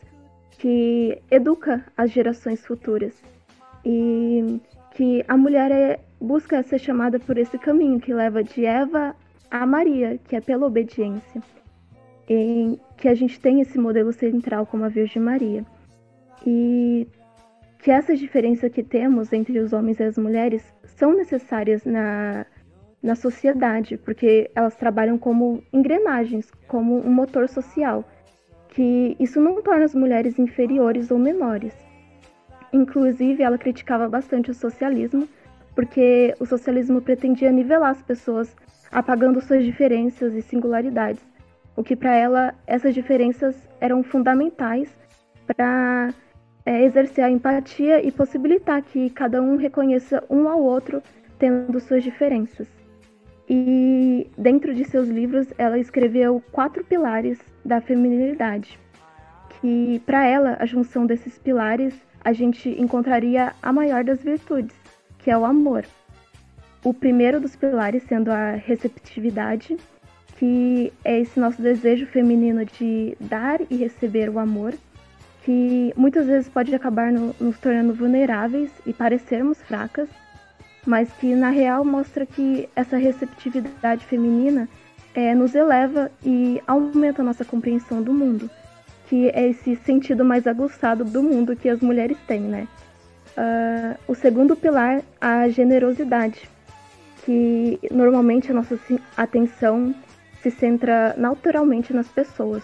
que 0.57 1.21
educa 1.29 1.85
as 1.95 2.11
gerações 2.11 2.65
futuras. 2.65 3.13
E 3.85 4.59
que 4.91 5.23
a 5.27 5.35
mulher 5.35 5.71
é, 5.71 5.99
busca 6.19 6.63
ser 6.63 6.79
chamada 6.79 7.19
por 7.19 7.37
esse 7.37 7.57
caminho 7.57 7.99
que 7.99 8.13
leva 8.13 8.43
de 8.43 8.65
Eva 8.65 9.15
a 9.49 9.65
Maria, 9.65 10.19
que 10.27 10.35
é 10.35 10.41
pela 10.41 10.65
obediência. 10.65 11.41
Em 12.29 12.79
que 12.97 13.07
a 13.07 13.13
gente 13.13 13.39
tem 13.39 13.59
esse 13.59 13.77
modelo 13.77 14.13
central 14.13 14.65
como 14.65 14.85
a 14.85 14.89
Virgem 14.89 15.21
Maria. 15.21 15.65
E 16.45 17.07
que 17.79 17.91
essas 17.91 18.17
diferenças 18.17 18.71
que 18.71 18.81
temos 18.81 19.33
entre 19.33 19.59
os 19.59 19.73
homens 19.73 19.99
e 19.99 20.03
as 20.03 20.17
mulheres 20.17 20.63
são 20.85 21.13
necessárias 21.13 21.83
na, 21.83 22.45
na 23.01 23.15
sociedade, 23.15 23.97
porque 23.97 24.49
elas 24.55 24.75
trabalham 24.77 25.17
como 25.17 25.61
engrenagens, 25.73 26.49
como 26.67 27.05
um 27.05 27.11
motor 27.11 27.49
social, 27.49 28.05
que 28.73 29.15
isso 29.19 29.39
não 29.39 29.61
torna 29.61 29.85
as 29.85 29.93
mulheres 29.93 30.37
inferiores 30.39 31.11
ou 31.11 31.19
menores. 31.19 31.73
Inclusive, 32.71 33.43
ela 33.43 33.57
criticava 33.57 34.09
bastante 34.09 34.49
o 34.49 34.53
socialismo, 34.53 35.29
porque 35.75 36.33
o 36.39 36.45
socialismo 36.45 37.01
pretendia 37.01 37.51
nivelar 37.51 37.91
as 37.91 38.01
pessoas, 38.01 38.55
apagando 38.91 39.41
suas 39.41 39.63
diferenças 39.63 40.33
e 40.33 40.41
singularidades, 40.41 41.23
o 41.75 41.83
que 41.83 41.95
para 41.95 42.15
ela 42.15 42.55
essas 42.65 42.93
diferenças 42.93 43.55
eram 43.79 44.03
fundamentais 44.03 44.89
para 45.45 46.13
é, 46.65 46.83
exercer 46.83 47.23
a 47.23 47.29
empatia 47.29 48.05
e 48.05 48.11
possibilitar 48.11 48.81
que 48.81 49.09
cada 49.11 49.41
um 49.41 49.55
reconheça 49.55 50.23
um 50.29 50.47
ao 50.47 50.61
outro 50.61 51.01
tendo 51.37 51.79
suas 51.79 52.03
diferenças. 52.03 52.67
E 53.55 54.31
dentro 54.35 54.73
de 54.73 54.83
seus 54.83 55.07
livros, 55.07 55.45
ela 55.59 55.77
escreveu 55.77 56.41
quatro 56.51 56.83
pilares 56.83 57.37
da 57.63 57.79
feminilidade, 57.79 58.79
que 59.61 60.01
para 60.07 60.25
ela, 60.25 60.57
a 60.59 60.65
junção 60.65 61.05
desses 61.05 61.37
pilares, 61.37 61.93
a 62.25 62.33
gente 62.33 62.67
encontraria 62.81 63.53
a 63.61 63.71
maior 63.71 64.03
das 64.03 64.23
virtudes, 64.23 64.75
que 65.19 65.29
é 65.29 65.37
o 65.37 65.45
amor. 65.45 65.85
O 66.83 66.95
primeiro 66.95 67.39
dos 67.39 67.55
pilares 67.55 68.01
sendo 68.01 68.31
a 68.31 68.53
receptividade, 68.53 69.77
que 70.39 70.91
é 71.05 71.19
esse 71.19 71.39
nosso 71.39 71.61
desejo 71.61 72.07
feminino 72.07 72.65
de 72.65 73.15
dar 73.19 73.61
e 73.69 73.75
receber 73.75 74.31
o 74.31 74.39
amor, 74.39 74.73
que 75.45 75.93
muitas 75.95 76.25
vezes 76.25 76.49
pode 76.49 76.73
acabar 76.73 77.11
no, 77.11 77.35
nos 77.39 77.59
tornando 77.59 77.93
vulneráveis 77.93 78.71
e 78.83 78.91
parecermos 78.91 79.61
fracas, 79.61 80.09
mas 80.85 81.11
que 81.13 81.33
na 81.35 81.49
real 81.49 81.85
mostra 81.85 82.25
que 82.25 82.69
essa 82.75 82.97
receptividade 82.97 84.05
feminina 84.05 84.67
é, 85.15 85.33
nos 85.33 85.55
eleva 85.55 86.11
e 86.25 86.61
aumenta 86.67 87.21
a 87.21 87.25
nossa 87.25 87.45
compreensão 87.45 88.01
do 88.01 88.13
mundo, 88.13 88.49
que 89.07 89.29
é 89.29 89.47
esse 89.49 89.75
sentido 89.77 90.25
mais 90.25 90.47
aguçado 90.47 91.05
do 91.05 91.21
mundo 91.21 91.55
que 91.55 91.69
as 91.69 91.79
mulheres 91.79 92.17
têm, 92.27 92.41
né? 92.41 92.67
Uh, 93.35 93.97
o 94.07 94.15
segundo 94.15 94.55
pilar, 94.55 95.01
a 95.19 95.47
generosidade, 95.49 96.49
que 97.25 97.79
normalmente 97.91 98.51
a 98.51 98.53
nossa 98.53 98.77
atenção 99.15 99.93
se 100.41 100.51
centra 100.51 101.15
naturalmente 101.17 101.93
nas 101.93 102.07
pessoas, 102.07 102.63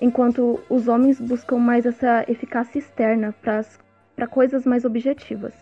enquanto 0.00 0.60
os 0.68 0.88
homens 0.88 1.20
buscam 1.20 1.58
mais 1.58 1.86
essa 1.86 2.24
eficácia 2.28 2.78
externa 2.78 3.34
para 3.40 4.26
coisas 4.26 4.66
mais 4.66 4.84
objetivas. 4.84 5.54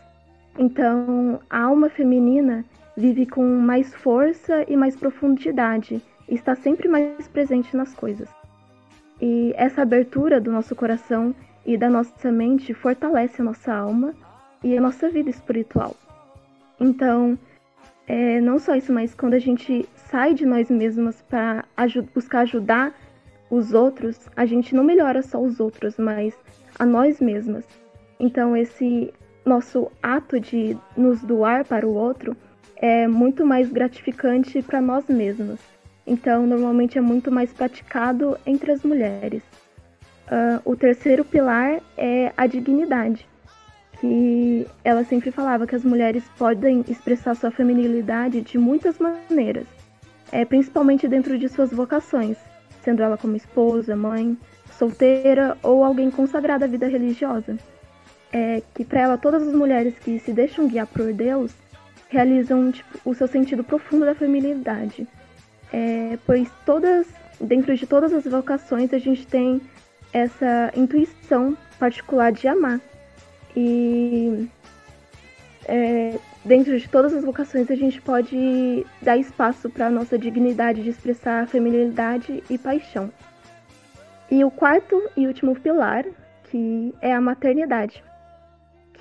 Então, 0.62 1.40
a 1.49 1.62
alma 1.62 1.88
feminina 1.88 2.66
vive 2.94 3.25
com 3.25 3.42
mais 3.42 3.94
força 3.94 4.62
e 4.68 4.77
mais 4.77 4.94
profundidade, 4.94 6.03
e 6.29 6.35
está 6.35 6.55
sempre 6.55 6.87
mais 6.87 7.27
presente 7.27 7.75
nas 7.75 7.94
coisas. 7.94 8.29
E 9.23 9.55
essa 9.57 9.81
abertura 9.81 10.38
do 10.38 10.53
nosso 10.53 10.77
coração 10.77 11.35
e 11.64 11.79
da 11.79 11.88
nossa 11.88 12.31
mente 12.31 12.75
fortalece 12.75 13.40
a 13.40 13.44
nossa 13.44 13.73
alma 13.73 14.14
e 14.62 14.77
a 14.77 14.81
nossa 14.83 15.09
vida 15.09 15.31
espiritual. 15.31 15.96
Então, 16.79 17.38
é, 18.07 18.38
não 18.42 18.59
só 18.59 18.75
isso, 18.75 18.92
mas 18.92 19.14
quando 19.14 19.33
a 19.33 19.38
gente 19.38 19.88
sai 20.11 20.35
de 20.35 20.44
nós 20.44 20.70
mesmas 20.70 21.23
para 21.23 21.64
buscar 22.14 22.40
ajudar 22.40 22.94
os 23.51 23.73
outros, 23.73 24.29
a 24.37 24.44
gente 24.44 24.75
não 24.75 24.85
melhora 24.85 25.23
só 25.23 25.40
os 25.40 25.59
outros, 25.59 25.96
mas 25.96 26.38
a 26.79 26.85
nós 26.85 27.18
mesmas. 27.18 27.64
Então, 28.18 28.55
esse 28.55 29.11
nosso 29.51 29.91
ato 30.01 30.39
de 30.39 30.77
nos 30.97 31.21
doar 31.23 31.65
para 31.65 31.87
o 31.87 31.93
outro 31.93 32.37
é 32.77 33.09
muito 33.09 33.45
mais 33.45 33.69
gratificante 33.71 34.63
para 34.63 34.81
nós 34.81 35.05
mesmos. 35.09 35.59
Então, 36.07 36.47
normalmente 36.47 36.97
é 36.97 37.01
muito 37.01 37.31
mais 37.33 37.53
praticado 37.53 38.39
entre 38.47 38.71
as 38.71 38.83
mulheres. 38.85 39.43
Uh, 40.27 40.63
o 40.65 40.77
terceiro 40.77 41.25
pilar 41.25 41.81
é 41.97 42.33
a 42.37 42.47
dignidade, 42.47 43.27
que 44.01 44.67
ela 44.85 45.03
sempre 45.03 45.33
falava 45.33 45.67
que 45.67 45.75
as 45.75 45.85
mulheres 45.85 46.25
podem 46.39 46.85
expressar 46.89 47.35
sua 47.35 47.51
feminilidade 47.51 48.41
de 48.41 48.57
muitas 48.57 48.99
maneiras, 48.99 49.67
é, 50.31 50.45
principalmente 50.45 51.09
dentro 51.09 51.37
de 51.37 51.49
suas 51.49 51.73
vocações, 51.73 52.37
sendo 52.85 53.03
ela 53.03 53.19
como 53.19 53.37
esposa, 53.37 53.97
mãe, 53.97 54.39
solteira 54.79 55.59
ou 55.63 55.83
alguém 55.85 56.09
consagrada 56.11 56.65
à 56.65 56.69
vida 56.69 56.87
religiosa 56.87 57.57
é 58.33 58.62
que 58.75 58.85
para 58.85 59.01
ela 59.01 59.19
todas 59.19 59.47
as 59.47 59.55
mulheres 59.55 59.95
que 59.99 60.19
se 60.21 60.33
deixam 60.33 60.69
guiar 60.69 60.87
por 60.87 61.12
Deus 61.12 61.53
realizam 62.09 62.73
tipo, 62.73 62.99
o 63.05 63.14
seu 63.14 63.27
sentido 63.27 63.62
profundo 63.62 64.05
da 64.05 64.14
feminilidade. 64.14 65.07
É, 65.73 66.19
pois 66.27 66.49
todas, 66.66 67.07
dentro 67.40 67.75
de 67.77 67.87
todas 67.87 68.12
as 68.12 68.25
vocações, 68.25 68.93
a 68.93 68.99
gente 68.99 69.27
tem 69.27 69.61
essa 70.12 70.73
intuição 70.77 71.57
particular 71.79 72.33
de 72.33 72.49
amar. 72.49 72.81
E 73.57 74.49
é, 75.66 76.19
dentro 76.45 76.77
de 76.79 76.88
todas 76.88 77.14
as 77.14 77.25
vocações 77.25 77.71
a 77.71 77.77
gente 77.77 78.01
pode 78.03 78.85
dar 79.01 79.16
espaço 79.16 79.71
para 79.71 79.87
a 79.87 79.90
nossa 79.90 80.19
dignidade 80.19 80.83
de 80.83 80.90
expressar 80.90 81.47
feminilidade 81.47 82.43
e 82.51 82.59
paixão. 82.59 83.11
E 84.29 84.45
o 84.45 84.51
quarto 84.51 85.01
e 85.16 85.27
último 85.27 85.59
pilar, 85.59 86.05
que 86.45 86.95
é 87.01 87.12
a 87.12 87.21
maternidade 87.21 88.03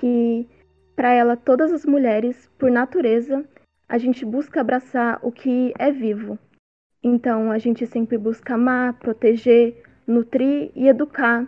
que 0.00 0.48
para 0.96 1.12
ela 1.12 1.36
todas 1.36 1.72
as 1.72 1.84
mulheres, 1.84 2.50
por 2.58 2.70
natureza, 2.70 3.44
a 3.88 3.98
gente 3.98 4.24
busca 4.24 4.60
abraçar 4.60 5.18
o 5.22 5.30
que 5.30 5.74
é 5.78 5.90
vivo. 5.92 6.38
Então 7.02 7.50
a 7.52 7.58
gente 7.58 7.86
sempre 7.86 8.16
busca 8.16 8.54
amar, 8.54 8.94
proteger, 8.94 9.82
nutrir 10.06 10.70
e 10.74 10.88
educar, 10.88 11.46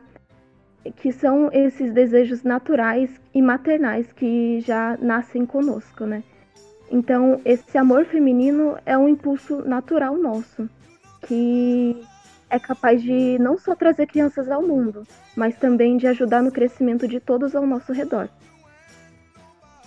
que 0.96 1.12
são 1.12 1.50
esses 1.52 1.92
desejos 1.92 2.42
naturais 2.42 3.20
e 3.34 3.40
maternais 3.40 4.12
que 4.12 4.60
já 4.60 4.98
nascem 5.00 5.46
conosco, 5.46 6.04
né? 6.04 6.22
Então 6.90 7.40
esse 7.44 7.78
amor 7.78 8.04
feminino 8.04 8.76
é 8.84 8.98
um 8.98 9.08
impulso 9.08 9.66
natural 9.66 10.16
nosso, 10.18 10.68
que 11.26 11.96
é 12.52 12.58
capaz 12.58 13.02
de 13.02 13.38
não 13.38 13.56
só 13.56 13.74
trazer 13.74 14.06
crianças 14.06 14.50
ao 14.50 14.62
mundo, 14.62 15.04
mas 15.34 15.56
também 15.56 15.96
de 15.96 16.06
ajudar 16.06 16.42
no 16.42 16.52
crescimento 16.52 17.08
de 17.08 17.18
todos 17.18 17.56
ao 17.56 17.66
nosso 17.66 17.94
redor. 17.94 18.28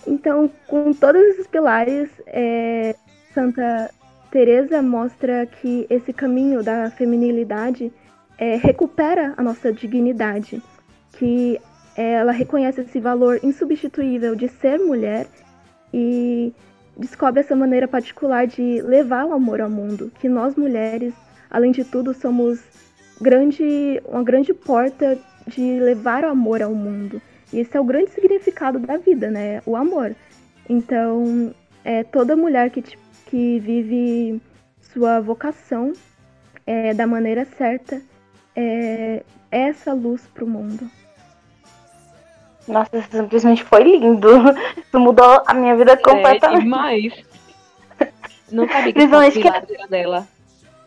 Então, 0.04 0.50
com 0.66 0.92
todos 0.92 1.22
esses 1.22 1.46
pilares, 1.46 2.10
é, 2.26 2.96
Santa 3.32 3.90
Teresa 4.32 4.82
mostra 4.82 5.46
que 5.46 5.86
esse 5.88 6.12
caminho 6.12 6.60
da 6.60 6.90
feminilidade 6.90 7.92
é, 8.36 8.56
recupera 8.56 9.32
a 9.36 9.42
nossa 9.42 9.72
dignidade, 9.72 10.60
que 11.12 11.60
ela 11.96 12.32
reconhece 12.32 12.80
esse 12.80 12.98
valor 12.98 13.38
insubstituível 13.44 14.34
de 14.34 14.48
ser 14.48 14.78
mulher 14.78 15.28
e 15.94 16.52
descobre 16.96 17.40
essa 17.40 17.54
maneira 17.54 17.86
particular 17.86 18.46
de 18.46 18.82
levar 18.82 19.24
o 19.24 19.32
amor 19.32 19.60
ao 19.60 19.70
mundo, 19.70 20.10
que 20.18 20.28
nós 20.28 20.56
mulheres, 20.56 21.14
além 21.50 21.72
de 21.72 21.84
tudo, 21.84 22.14
somos 22.14 22.60
grande, 23.20 24.00
uma 24.04 24.22
grande 24.22 24.52
porta 24.52 25.18
de 25.46 25.78
levar 25.80 26.24
o 26.24 26.28
amor 26.28 26.62
ao 26.62 26.74
mundo. 26.74 27.20
E 27.52 27.60
esse 27.60 27.76
é 27.76 27.80
o 27.80 27.84
grande 27.84 28.10
significado 28.10 28.78
da 28.78 28.96
vida, 28.96 29.30
né? 29.30 29.62
O 29.64 29.76
amor. 29.76 30.14
Então, 30.68 31.54
é, 31.84 32.02
toda 32.02 32.36
mulher 32.36 32.70
que, 32.70 32.82
que 32.82 33.58
vive 33.60 34.40
sua 34.80 35.20
vocação 35.20 35.92
é, 36.66 36.92
da 36.92 37.06
maneira 37.06 37.44
certa 37.44 38.02
é, 38.54 39.22
é 39.50 39.60
essa 39.68 39.92
luz 39.92 40.26
para 40.34 40.44
o 40.44 40.48
mundo. 40.48 40.90
Nossa, 42.66 43.00
simplesmente 43.02 43.62
foi 43.62 43.84
lindo. 43.84 44.28
Isso 44.76 44.98
mudou 44.98 45.42
a 45.46 45.54
minha 45.54 45.76
vida 45.76 45.96
completamente. 45.96 46.60
É 46.60 46.64
demais. 46.64 47.24
Não 48.50 48.66
sabia 48.66 48.92
que 48.92 48.92
Principalmente 48.94 49.40
que 49.40 49.88
dela. 49.88 50.26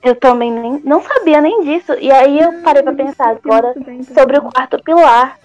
Eu 0.02 0.16
também 0.16 0.52
nem, 0.52 0.80
não 0.84 1.02
sabia 1.02 1.42
nem 1.42 1.64
disso. 1.64 1.94
E 2.00 2.12
aí 2.12 2.40
eu 2.40 2.62
parei 2.62 2.84
para 2.84 2.94
pensar 2.94 3.30
agora 3.30 3.74
sobre 4.14 4.38
o 4.38 4.44
quarto 4.44 4.82
pilar, 4.84 5.38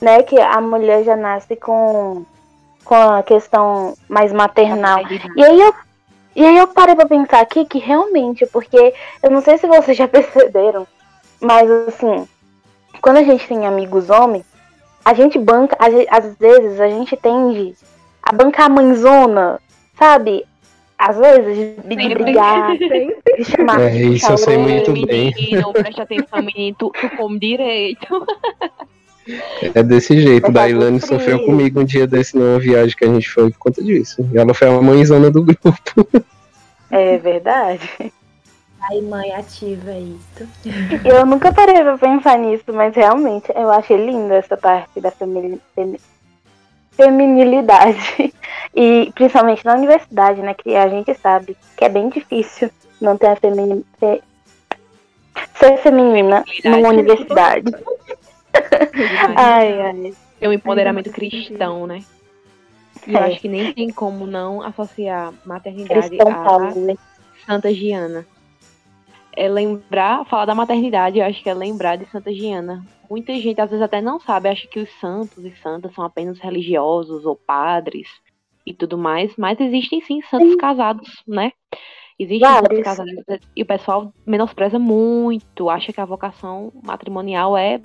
né? 0.00 0.22
Que 0.22 0.40
a 0.40 0.60
mulher 0.60 1.04
já 1.04 1.14
nasce 1.16 1.56
com, 1.56 2.24
com 2.84 2.94
a 2.94 3.22
questão 3.22 3.94
mais 4.08 4.32
maternal. 4.32 5.00
E 5.36 5.44
aí 5.44 5.60
eu, 5.60 5.74
E 6.34 6.46
aí 6.46 6.56
eu 6.56 6.68
parei 6.68 6.94
pra 6.94 7.06
pensar 7.06 7.40
aqui 7.40 7.64
que 7.64 7.78
realmente, 7.78 8.46
porque 8.46 8.94
eu 9.22 9.30
não 9.30 9.42
sei 9.42 9.58
se 9.58 9.66
vocês 9.66 9.96
já 9.96 10.06
perceberam, 10.08 10.86
mas 11.40 11.70
assim, 11.70 12.26
quando 13.02 13.18
a 13.18 13.22
gente 13.22 13.46
tem 13.46 13.66
amigos 13.66 14.08
homens, 14.08 14.46
a 15.04 15.14
gente 15.14 15.38
banca, 15.38 15.76
às 15.78 16.36
vezes 16.36 16.80
a 16.80 16.88
gente 16.88 17.16
tende 17.16 17.74
a 18.22 18.32
bancar 18.32 18.66
a 18.66 18.68
mãezona, 18.68 19.60
sabe? 19.98 20.46
Às 20.98 21.16
vezes, 21.16 21.76
de, 21.84 21.96
de 21.96 22.14
brigar, 22.14 22.74
de 22.76 23.44
chamar. 23.44 23.80
É, 23.80 23.94
isso 23.94 24.30
eu 24.32 24.36
sei 24.36 24.58
muito 24.58 24.92
bem. 25.06 25.32
Menino, 25.32 25.72
preste 25.72 26.00
atenção, 26.00 26.42
menino, 26.42 26.76
tu, 26.76 26.90
tu 26.90 27.08
come 27.16 27.38
direito. 27.38 28.26
É 29.74 29.82
desse 29.82 30.20
jeito. 30.20 30.50
Da 30.50 30.68
Ilane 30.68 31.00
sofreu 31.00 31.44
comigo 31.44 31.80
um 31.80 31.84
dia 31.84 32.06
desse 32.06 32.36
numa 32.36 32.58
viagem 32.58 32.96
que 32.96 33.04
a 33.04 33.08
gente 33.08 33.28
foi 33.28 33.50
por 33.50 33.58
conta 33.58 33.84
disso. 33.84 34.28
E 34.32 34.38
ela 34.38 34.52
foi 34.54 34.68
a 34.68 34.82
mãezona 34.82 35.30
do 35.30 35.44
grupo. 35.44 35.74
É 36.90 37.18
verdade. 37.18 38.12
Ai, 38.80 39.00
mãe, 39.02 39.32
ativa 39.34 39.92
isso. 39.92 40.48
Eu 41.04 41.26
nunca 41.26 41.52
parei 41.52 41.82
pra 41.82 41.98
pensar 41.98 42.38
nisso, 42.38 42.72
mas 42.72 42.94
realmente 42.94 43.52
eu 43.54 43.70
achei 43.70 43.96
linda 43.96 44.36
essa 44.36 44.56
parte 44.56 45.00
da 45.00 45.10
família 45.10 45.58
feminilidade. 46.98 48.34
E 48.74 49.10
principalmente 49.14 49.64
na 49.64 49.74
universidade, 49.74 50.42
né? 50.42 50.54
Que 50.54 50.76
a 50.76 50.88
gente 50.88 51.14
sabe 51.14 51.56
que 51.76 51.84
é 51.84 51.88
bem 51.88 52.08
difícil 52.10 52.70
não 53.00 53.16
ter 53.16 53.28
a 53.28 53.36
femini... 53.36 53.84
ser 55.54 55.78
feminina 55.78 56.44
numa 56.64 56.88
universidade. 56.88 57.72
ai, 59.36 59.80
ai. 59.80 60.14
É 60.40 60.48
um 60.48 60.52
empoderamento 60.52 61.10
cristão, 61.10 61.86
né? 61.86 62.04
E 63.06 63.16
é. 63.16 63.18
eu 63.18 63.24
acho 63.24 63.40
que 63.40 63.48
nem 63.48 63.72
tem 63.72 63.90
como 63.90 64.26
não 64.26 64.62
associar 64.62 65.32
maternidade 65.44 66.08
Cristão 66.08 66.30
a 66.30 66.44
Paulo, 66.44 66.74
né? 66.74 66.94
Santa 67.46 67.72
Giana. 67.72 68.26
É 69.34 69.48
lembrar, 69.48 70.24
falar 70.26 70.44
da 70.44 70.54
maternidade, 70.54 71.18
eu 71.18 71.24
acho 71.24 71.42
que 71.42 71.48
é 71.48 71.54
lembrar 71.54 71.96
de 71.96 72.06
Santa 72.10 72.32
Giana. 72.32 72.84
Muita 73.10 73.34
gente 73.34 73.60
às 73.60 73.70
vezes 73.70 73.82
até 73.82 74.00
não 74.00 74.20
sabe, 74.20 74.48
acha 74.48 74.66
que 74.66 74.80
os 74.80 74.90
santos 75.00 75.44
e 75.44 75.50
santas 75.62 75.94
são 75.94 76.04
apenas 76.04 76.38
religiosos 76.38 77.24
ou 77.24 77.34
padres 77.34 78.08
e 78.66 78.74
tudo 78.74 78.98
mais, 78.98 79.34
mas 79.36 79.58
existem 79.60 80.00
sim 80.00 80.20
santos 80.22 80.54
casados, 80.56 81.22
né? 81.26 81.52
Existem 82.18 82.48
Vários. 82.48 82.68
santos 82.68 82.84
casados 82.84 83.14
e 83.56 83.62
o 83.62 83.66
pessoal 83.66 84.12
menospreza 84.26 84.78
muito, 84.78 85.70
acha 85.70 85.92
que 85.92 86.00
a 86.00 86.04
vocação 86.04 86.72
matrimonial 86.82 87.56
é 87.56 87.80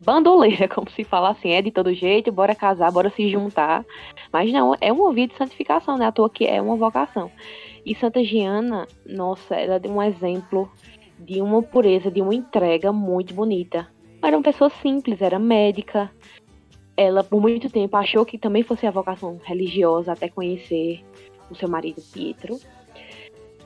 bandoleira, 0.00 0.68
como 0.68 0.90
se 0.90 1.04
fala 1.04 1.30
assim, 1.30 1.50
é 1.50 1.62
de 1.62 1.70
todo 1.70 1.92
jeito, 1.92 2.30
bora 2.30 2.54
casar, 2.54 2.92
bora 2.92 3.10
se 3.10 3.28
juntar. 3.28 3.84
Mas 4.32 4.52
não, 4.52 4.74
é 4.80 4.92
uma 4.92 5.12
vida 5.12 5.32
de 5.32 5.38
santificação, 5.38 5.96
né? 5.96 6.06
À 6.06 6.12
toa 6.12 6.30
que 6.30 6.44
é 6.46 6.60
uma 6.60 6.76
vocação. 6.76 7.30
E 7.84 7.94
Santa 7.94 8.22
Giana, 8.22 8.86
nossa, 9.06 9.54
ela 9.54 9.80
é 9.82 9.88
um 9.88 10.02
exemplo 10.02 10.70
de 11.18 11.40
uma 11.40 11.62
pureza, 11.62 12.10
de 12.10 12.20
uma 12.20 12.34
entrega 12.34 12.92
muito 12.92 13.34
bonita. 13.34 13.88
Era 14.28 14.36
uma 14.36 14.42
pessoa 14.42 14.68
simples, 14.68 15.22
era 15.22 15.38
médica, 15.38 16.10
ela 16.94 17.24
por 17.24 17.40
muito 17.40 17.70
tempo 17.70 17.96
achou 17.96 18.26
que 18.26 18.36
também 18.36 18.62
fosse 18.62 18.86
a 18.86 18.90
vocação 18.90 19.40
religiosa 19.42 20.12
até 20.12 20.28
conhecer 20.28 21.02
o 21.50 21.54
seu 21.54 21.66
marido 21.66 22.02
Pietro 22.12 22.60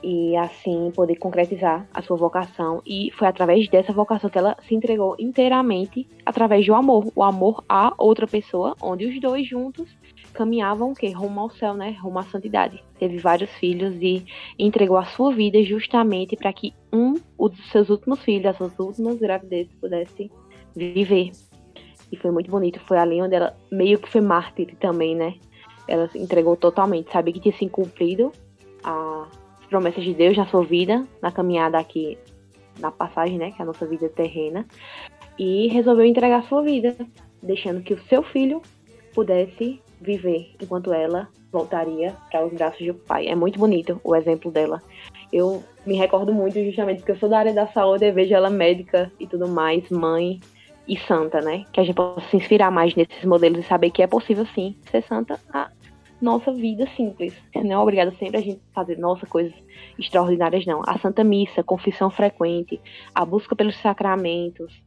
e 0.01 0.37
assim 0.37 0.89
poder 0.95 1.17
concretizar 1.17 1.85
a 1.93 2.01
sua 2.01 2.15
vocação 2.15 2.81
e 2.85 3.11
foi 3.11 3.27
através 3.27 3.67
dessa 3.67 3.91
vocação 3.91 4.29
que 4.29 4.37
ela 4.37 4.55
se 4.65 4.73
entregou 4.73 5.17
inteiramente 5.19 6.07
através 6.25 6.65
do 6.65 6.73
amor, 6.73 7.11
o 7.13 7.23
amor 7.23 7.61
a 7.67 7.93
outra 7.97 8.25
pessoa, 8.25 8.73
onde 8.81 9.05
os 9.05 9.19
dois 9.19 9.45
juntos 9.45 9.93
caminhavam 10.33 10.93
o 10.93 11.11
rumo 11.13 11.41
ao 11.41 11.49
céu, 11.49 11.73
né? 11.73 11.97
Rumo 12.01 12.19
à 12.19 12.23
santidade. 12.23 12.81
Teve 12.97 13.17
vários 13.17 13.51
filhos 13.55 13.93
e 14.01 14.25
entregou 14.57 14.95
a 14.95 15.05
sua 15.05 15.33
vida 15.33 15.61
justamente 15.61 16.37
para 16.37 16.53
que 16.53 16.73
um 16.91 17.15
dos 17.37 17.71
seus 17.71 17.89
últimos 17.89 18.21
filhos, 18.23 18.45
as 18.45 18.57
suas 18.57 18.79
últimas 18.79 19.19
gravidezes 19.19 19.73
pudesse 19.79 20.31
viver 20.75 21.31
e 22.13 22.15
foi 22.15 22.29
muito 22.29 22.51
bonito. 22.51 22.79
Foi 22.81 22.97
ali 22.97 23.19
onde 23.19 23.35
ela 23.35 23.57
meio 23.71 23.97
que 23.97 24.07
foi 24.07 24.21
mártir 24.21 24.75
também, 24.79 25.15
né? 25.15 25.33
Ela 25.87 26.07
se 26.09 26.19
entregou 26.19 26.55
totalmente, 26.55 27.11
sabia 27.11 27.33
que 27.33 27.39
tinha 27.39 27.57
se 27.57 27.67
cumprido 27.67 28.31
as 28.83 29.27
promessas 29.67 30.03
de 30.03 30.13
Deus 30.13 30.37
na 30.37 30.45
sua 30.45 30.63
vida, 30.63 31.05
na 31.21 31.31
caminhada 31.31 31.79
aqui, 31.79 32.17
na 32.79 32.91
passagem, 32.91 33.39
né? 33.39 33.51
Que 33.51 33.61
é 33.61 33.63
a 33.63 33.65
nossa 33.65 33.87
vida 33.87 34.07
terrena. 34.09 34.65
E 35.39 35.67
resolveu 35.69 36.05
entregar 36.05 36.43
sua 36.43 36.61
vida, 36.61 36.95
deixando 37.41 37.81
que 37.81 37.95
o 37.95 38.03
seu 38.03 38.21
filho 38.21 38.61
pudesse 39.15 39.81
viver 39.99 40.53
enquanto 40.61 40.93
ela 40.93 41.27
voltaria 41.51 42.15
para 42.31 42.45
os 42.45 42.53
braços 42.53 42.85
do 42.85 42.93
pai. 42.93 43.27
É 43.27 43.35
muito 43.35 43.57
bonito 43.57 43.99
o 44.03 44.15
exemplo 44.15 44.51
dela. 44.51 44.81
Eu 45.31 45.63
me 45.85 45.95
recordo 45.95 46.31
muito 46.31 46.63
justamente 46.63 46.97
porque 46.97 47.13
eu 47.13 47.17
sou 47.17 47.29
da 47.29 47.39
área 47.39 47.53
da 47.53 47.65
saúde 47.67 48.05
e 48.05 48.11
vejo 48.11 48.35
ela 48.35 48.51
médica 48.51 49.11
e 49.19 49.25
tudo 49.25 49.47
mais, 49.47 49.89
mãe, 49.89 50.39
e 50.87 50.97
santa, 50.97 51.41
né? 51.41 51.65
Que 51.71 51.79
a 51.79 51.83
gente 51.83 51.95
possa 51.95 52.27
se 52.29 52.37
inspirar 52.37 52.71
mais 52.71 52.95
nesses 52.95 53.23
modelos 53.25 53.59
e 53.59 53.63
saber 53.63 53.89
que 53.89 54.01
é 54.01 54.07
possível 54.07 54.45
sim 54.47 54.75
ser 54.91 55.03
santa 55.03 55.39
a 55.53 55.69
nossa 56.21 56.51
vida 56.53 56.87
simples. 56.95 57.33
Não 57.55 57.71
é 57.71 57.77
obrigada 57.77 58.11
sempre 58.17 58.37
a 58.37 58.41
gente 58.41 58.61
fazer 58.73 58.97
nossa 58.97 59.25
coisas 59.25 59.53
extraordinárias, 59.99 60.65
não. 60.65 60.81
A 60.87 60.97
Santa 60.97 61.23
Missa, 61.23 61.63
confissão 61.63 62.09
frequente, 62.09 62.79
a 63.13 63.25
busca 63.25 63.55
pelos 63.55 63.75
sacramentos, 63.81 64.81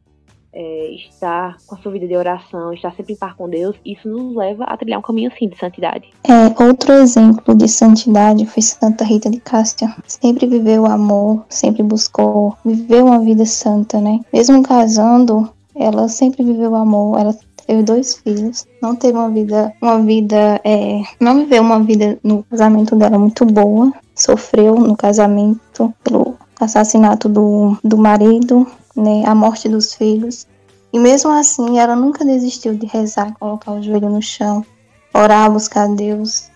é, 0.52 0.90
estar 0.94 1.59
com 1.66 1.74
a 1.74 1.78
sua 1.78 1.92
vida 1.92 2.09
de 2.09 2.16
oração, 2.16 2.72
estar 2.72 2.90
sempre 2.94 3.12
em 3.12 3.16
par 3.16 3.37
com 3.37 3.48
Deus, 3.48 3.76
isso 3.85 4.09
nos 4.09 4.35
leva 4.35 4.64
a 4.64 4.74
trilhar 4.76 4.98
um 4.98 5.02
caminho 5.02 5.30
assim 5.30 5.48
de 5.48 5.59
santidade. 5.59 6.09
É, 6.24 6.62
outro 6.62 6.92
exemplo 6.94 7.54
de 7.54 7.68
santidade 7.68 8.46
foi 8.46 8.62
Santa 8.62 9.04
Rita 9.04 9.28
de 9.28 9.38
Cássia. 9.38 9.94
Sempre 10.06 10.46
viveu 10.46 10.85
o 10.85 10.90
amor, 10.90 11.44
sempre 11.50 11.82
buscou 11.82 12.56
viver 12.64 13.04
uma 13.04 13.20
vida 13.20 13.44
santa, 13.44 14.00
né? 14.00 14.20
Mesmo 14.32 14.62
casando, 14.62 15.50
ela 15.78 16.08
sempre 16.08 16.42
viveu 16.42 16.74
amor, 16.74 17.18
ela 17.18 17.36
teve 17.66 17.82
dois 17.82 18.14
filhos, 18.16 18.66
não 18.80 18.94
teve 18.94 19.18
uma 19.18 19.30
vida, 19.30 19.72
uma 19.82 20.00
vida, 20.00 20.60
é, 20.64 21.02
não 21.20 21.38
viveu 21.40 21.62
uma 21.62 21.80
vida 21.80 22.18
no 22.22 22.42
casamento 22.44 22.94
dela 22.96 23.18
muito 23.18 23.44
boa, 23.44 23.92
sofreu 24.14 24.76
no 24.76 24.96
casamento 24.96 25.92
pelo 26.02 26.36
assassinato 26.60 27.28
do, 27.28 27.76
do 27.84 27.98
marido, 27.98 28.66
né, 28.94 29.24
a 29.26 29.34
morte 29.34 29.68
dos 29.68 29.94
filhos. 29.94 30.46
E 30.92 30.98
mesmo 30.98 31.30
assim, 31.30 31.78
ela 31.78 31.94
nunca 31.94 32.24
desistiu 32.24 32.74
de 32.74 32.86
rezar, 32.86 33.34
colocar 33.38 33.72
o 33.72 33.82
joelho 33.82 34.08
no 34.08 34.22
chão, 34.22 34.64
orar, 35.12 35.50
buscar 35.50 35.88
Deus. 35.88 36.48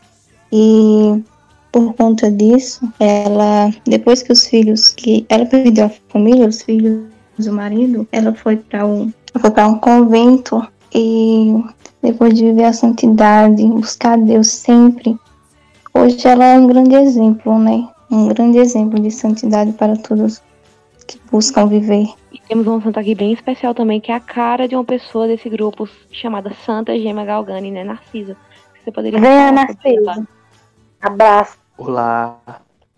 E 0.52 1.22
por 1.70 1.92
conta 1.94 2.30
disso, 2.30 2.88
ela, 2.98 3.70
depois 3.84 4.22
que 4.22 4.32
os 4.32 4.46
filhos, 4.46 4.88
que 4.88 5.26
ela 5.28 5.44
perdeu 5.44 5.86
a 5.86 5.90
família, 6.08 6.48
os 6.48 6.62
filhos 6.62 7.04
do 7.46 7.52
marido, 7.52 8.06
ela 8.12 8.34
foi 8.34 8.56
para 8.56 8.86
um, 8.86 9.12
foi 9.38 9.50
para 9.50 9.68
um 9.68 9.78
convento 9.78 10.66
e 10.94 11.62
depois 12.02 12.34
de 12.34 12.44
viver 12.44 12.64
a 12.64 12.72
santidade, 12.72 13.64
buscar 13.66 14.18
Deus 14.18 14.48
sempre, 14.48 15.16
hoje 15.94 16.26
ela 16.26 16.44
é 16.44 16.58
um 16.58 16.66
grande 16.66 16.94
exemplo, 16.94 17.58
né? 17.58 17.88
Um 18.10 18.28
grande 18.28 18.58
exemplo 18.58 18.98
de 18.98 19.10
santidade 19.10 19.72
para 19.72 19.96
todos 19.96 20.42
que 21.06 21.20
buscam 21.30 21.66
viver. 21.66 22.08
E 22.32 22.40
temos 22.40 22.66
uma 22.66 22.80
santa 22.80 23.00
aqui 23.00 23.14
bem 23.14 23.32
especial 23.32 23.74
também, 23.74 24.00
que 24.00 24.10
é 24.10 24.14
a 24.14 24.20
cara 24.20 24.66
de 24.66 24.74
uma 24.74 24.84
pessoa 24.84 25.26
desse 25.26 25.48
grupo 25.48 25.88
chamada 26.10 26.52
Santa 26.64 26.98
Gema 26.98 27.24
Galgani, 27.24 27.70
né? 27.70 27.84
Narcisa. 27.84 28.36
Você 28.82 28.90
poderia 28.90 29.20
Venha, 29.20 29.52
Narcisa. 29.52 30.26
Abraço. 31.00 31.58
Olá. 31.76 32.38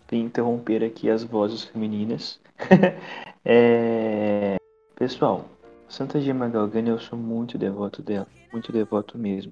Vim 0.09 0.25
interromper 0.25 0.83
aqui 0.83 1.09
as 1.09 1.23
vozes 1.23 1.63
femininas. 1.63 2.39
É... 3.45 4.55
Pessoal, 4.95 5.45
Santa 5.89 6.21
Gema 6.21 6.47
Galgani 6.47 6.89
eu 6.89 6.99
sou 6.99 7.19
muito 7.19 7.57
devoto 7.57 8.01
dela, 8.01 8.27
muito 8.53 8.71
devoto 8.71 9.17
mesmo, 9.17 9.51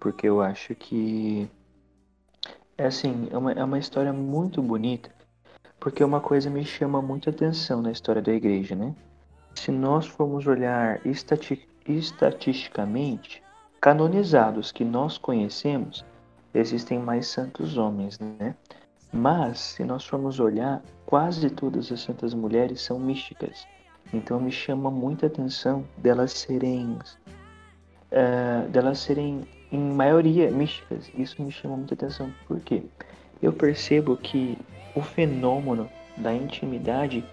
porque 0.00 0.28
eu 0.28 0.40
acho 0.40 0.74
que 0.74 1.48
é 2.76 2.86
assim, 2.86 3.28
é 3.30 3.38
uma, 3.38 3.52
é 3.52 3.62
uma 3.62 3.78
história 3.78 4.12
muito 4.12 4.60
bonita, 4.60 5.10
porque 5.78 6.02
uma 6.02 6.20
coisa 6.20 6.50
me 6.50 6.64
chama 6.64 7.00
muita 7.00 7.30
atenção 7.30 7.80
na 7.80 7.92
história 7.92 8.20
da 8.20 8.32
igreja, 8.32 8.74
né? 8.74 8.94
Se 9.54 9.70
nós 9.70 10.06
formos 10.06 10.46
olhar 10.46 11.00
estati 11.06 11.68
estatisticamente, 11.86 13.42
canonizados 13.80 14.72
que 14.72 14.84
nós 14.84 15.18
conhecemos, 15.18 16.04
existem 16.52 16.98
mais 16.98 17.28
santos 17.28 17.78
homens, 17.78 18.18
né? 18.18 18.56
Mas, 19.12 19.58
se 19.58 19.84
nós 19.84 20.04
formos 20.04 20.38
olhar, 20.38 20.82
quase 21.04 21.50
todas 21.50 21.90
as 21.90 22.00
santas 22.00 22.32
mulheres 22.32 22.80
são 22.80 22.98
místicas. 22.98 23.66
Então 24.12 24.40
me 24.40 24.50
chama 24.50 24.90
muita 24.90 25.26
atenção 25.26 25.84
delas 25.96 26.32
serem, 26.32 26.98
uh, 28.12 28.68
delas 28.68 28.98
serem 28.98 29.42
em 29.72 29.78
maioria 29.78 30.50
místicas. 30.50 31.10
Isso 31.14 31.42
me 31.42 31.50
chama 31.50 31.76
muita 31.76 31.94
atenção. 31.94 32.32
Por 32.46 32.60
quê? 32.60 32.82
Eu 33.42 33.52
percebo 33.52 34.16
que 34.16 34.56
o 34.94 35.00
fenômeno 35.00 35.88
da 36.16 36.32
intimidade 36.32 37.24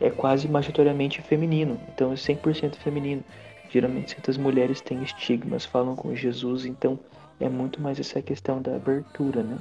é 0.00 0.10
quase 0.10 0.48
majoritariamente 0.48 1.20
feminino. 1.22 1.78
Então 1.94 2.12
é 2.12 2.14
100% 2.14 2.76
feminino. 2.76 3.22
Geralmente 3.70 4.10
certas 4.10 4.36
mulheres 4.36 4.80
têm 4.80 5.02
estigmas, 5.02 5.64
falam 5.64 5.94
com 5.94 6.14
Jesus, 6.14 6.64
então 6.64 6.98
é 7.38 7.48
muito 7.48 7.80
mais 7.80 8.00
essa 8.00 8.20
questão 8.20 8.60
da 8.60 8.74
abertura, 8.74 9.42
né? 9.42 9.58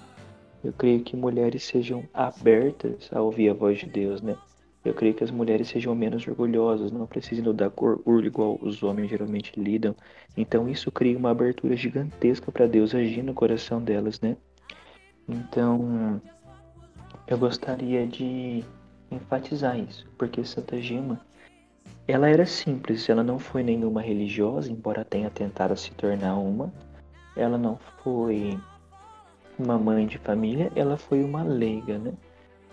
Eu 0.64 0.74
creio 0.74 1.02
que 1.02 1.16
mulheres 1.16 1.64
sejam 1.64 2.04
abertas 2.14 3.10
a 3.14 3.22
ouvir 3.22 3.50
a 3.50 3.54
voz 3.54 3.80
de 3.80 3.86
Deus, 3.86 4.22
né? 4.22 4.36
Eu 4.84 4.94
creio 4.94 5.14
que 5.14 5.24
as 5.24 5.32
mulheres 5.32 5.68
sejam 5.68 5.94
menos 5.94 6.26
orgulhosas, 6.28 6.92
não 6.92 7.06
precisem 7.06 7.44
lidar 7.44 7.70
com 7.70 7.86
orgulho 7.86 8.28
igual 8.28 8.58
os 8.62 8.82
homens 8.82 9.10
geralmente 9.10 9.60
lidam. 9.60 9.96
Então 10.38 10.70
isso 10.70 10.92
cria 10.92 11.18
uma 11.18 11.32
abertura 11.32 11.76
gigantesca 11.76 12.52
para 12.52 12.68
Deus 12.68 12.96
agir 12.96 13.22
no 13.22 13.34
coração 13.34 13.82
delas, 13.82 14.20
né? 14.22 14.38
Então 15.28 16.22
eu 17.28 17.38
gostaria 17.38 18.08
de 18.08 18.64
enfatizar 19.12 19.78
isso, 19.78 20.08
porque 20.18 20.44
Santa 20.44 20.82
Gema, 20.82 21.20
ela 22.08 22.30
era 22.30 22.46
simples, 22.46 23.08
ela 23.10 23.24
não 23.24 23.38
foi 23.38 23.64
nenhuma 23.64 24.02
religiosa, 24.02 24.72
embora 24.72 25.06
tenha 25.06 25.30
tentado 25.30 25.76
se 25.76 25.92
tornar 25.92 26.36
uma. 26.38 26.74
Ela 27.36 27.58
não 27.58 27.78
foi 28.04 28.58
uma 29.60 29.78
mãe 29.78 30.08
de 30.08 30.18
família, 30.18 30.72
ela 30.76 30.98
foi 30.98 31.24
uma 31.24 31.44
leiga, 31.44 31.98
né? 31.98 32.14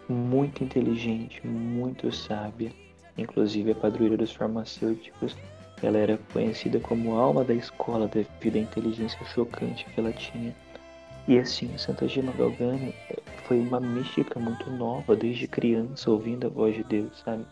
muito 0.09 0.63
inteligente, 0.63 1.45
muito 1.47 2.13
sábia, 2.13 2.71
inclusive 3.19 3.73
a 3.73 3.75
padroeira 3.75 4.17
dos 4.17 4.33
farmacêuticos. 4.33 5.37
Ela 5.83 5.99
era 5.99 6.19
conhecida 6.33 6.81
como 6.81 7.17
alma 7.17 7.45
da 7.45 7.53
escola 7.53 8.09
devido 8.09 8.57
à 8.57 8.61
inteligência 8.61 9.23
chocante 9.27 9.85
que 9.87 10.01
ela 10.01 10.13
tinha. 10.13 10.55
E 11.29 11.39
assim, 11.39 11.77
Santa 11.77 12.07
Gema 12.07 12.33
Galgani 12.33 12.95
eh, 13.11 13.21
foi 13.45 13.59
uma 13.59 13.81
mística 13.81 14.39
muito 14.39 14.71
nova 14.71 15.17
desde 15.17 15.49
criança, 15.49 16.11
ouvindo 16.11 16.47
a 16.47 16.51
voz 16.51 16.77
de 16.77 16.85
Deus, 16.85 17.19
sabe? 17.25 17.45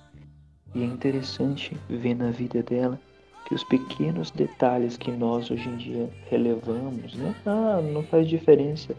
E 0.74 0.82
é 0.82 0.84
interessante 0.84 1.76
ver 1.88 2.14
na 2.14 2.30
vida 2.30 2.62
dela 2.62 2.98
que 3.46 3.54
os 3.54 3.64
pequenos 3.64 4.30
detalhes 4.30 4.96
que 4.96 5.10
nós 5.10 5.50
hoje 5.50 5.68
em 5.68 5.76
dia 5.76 6.08
relevamos, 6.30 7.14
né? 7.14 7.34
Ah, 7.44 7.80
não 7.82 8.02
faz 8.04 8.28
diferença 8.28 8.94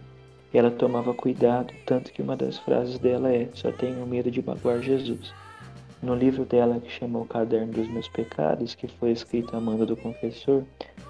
ela 0.58 0.72
tomava 0.72 1.14
cuidado, 1.14 1.74
tanto 1.86 2.14
que 2.14 2.22
uma 2.22 2.36
das 2.36 2.58
frases 2.58 2.98
dela 3.00 3.34
é: 3.34 3.50
Só 3.54 3.72
tenho 3.72 4.06
medo 4.06 4.32
de 4.32 4.42
magoar 4.42 4.82
Jesus. 4.82 5.34
No 6.02 6.14
livro 6.14 6.46
dela, 6.46 6.80
que 6.80 6.92
chama 6.92 7.20
O 7.20 7.26
Caderno 7.26 7.74
dos 7.74 7.88
Meus 7.88 8.08
Pecados, 8.08 8.76
que 8.76 8.88
foi 8.88 9.12
escrito 9.12 9.56
a 9.56 9.60
manda 9.60 9.86
do 9.86 9.98
confessor, 9.98 10.64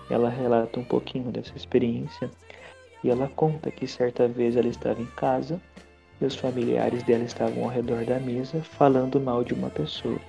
ela 0.09 0.29
relata 0.29 0.79
um 0.79 0.83
pouquinho 0.83 1.31
dessa 1.31 1.55
experiência 1.55 2.29
e 3.03 3.09
ela 3.09 3.27
conta 3.35 3.69
que 3.69 3.85
certa 3.85 4.27
vez 4.27 4.55
ela 4.55 4.67
estava 4.67 5.01
em 5.01 5.05
casa 5.17 5.61
e 6.21 6.25
os 6.25 6.35
familiares 6.35 7.03
dela 7.03 7.23
estavam 7.23 7.65
ao 7.65 7.69
redor 7.69 8.05
da 8.05 8.19
mesa 8.19 8.61
falando 8.61 9.19
mal 9.19 9.43
de 9.43 9.53
uma 9.53 9.69
pessoa. 9.69 10.19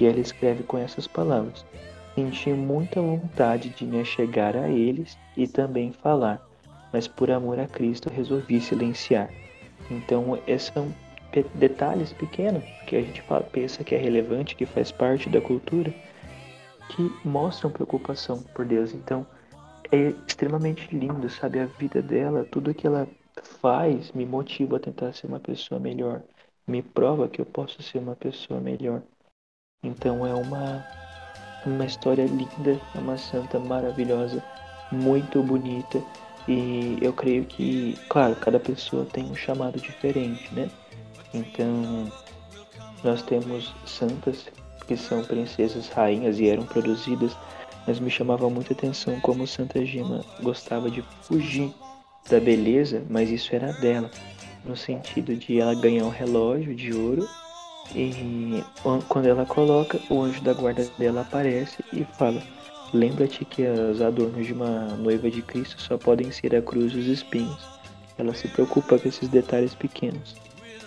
E 0.00 0.06
ela 0.06 0.18
escreve 0.18 0.62
com 0.62 0.78
essas 0.78 1.06
palavras: 1.06 1.66
Senti 2.14 2.50
muita 2.50 3.00
vontade 3.00 3.68
de 3.68 3.84
me 3.84 4.00
achegar 4.00 4.56
a 4.56 4.68
eles 4.68 5.18
e 5.36 5.46
também 5.46 5.92
falar 5.92 6.47
mas 6.92 7.06
por 7.06 7.30
amor 7.30 7.58
a 7.58 7.66
Cristo 7.66 8.10
resolvi 8.10 8.60
silenciar. 8.60 9.30
Então, 9.90 10.38
esses 10.46 10.72
são 10.72 10.92
detalhes 11.54 12.12
pequenos 12.12 12.64
que 12.86 12.96
a 12.96 13.02
gente 13.02 13.22
fala, 13.22 13.42
pensa 13.42 13.84
que 13.84 13.94
é 13.94 13.98
relevante, 13.98 14.56
que 14.56 14.66
faz 14.66 14.90
parte 14.90 15.28
da 15.28 15.40
cultura, 15.40 15.92
que 16.90 17.12
mostram 17.24 17.70
preocupação 17.70 18.42
por 18.54 18.64
Deus. 18.64 18.92
Então, 18.92 19.26
é 19.92 20.12
extremamente 20.26 20.94
lindo, 20.94 21.28
sabe? 21.28 21.60
A 21.60 21.66
vida 21.66 22.02
dela, 22.02 22.46
tudo 22.50 22.74
que 22.74 22.86
ela 22.86 23.06
faz 23.42 24.12
me 24.12 24.26
motiva 24.26 24.76
a 24.76 24.80
tentar 24.80 25.12
ser 25.12 25.26
uma 25.26 25.40
pessoa 25.40 25.78
melhor, 25.78 26.22
me 26.66 26.82
prova 26.82 27.28
que 27.28 27.40
eu 27.40 27.46
posso 27.46 27.82
ser 27.82 27.98
uma 27.98 28.16
pessoa 28.16 28.60
melhor. 28.60 29.02
Então, 29.82 30.26
é 30.26 30.34
uma, 30.34 30.84
uma 31.64 31.84
história 31.84 32.24
linda, 32.26 32.80
é 32.94 32.98
uma 32.98 33.16
santa 33.16 33.58
maravilhosa, 33.58 34.42
muito 34.90 35.42
bonita 35.42 36.02
e 36.48 36.96
eu 37.02 37.12
creio 37.12 37.44
que, 37.44 37.94
claro, 38.08 38.34
cada 38.36 38.58
pessoa 38.58 39.04
tem 39.04 39.24
um 39.24 39.36
chamado 39.36 39.78
diferente, 39.78 40.52
né? 40.54 40.70
Então, 41.34 42.10
nós 43.04 43.22
temos 43.22 43.74
santas 43.84 44.46
que 44.86 44.96
são 44.96 45.22
princesas 45.22 45.88
rainhas 45.90 46.40
e 46.40 46.48
eram 46.48 46.64
produzidas, 46.64 47.36
mas 47.86 48.00
me 48.00 48.10
chamava 48.10 48.48
muita 48.48 48.72
atenção 48.72 49.20
como 49.20 49.46
Santa 49.46 49.84
Gema 49.84 50.24
gostava 50.42 50.90
de 50.90 51.02
fugir 51.22 51.70
da 52.30 52.40
beleza, 52.40 53.04
mas 53.10 53.30
isso 53.30 53.54
era 53.54 53.72
dela, 53.74 54.10
no 54.64 54.76
sentido 54.76 55.36
de 55.36 55.60
ela 55.60 55.74
ganhar 55.74 56.04
um 56.04 56.10
relógio 56.10 56.74
de 56.74 56.94
ouro 56.94 57.28
e 57.94 58.62
quando 59.08 59.26
ela 59.26 59.46
coloca, 59.46 59.98
o 60.10 60.20
anjo 60.22 60.42
da 60.42 60.52
guarda 60.52 60.86
dela 60.98 61.22
aparece 61.22 61.82
e 61.92 62.04
fala: 62.04 62.42
Lembra-te 62.92 63.44
que 63.44 63.62
os 63.66 64.00
adornos 64.00 64.46
de 64.46 64.52
uma 64.52 64.96
noiva 64.96 65.30
de 65.30 65.42
Cristo 65.42 65.80
só 65.80 65.98
podem 65.98 66.30
ser 66.30 66.54
a 66.54 66.62
cruz 66.62 66.92
e 66.92 66.98
os 66.98 67.06
espinhos. 67.06 67.58
Ela 68.16 68.34
se 68.34 68.48
preocupa 68.48 68.98
com 68.98 69.08
esses 69.08 69.28
detalhes 69.28 69.74
pequenos. 69.74 70.36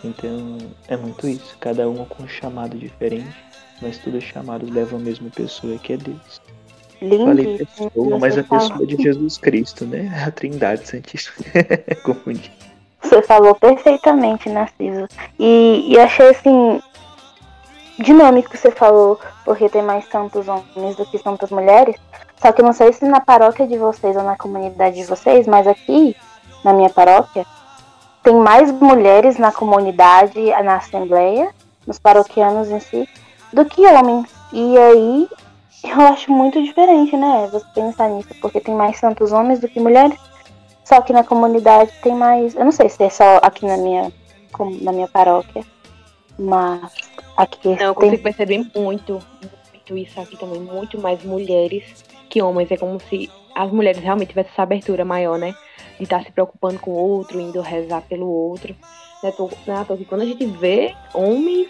Então 0.03 0.57
é 0.87 0.97
muito 0.97 1.27
isso, 1.27 1.55
cada 1.59 1.87
uma 1.87 2.05
com 2.05 2.23
um 2.23 2.27
chamado 2.27 2.77
diferente, 2.77 3.35
mas 3.81 3.99
todos 3.99 4.23
os 4.23 4.29
chamados 4.29 4.69
levam 4.69 4.99
a 4.99 5.01
mesma 5.01 5.29
pessoa 5.29 5.77
que 5.77 5.93
é 5.93 5.97
Deus. 5.97 6.41
Lindo. 7.01 7.25
Falei 7.25 7.57
pessoa, 7.57 8.19
mas 8.19 8.37
a 8.37 8.43
pessoa 8.43 8.85
de 8.85 9.01
Jesus 9.01 9.37
Cristo, 9.37 9.85
né? 9.85 10.23
A 10.25 10.31
Trindade 10.31 10.87
Santíssima. 10.87 11.35
Confundi. 12.03 12.51
Você 13.01 13.21
falou 13.23 13.55
perfeitamente, 13.55 14.49
Narciso. 14.49 15.07
E, 15.39 15.85
e 15.87 15.99
achei 15.99 16.29
assim 16.29 16.79
dinâmico 18.01 18.49
que 18.49 18.57
você 18.57 18.71
falou, 18.71 19.19
porque 19.45 19.69
tem 19.69 19.81
mais 19.81 20.07
tantos 20.07 20.47
homens 20.47 20.95
do 20.95 21.05
que 21.05 21.19
tantas 21.19 21.49
mulheres. 21.51 21.95
Só 22.41 22.51
que 22.51 22.61
não 22.61 22.73
sei 22.73 22.91
se 22.93 23.05
na 23.05 23.21
paróquia 23.21 23.67
de 23.67 23.77
vocês 23.77 24.15
ou 24.15 24.23
na 24.23 24.35
comunidade 24.35 24.95
de 24.95 25.05
vocês, 25.05 25.47
mas 25.47 25.67
aqui, 25.67 26.15
na 26.63 26.73
minha 26.73 26.89
paróquia, 26.89 27.45
tem 28.23 28.35
mais 28.35 28.71
mulheres 28.71 29.37
na 29.37 29.51
comunidade, 29.51 30.49
na 30.63 30.77
assembleia, 30.77 31.49
nos 31.85 31.99
paroquianos 31.99 32.69
em 32.69 32.79
si, 32.79 33.09
do 33.51 33.65
que 33.65 33.85
homens. 33.85 34.29
E 34.51 34.77
aí 34.77 35.29
eu 35.83 36.01
acho 36.01 36.31
muito 36.31 36.61
diferente, 36.61 37.15
né? 37.17 37.49
Você 37.51 37.65
pensar 37.73 38.09
nisso, 38.09 38.29
porque 38.41 38.59
tem 38.59 38.75
mais 38.75 38.99
tantos 38.99 39.31
homens 39.31 39.59
do 39.59 39.67
que 39.67 39.79
mulheres. 39.79 40.19
Só 40.83 41.01
que 41.01 41.13
na 41.13 41.23
comunidade 41.23 41.91
tem 42.03 42.13
mais. 42.13 42.55
Eu 42.55 42.65
não 42.65 42.71
sei 42.71 42.89
se 42.89 43.03
é 43.03 43.09
só 43.09 43.39
aqui 43.41 43.65
na 43.65 43.77
minha, 43.77 44.11
na 44.81 44.91
minha 44.91 45.07
paróquia. 45.07 45.63
Mas 46.37 46.91
aqui. 47.41 47.67
Não, 47.69 47.87
eu 47.87 47.95
consigo 47.95 48.23
perceber 48.23 48.59
muito, 48.75 49.19
muito 49.73 49.97
isso 49.97 50.19
aqui 50.19 50.37
também. 50.37 50.59
Muito 50.59 50.99
mais 50.99 51.23
mulheres 51.23 52.03
que 52.29 52.41
homens. 52.41 52.71
É 52.71 52.77
como 52.77 52.99
se 52.99 53.29
as 53.55 53.71
mulheres 53.71 54.01
realmente 54.01 54.29
tivessem 54.29 54.51
essa 54.51 54.63
abertura 54.63 55.03
maior, 55.03 55.37
né? 55.37 55.53
De 55.97 56.03
estar 56.03 56.23
se 56.23 56.31
preocupando 56.31 56.79
com 56.79 56.91
o 56.91 56.95
outro, 56.95 57.39
indo 57.39 57.61
rezar 57.61 58.01
pelo 58.01 58.27
outro. 58.27 58.75
Né? 59.23 59.31
Tô, 59.31 59.49
né? 59.67 59.85
Tô, 59.87 59.97
quando 59.97 60.21
a 60.21 60.25
gente 60.25 60.45
vê 60.45 60.95
homens, 61.13 61.67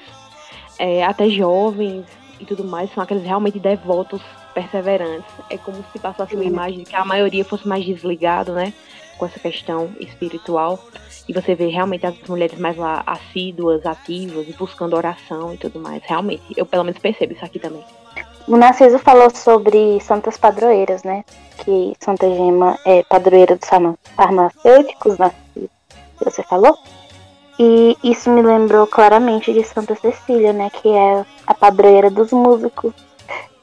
é, 0.79 1.03
até 1.03 1.29
jovens 1.29 2.05
e 2.39 2.45
tudo 2.45 2.63
mais, 2.63 2.91
são 2.93 3.03
aqueles 3.03 3.23
realmente 3.23 3.59
devotos 3.59 4.21
perseverantes. 4.53 5.31
É 5.49 5.57
como 5.57 5.83
se 5.91 5.99
passasse 5.99 6.35
uma 6.35 6.43
imagem 6.43 6.79
de 6.79 6.85
que 6.85 6.95
a 6.95 7.05
maioria 7.05 7.45
fosse 7.45 7.67
mais 7.67 7.85
desligado, 7.85 8.53
né? 8.53 8.73
Com 9.17 9.25
essa 9.25 9.39
questão 9.39 9.89
espiritual. 9.99 10.79
E 11.27 11.33
você 11.33 11.55
vê 11.55 11.67
realmente 11.67 12.05
as 12.05 12.15
mulheres 12.27 12.59
mais 12.59 12.75
lá 12.75 13.03
assíduas, 13.05 13.85
ativas, 13.85 14.47
buscando 14.55 14.95
oração 14.95 15.53
e 15.53 15.57
tudo 15.57 15.79
mais. 15.79 16.01
Realmente, 16.03 16.43
eu 16.57 16.65
pelo 16.65 16.83
menos 16.83 16.99
percebo 16.99 17.33
isso 17.33 17.45
aqui 17.45 17.59
também. 17.59 17.83
O 18.47 18.57
Narciso 18.57 18.97
falou 18.99 19.29
sobre 19.29 19.99
santas 20.01 20.35
padroeiras, 20.35 21.03
né? 21.03 21.23
Que 21.57 21.93
Santa 21.99 22.27
Gema 22.27 22.77
é 22.85 23.03
padroeira 23.03 23.55
dos 23.55 23.69
farmacêuticos, 24.15 25.17
Narciso, 25.17 25.69
que 26.17 26.25
você 26.25 26.41
falou. 26.43 26.77
E 27.59 27.95
isso 28.03 28.29
me 28.31 28.41
lembrou 28.41 28.87
claramente 28.87 29.53
de 29.53 29.63
Santa 29.63 29.95
Cecília, 29.95 30.51
né? 30.51 30.71
Que 30.71 30.89
é 30.89 31.23
a 31.45 31.53
padroeira 31.53 32.09
dos 32.09 32.31
músicos. 32.31 32.91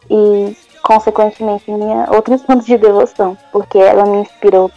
E, 0.09 0.57
consequentemente, 0.83 1.71
minha 1.71 2.07
outra 2.13 2.39
santo 2.39 2.65
de 2.65 2.79
devoção. 2.79 3.37
Porque 3.51 3.77
ela 3.77 4.05
me 4.07 4.19
inspirou 4.19 4.71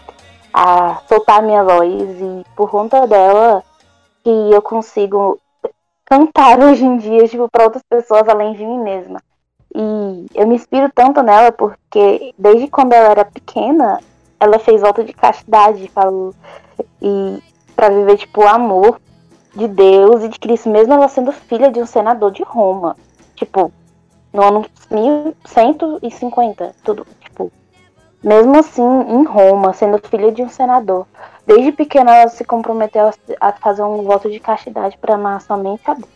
a 0.53 1.01
soltar 1.07 1.41
minha 1.41 1.63
voz 1.63 1.91
e 1.91 2.45
por 2.55 2.69
conta 2.69 3.07
dela 3.07 3.63
que 4.23 4.29
eu 4.29 4.62
consigo 4.62 5.39
cantar 6.06 6.60
hoje 6.63 6.83
em 6.85 6.97
dia, 6.97 7.27
tipo, 7.27 7.49
para 7.49 7.65
outras 7.65 7.83
pessoas 7.83 8.27
além 8.27 8.54
de 8.54 8.65
mim 8.65 8.79
mesma. 8.79 9.21
E 9.73 10.25
eu 10.35 10.47
me 10.47 10.56
inspiro 10.56 10.91
tanto 10.93 11.23
nela 11.23 11.52
porque 11.52 12.33
desde 12.37 12.67
quando 12.67 12.93
ela 12.93 13.10
era 13.10 13.25
pequena, 13.25 13.99
ela 14.39 14.60
fez 14.60 14.81
volta 14.81 15.04
de 15.04 15.13
castidade, 15.13 15.87
falou, 15.89 16.33
e 17.02 17.41
para 17.75 17.89
viver 17.89 18.17
tipo 18.17 18.41
o 18.41 18.47
amor 18.47 18.99
de 19.56 19.67
Deus 19.67 20.23
e 20.23 20.29
de 20.29 20.39
Cristo, 20.39 20.69
mesmo 20.69 20.93
ela 20.93 21.08
sendo 21.08 21.31
filha 21.31 21.71
de 21.71 21.81
um 21.81 21.85
senador 21.85 22.31
de 22.31 22.43
Roma. 22.43 22.97
Tipo, 23.35 23.71
no 24.33 24.43
ano 24.43 24.65
1150, 24.89 26.75
tudo, 26.83 27.06
mesmo 28.24 28.58
assim, 28.58 28.82
em 28.82 29.24
Roma, 29.24 29.74
sendo 29.74 29.98
filha 30.08 30.32
de 30.32 30.44
um 30.44 30.50
senador, 30.50 31.08
desde 31.46 31.72
pequena 31.72 32.15
ela 32.15 32.30
se 32.30 32.44
comprometeu 32.44 33.12
a 33.40 33.52
fazer 33.54 33.84
um 33.84 34.04
voto 34.04 34.30
de 34.30 34.40
castidade 34.40 34.98
para 34.98 35.15
amar 35.15 35.42
somente 35.42 35.90
a 35.90 35.94
Deus. 35.96 36.10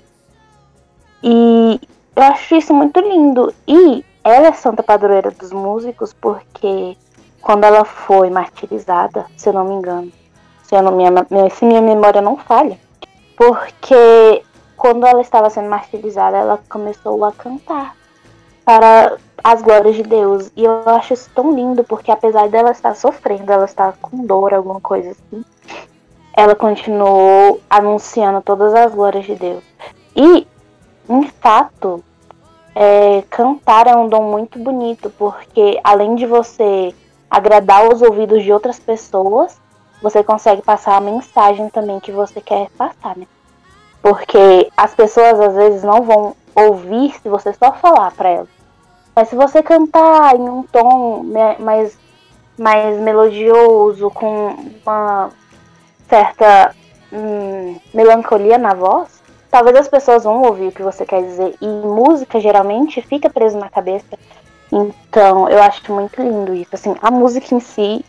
E 1.23 1.81
eu 2.15 2.23
acho 2.23 2.55
isso 2.55 2.73
muito 2.73 2.99
lindo. 2.99 3.53
E 3.67 4.05
ela 4.23 4.47
é 4.47 4.53
santa 4.53 4.83
padroeira 4.83 5.31
dos 5.31 5.51
músicos 5.51 6.13
porque 6.13 6.95
quando 7.41 7.63
ela 7.63 7.83
foi 7.83 8.29
martirizada, 8.29 9.25
se 9.35 9.49
eu 9.49 9.53
não 9.53 9.65
me 9.65 9.73
engano, 9.73 10.11
se, 10.63 10.79
não, 10.79 10.91
minha, 10.91 11.11
se 11.49 11.65
minha 11.65 11.81
memória 11.81 12.21
não 12.21 12.37
falha. 12.37 12.77
Porque 13.35 14.43
quando 14.77 15.05
ela 15.05 15.21
estava 15.21 15.49
sendo 15.49 15.69
martirizada, 15.69 16.37
ela 16.37 16.59
começou 16.69 17.25
a 17.25 17.31
cantar 17.31 17.95
para 18.65 19.17
as 19.43 19.61
glórias 19.61 19.95
de 19.95 20.03
Deus. 20.03 20.51
E 20.55 20.63
eu 20.65 20.81
acho 20.89 21.13
isso 21.13 21.29
tão 21.35 21.53
lindo, 21.53 21.83
porque 21.83 22.11
apesar 22.11 22.49
dela 22.49 22.71
estar 22.71 22.95
sofrendo, 22.95 23.51
ela 23.51 23.65
estar 23.65 23.93
com 24.01 24.25
dor, 24.25 24.53
alguma 24.53 24.81
coisa 24.81 25.11
assim, 25.11 25.45
ela 26.35 26.55
continuou 26.55 27.61
anunciando 27.69 28.41
todas 28.41 28.73
as 28.73 28.93
glórias 28.93 29.25
de 29.25 29.35
Deus. 29.35 29.63
E, 30.15 30.47
em 31.07 31.27
fato, 31.27 32.03
é, 32.73 33.23
cantar 33.29 33.87
é 33.87 33.95
um 33.95 34.09
dom 34.09 34.23
muito 34.23 34.57
bonito, 34.57 35.09
porque 35.11 35.79
além 35.83 36.15
de 36.15 36.25
você 36.25 36.93
agradar 37.29 37.87
os 37.87 38.01
ouvidos 38.01 38.43
de 38.43 38.51
outras 38.51 38.79
pessoas, 38.79 39.61
você 40.01 40.23
consegue 40.23 40.61
passar 40.61 40.97
a 40.97 41.01
mensagem 41.01 41.69
também 41.69 41.99
que 41.99 42.11
você 42.11 42.41
quer 42.41 42.69
passar, 42.71 43.15
né? 43.15 43.27
Porque 44.01 44.69
as 44.75 44.93
pessoas 44.93 45.39
às 45.39 45.55
vezes 45.55 45.83
não 45.83 46.01
vão 46.01 46.35
ouvir 46.55 47.13
se 47.21 47.29
você 47.29 47.53
só 47.53 47.71
falar 47.73 48.11
para 48.11 48.29
elas. 48.29 48.54
Mas 49.15 49.29
se 49.29 49.35
você 49.35 49.63
cantar 49.63 50.35
em 50.35 50.41
um 50.41 50.63
tom 50.63 51.23
mais, 51.59 51.97
mais 52.57 52.99
melodioso, 52.99 54.11
com 54.11 54.55
uma 54.85 55.29
certa 56.09 56.75
hum, 57.13 57.79
melancolia 57.93 58.57
na 58.57 58.73
voz, 58.73 59.21
talvez 59.49 59.77
as 59.77 59.87
pessoas 59.87 60.25
vão 60.25 60.41
ouvir 60.41 60.67
o 60.67 60.71
que 60.71 60.83
você 60.83 61.05
quer 61.05 61.23
dizer. 61.23 61.55
E 61.61 61.65
música 61.65 62.41
geralmente 62.41 63.01
fica 63.01 63.29
preso 63.29 63.57
na 63.57 63.69
cabeça. 63.69 64.19
Então 64.69 65.47
eu 65.47 65.63
acho 65.63 65.91
muito 65.93 66.21
lindo 66.21 66.53
isso. 66.53 66.71
Assim, 66.73 66.93
a 67.01 67.09
música 67.09 67.55
em 67.55 67.59
si 67.61 68.03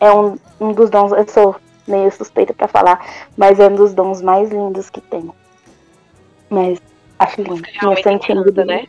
é 0.00 0.10
um, 0.10 0.38
um 0.58 0.72
dos 0.72 0.88
dons. 0.88 1.12
Eu 1.12 1.28
sou 1.28 1.56
meio 1.86 2.10
suspeita 2.10 2.54
para 2.54 2.66
falar, 2.66 3.04
mas 3.36 3.60
é 3.60 3.68
um 3.68 3.74
dos 3.74 3.92
dons 3.92 4.22
mais 4.22 4.50
lindos 4.50 4.88
que 4.88 5.02
tem. 5.02 5.30
Mas 6.48 6.80
acho 7.18 7.42
lindo. 7.42 7.62
Realmente 7.78 8.32
encanta, 8.32 8.64
né? 8.64 8.86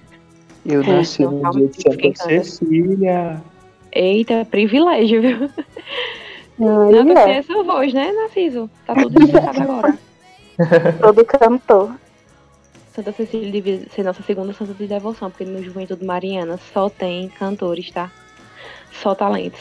Eu 0.68 0.84
nasci 0.84 1.24
no 1.24 1.50
dia 1.52 1.68
de 1.68 1.82
Santa 1.82 2.24
Cecília. 2.24 3.42
Eita, 3.92 4.46
privilégio, 4.50 5.22
viu? 5.22 5.50
Não, 6.60 6.92
Não, 6.92 7.06
porque 7.06 7.20
é, 7.30 7.38
essa 7.38 7.64
voz, 7.64 7.94
né, 7.94 8.12
Narciso? 8.12 8.70
Tá 8.86 8.94
tudo 8.96 9.24
explicado 9.24 9.62
agora. 9.62 9.98
todo 11.02 11.24
cantor. 11.26 11.92
Santa 12.94 13.12
Cecília 13.14 13.52
devia 13.52 13.88
ser 13.96 14.04
nossa 14.04 14.24
segunda 14.24 14.52
santa 14.54 14.74
de 14.74 14.88
devoção, 14.88 15.30
porque 15.30 15.46
no 15.46 15.64
Juventude 15.64 16.04
Mariana 16.04 16.60
só 16.74 16.90
tem 16.90 17.30
cantores, 17.30 17.92
tá? 17.92 18.12
Só 18.92 19.14
talentos. 19.16 19.60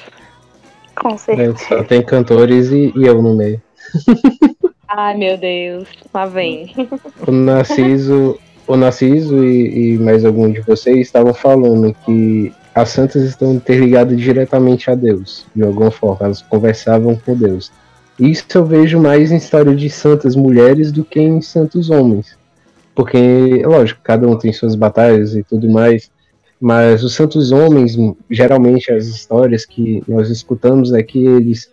Com 0.99 1.11
É, 1.11 1.19
certeza. 1.19 1.59
só 1.69 1.85
tem 1.85 2.03
cantores 2.03 2.71
e, 2.73 2.93
e 2.97 3.07
eu 3.07 3.21
no 3.23 3.37
meio. 3.37 3.61
Ai, 4.89 5.17
meu 5.19 5.37
Deus. 5.37 5.87
Lá 6.15 6.25
vem. 6.25 6.75
O 7.27 7.31
Narciso, 7.31 8.39
o 8.67 8.77
Narciso 8.77 9.45
e, 9.45 9.95
e 9.95 9.99
mais 9.99 10.25
algum 10.25 10.51
de 10.51 10.61
vocês 10.61 10.99
estavam 10.99 11.33
falando 11.33 11.95
que 12.05 12.53
as 12.75 12.91
santas 12.91 13.23
estão 13.23 13.55
interligadas 13.55 14.19
diretamente 14.21 14.91
a 14.91 14.95
Deus, 14.95 15.47
de 15.55 15.63
alguma 15.63 15.91
forma, 15.91 16.27
elas 16.27 16.43
conversavam 16.43 17.17
com 17.17 17.35
Deus. 17.35 17.73
Isso 18.19 18.45
eu 18.55 18.65
vejo 18.65 19.01
mais 19.01 19.31
em 19.31 19.37
história 19.37 19.75
de 19.75 19.89
santas 19.89 20.35
mulheres 20.35 20.91
do 20.91 21.05
que 21.05 21.21
em 21.21 21.41
santos 21.41 21.91
homens. 21.91 22.37
Porque, 22.95 23.63
lógico, 23.65 24.01
cada 24.03 24.27
um 24.27 24.37
tem 24.37 24.53
suas 24.53 24.75
batalhas 24.75 25.35
e 25.35 25.43
tudo 25.43 25.71
mais, 25.71 26.11
mas 26.61 27.05
os 27.05 27.15
santos 27.15 27.53
homens, 27.53 27.97
geralmente 28.31 28.91
as 28.91 29.07
histórias 29.07 29.67
que 29.67 30.03
nós 30.09 30.31
escutamos 30.31 30.93
é 30.93 31.03
que 31.03 31.27
eles 31.27 31.71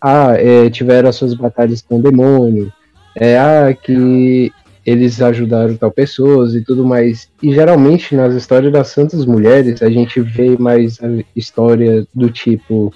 ah, 0.00 0.34
é, 0.36 0.68
tiveram 0.68 1.08
as 1.08 1.16
suas 1.16 1.34
batalhas 1.34 1.82
com 1.82 1.98
o 1.98 2.02
demônio, 2.02 2.72
é, 3.14 3.38
ah, 3.38 3.72
que 3.72 4.52
eles 4.86 5.20
ajudaram 5.20 5.76
tal 5.76 5.90
pessoas 5.90 6.54
e 6.54 6.62
tudo 6.62 6.86
mais. 6.86 7.28
E 7.42 7.52
geralmente 7.52 8.14
nas 8.14 8.34
histórias 8.34 8.72
das 8.72 8.88
santas 8.88 9.26
mulheres 9.26 9.82
a 9.82 9.90
gente 9.90 10.20
vê 10.20 10.56
mais 10.56 10.98
a 11.02 11.08
história 11.34 12.06
do 12.14 12.30
tipo 12.30 12.92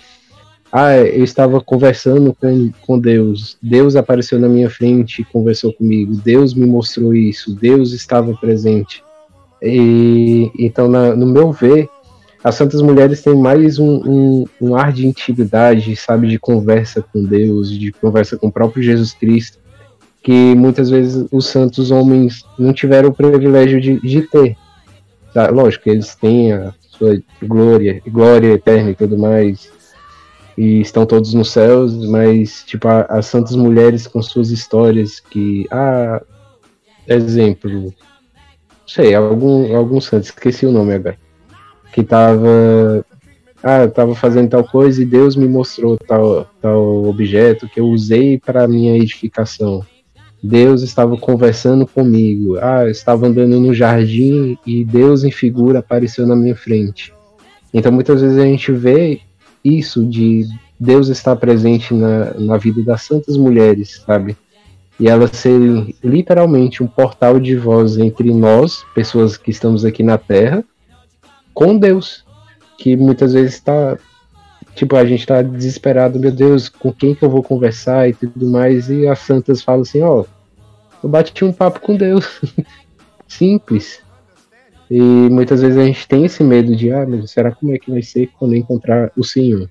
ah, 0.72 0.96
eu 0.96 1.24
estava 1.24 1.60
conversando 1.60 2.32
com, 2.32 2.70
com 2.82 2.96
Deus, 2.96 3.58
Deus 3.60 3.96
apareceu 3.96 4.38
na 4.38 4.48
minha 4.48 4.70
frente 4.70 5.20
e 5.20 5.24
conversou 5.24 5.72
comigo, 5.72 6.14
Deus 6.24 6.54
me 6.54 6.64
mostrou 6.64 7.12
isso, 7.12 7.52
Deus 7.56 7.92
estava 7.92 8.32
presente. 8.34 9.02
E 9.60 10.48
então, 10.56 10.86
na- 10.86 11.16
no 11.16 11.26
meu 11.26 11.50
ver, 11.50 11.88
as 12.42 12.54
santas 12.54 12.80
mulheres 12.80 13.20
têm 13.20 13.36
mais 13.36 13.80
um, 13.80 13.96
um, 13.96 14.44
um 14.60 14.76
ar 14.76 14.92
de 14.92 15.06
intimidade, 15.06 15.94
sabe, 15.96 16.28
de 16.28 16.38
conversa 16.38 17.02
com 17.02 17.24
Deus, 17.24 17.70
de 17.76 17.90
conversa 17.90 18.38
com 18.38 18.46
o 18.46 18.52
próprio 18.52 18.82
Jesus 18.82 19.12
Cristo, 19.12 19.58
que 20.22 20.54
muitas 20.54 20.90
vezes 20.90 21.26
os 21.32 21.46
santos 21.46 21.90
homens 21.90 22.44
não 22.58 22.72
tiveram 22.72 23.08
o 23.08 23.14
privilégio 23.14 23.80
de, 23.80 24.00
de 24.00 24.22
ter. 24.22 24.56
Tá? 25.32 25.48
Lógico, 25.48 25.88
eles 25.88 26.14
têm 26.14 26.52
a 26.52 26.74
sua 26.80 27.20
glória, 27.42 28.02
glória 28.06 28.52
eterna 28.52 28.90
e 28.90 28.94
tudo 28.94 29.16
mais, 29.16 29.72
e 30.58 30.80
estão 30.80 31.06
todos 31.06 31.32
nos 31.32 31.50
céus, 31.50 31.94
mas 32.06 32.64
tipo 32.64 32.86
as 32.86 33.26
santas 33.26 33.56
mulheres 33.56 34.06
com 34.06 34.20
suas 34.20 34.50
histórias 34.50 35.20
que, 35.20 35.66
ah, 35.70 36.22
exemplo, 37.06 37.94
sei, 38.86 39.14
algum 39.14 39.74
algum 39.74 40.00
santo, 40.00 40.24
esqueci 40.24 40.66
o 40.66 40.72
nome 40.72 40.94
agora, 40.94 41.16
que 41.92 42.02
tava 42.02 43.04
ah, 43.62 43.82
eu 43.82 43.90
tava 43.90 44.14
fazendo 44.14 44.50
tal 44.50 44.64
coisa 44.64 45.02
e 45.02 45.06
Deus 45.06 45.36
me 45.36 45.46
mostrou 45.46 45.96
tal, 45.96 46.46
tal 46.60 47.04
objeto 47.04 47.68
que 47.68 47.78
eu 47.78 47.86
usei 47.86 48.38
para 48.38 48.66
minha 48.68 48.96
edificação. 48.96 49.84
Deus 50.42 50.82
estava 50.82 51.16
conversando 51.16 51.86
comigo. 51.86 52.58
Ah, 52.60 52.84
eu 52.84 52.90
estava 52.90 53.26
andando 53.26 53.60
no 53.60 53.74
jardim 53.74 54.56
e 54.66 54.84
Deus 54.84 55.24
em 55.24 55.30
figura 55.30 55.80
apareceu 55.80 56.26
na 56.26 56.34
minha 56.34 56.56
frente. 56.56 57.12
Então 57.72 57.92
muitas 57.92 58.20
vezes 58.20 58.38
a 58.38 58.44
gente 58.44 58.72
vê 58.72 59.20
isso 59.64 60.04
de 60.04 60.46
Deus 60.78 61.08
estar 61.08 61.36
presente 61.36 61.92
na, 61.92 62.32
na 62.34 62.56
vida 62.56 62.82
das 62.82 63.02
santas 63.02 63.36
mulheres, 63.36 64.02
sabe? 64.06 64.36
E 64.98 65.08
elas 65.08 65.30
serem 65.32 65.94
literalmente 66.02 66.82
um 66.82 66.86
portal 66.86 67.38
de 67.38 67.56
voz 67.56 67.98
entre 67.98 68.32
nós, 68.32 68.84
pessoas 68.94 69.36
que 69.36 69.50
estamos 69.50 69.84
aqui 69.84 70.02
na 70.02 70.18
Terra, 70.18 70.64
com 71.52 71.76
Deus, 71.76 72.24
que 72.78 72.96
muitas 72.96 73.34
vezes 73.34 73.54
está 73.54 73.98
tipo 74.74 74.96
a 74.96 75.04
gente 75.04 75.20
está 75.20 75.42
desesperado, 75.42 76.18
meu 76.18 76.32
Deus, 76.32 76.68
com 76.68 76.92
quem 76.92 77.14
que 77.14 77.24
eu 77.24 77.30
vou 77.30 77.42
conversar 77.42 78.08
e 78.08 78.14
tudo 78.14 78.46
mais, 78.46 78.88
e 78.88 79.06
as 79.06 79.18
santas 79.20 79.62
falam 79.62 79.82
assim, 79.82 80.02
ó, 80.02 80.24
eu 81.02 81.08
bati 81.08 81.44
um 81.44 81.52
papo 81.52 81.80
com 81.80 81.96
Deus, 81.96 82.40
simples. 83.26 84.02
E 84.90 85.00
muitas 85.00 85.62
vezes 85.62 85.78
a 85.78 85.84
gente 85.84 86.08
tem 86.08 86.24
esse 86.24 86.42
medo 86.42 86.74
de, 86.74 86.90
ah, 86.90 87.06
mas 87.06 87.30
será 87.30 87.52
como 87.52 87.72
é 87.72 87.78
que 87.78 87.90
vai 87.90 88.02
ser 88.02 88.28
quando 88.38 88.56
encontrar 88.56 89.12
o 89.16 89.22
Senhor? 89.22 89.70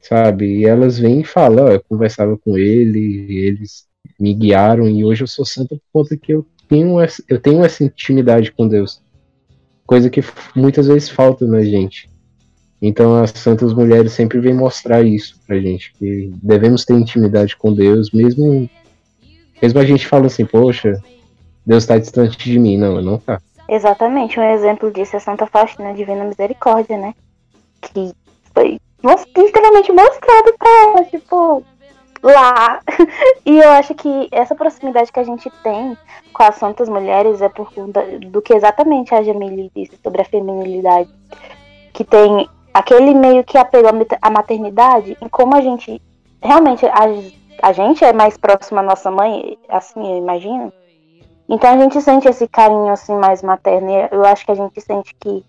Sabe? 0.00 0.58
E 0.58 0.64
elas 0.66 0.98
vêm 0.98 1.20
e 1.20 1.24
falam, 1.24 1.66
ó, 1.66 1.68
eu 1.70 1.82
conversava 1.88 2.36
com 2.36 2.58
ele, 2.58 3.26
eles 3.46 3.86
me 4.18 4.34
guiaram 4.34 4.88
e 4.88 5.04
hoje 5.04 5.22
eu 5.22 5.28
sou 5.28 5.44
santa 5.44 5.76
por 5.76 6.02
conta 6.02 6.16
que 6.16 6.32
eu 6.32 6.44
tenho 6.68 7.00
essa, 7.00 7.22
eu 7.28 7.40
tenho 7.40 7.64
essa 7.64 7.84
intimidade 7.84 8.52
com 8.52 8.66
Deus. 8.68 9.00
Coisa 9.86 10.10
que 10.10 10.20
muitas 10.54 10.88
vezes 10.88 11.08
falta 11.08 11.46
na 11.46 11.62
gente. 11.62 12.10
Então 12.80 13.16
as 13.16 13.30
santas 13.30 13.74
mulheres 13.74 14.12
sempre 14.12 14.38
vêm 14.38 14.54
mostrar 14.54 15.02
isso 15.02 15.40
pra 15.46 15.58
gente, 15.58 15.92
que 15.94 16.30
devemos 16.42 16.84
ter 16.84 16.94
intimidade 16.94 17.56
com 17.56 17.72
Deus, 17.72 18.10
mesmo 18.12 18.68
mesmo 19.60 19.80
a 19.80 19.84
gente 19.84 20.06
fala 20.06 20.26
assim, 20.26 20.46
poxa, 20.46 21.02
Deus 21.66 21.82
está 21.82 21.98
distante 21.98 22.38
de 22.38 22.58
mim. 22.58 22.78
Não, 22.78 23.02
não 23.02 23.18
tá. 23.18 23.40
Exatamente, 23.68 24.40
um 24.40 24.42
exemplo 24.42 24.90
disso 24.90 25.16
é 25.16 25.18
Santa 25.18 25.46
Faustina 25.46 25.92
Divina 25.92 26.24
Misericórdia, 26.24 26.96
né? 26.96 27.14
Que 27.82 28.12
foi 28.54 28.80
literalmente 29.36 29.92
mostrado 29.92 30.54
pra 30.58 30.70
ela, 30.84 31.04
tipo, 31.04 31.62
lá. 32.22 32.80
E 33.44 33.58
eu 33.58 33.70
acho 33.70 33.94
que 33.94 34.28
essa 34.30 34.54
proximidade 34.54 35.10
que 35.10 35.20
a 35.20 35.24
gente 35.24 35.50
tem 35.62 35.96
com 36.34 36.42
as 36.42 36.56
santas 36.56 36.88
mulheres 36.88 37.40
é 37.40 37.48
por 37.48 37.72
conta 37.72 38.02
do 38.18 38.42
que 38.42 38.52
exatamente 38.52 39.14
a 39.14 39.22
Jamile 39.22 39.70
disse 39.74 39.98
sobre 40.02 40.20
a 40.20 40.24
feminilidade. 40.24 41.08
Que 41.94 42.04
tem 42.04 42.48
aquele 42.72 43.14
meio 43.14 43.44
que 43.44 43.58
apego 43.58 43.88
à 43.88 43.92
mater- 43.92 44.18
à 44.20 44.30
maternidade 44.30 45.16
e 45.20 45.28
como 45.28 45.56
a 45.56 45.60
gente 45.60 46.00
realmente 46.42 46.86
a, 46.86 47.00
a 47.62 47.72
gente 47.72 48.04
é 48.04 48.12
mais 48.12 48.36
próxima 48.36 48.80
à 48.80 48.84
nossa 48.84 49.10
mãe, 49.10 49.58
assim, 49.68 50.12
eu 50.12 50.18
imagino. 50.18 50.72
Então 51.48 51.72
a 51.72 51.76
gente 51.78 52.00
sente 52.02 52.28
esse 52.28 52.46
carinho 52.46 52.88
assim 52.88 53.14
mais 53.14 53.42
materno. 53.42 53.90
E 53.90 54.08
eu 54.12 54.24
acho 54.24 54.44
que 54.44 54.52
a 54.52 54.54
gente 54.54 54.80
sente 54.80 55.14
que, 55.18 55.44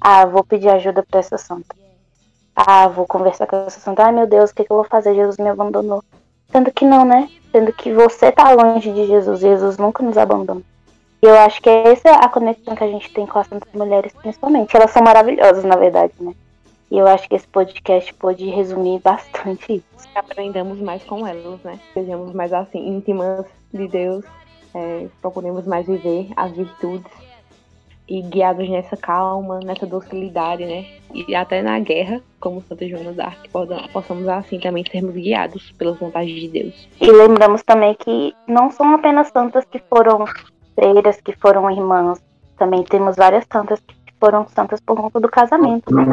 ah, 0.00 0.26
vou 0.26 0.42
pedir 0.44 0.68
ajuda 0.68 1.04
pra 1.08 1.20
essa 1.20 1.38
santa. 1.38 1.74
Ah, 2.56 2.88
vou 2.88 3.06
conversar 3.06 3.46
com 3.46 3.56
essa 3.56 3.78
santa. 3.80 4.04
Ai 4.04 4.12
meu 4.12 4.26
Deus, 4.26 4.50
o 4.50 4.54
que, 4.54 4.64
que 4.64 4.72
eu 4.72 4.76
vou 4.76 4.84
fazer? 4.84 5.14
Jesus 5.14 5.38
me 5.38 5.48
abandonou. 5.48 6.02
Sendo 6.50 6.72
que 6.72 6.84
não, 6.84 7.04
né? 7.04 7.28
Sendo 7.52 7.72
que 7.72 7.92
você 7.92 8.32
tá 8.32 8.52
longe 8.52 8.92
de 8.92 9.06
Jesus. 9.06 9.40
Jesus 9.40 9.78
nunca 9.78 10.02
nos 10.02 10.18
abandona. 10.18 10.62
E 11.22 11.26
eu 11.26 11.38
acho 11.38 11.62
que 11.62 11.70
essa 11.70 12.08
é 12.08 12.12
a 12.12 12.28
conexão 12.28 12.74
que 12.74 12.84
a 12.84 12.88
gente 12.88 13.12
tem 13.12 13.26
com 13.26 13.38
as 13.38 13.46
santas 13.46 13.72
mulheres, 13.72 14.12
principalmente. 14.12 14.76
Elas 14.76 14.90
são 14.90 15.02
maravilhosas, 15.02 15.64
na 15.64 15.76
verdade, 15.76 16.12
né? 16.20 16.34
E 16.94 16.98
eu 16.98 17.08
acho 17.08 17.28
que 17.28 17.34
esse 17.34 17.48
podcast 17.48 18.14
pode 18.14 18.48
resumir 18.48 19.00
bastante 19.00 19.74
isso. 19.74 20.08
Aprendamos 20.14 20.78
mais 20.78 21.02
com 21.02 21.26
elas, 21.26 21.60
né? 21.64 21.80
Sejamos 21.92 22.32
mais 22.32 22.52
assim, 22.52 22.78
íntimas 22.88 23.46
de 23.72 23.88
Deus. 23.88 24.24
É, 24.72 25.08
procuremos 25.20 25.66
mais 25.66 25.88
viver 25.88 26.28
as 26.36 26.52
virtudes 26.52 27.10
e 28.08 28.22
guiados 28.22 28.70
nessa 28.70 28.96
calma, 28.96 29.58
nessa 29.58 29.84
docilidade, 29.84 30.64
né? 30.64 30.86
E 31.12 31.34
até 31.34 31.62
na 31.62 31.80
guerra, 31.80 32.22
como 32.38 32.62
Santa 32.62 32.86
Joana 32.86 33.12
d'Arc, 33.12 33.48
possamos 33.92 34.28
assim 34.28 34.60
também 34.60 34.84
sermos 34.88 35.14
guiados 35.14 35.72
pelas 35.72 35.98
vontades 35.98 36.32
de 36.32 36.46
Deus. 36.46 36.88
E 37.00 37.10
lembramos 37.10 37.64
também 37.64 37.96
que 37.96 38.32
não 38.46 38.70
são 38.70 38.94
apenas 38.94 39.26
santas 39.32 39.64
que 39.64 39.80
foram 39.90 40.24
freiras, 40.76 41.20
que 41.20 41.32
foram 41.32 41.68
irmãs, 41.68 42.22
também 42.56 42.84
temos 42.84 43.16
várias 43.16 43.44
santas 43.52 43.80
que 43.80 44.03
foram 44.24 44.48
santas 44.48 44.80
por 44.80 44.96
conta 44.96 45.20
do 45.20 45.28
casamento, 45.28 45.94
né? 45.94 46.06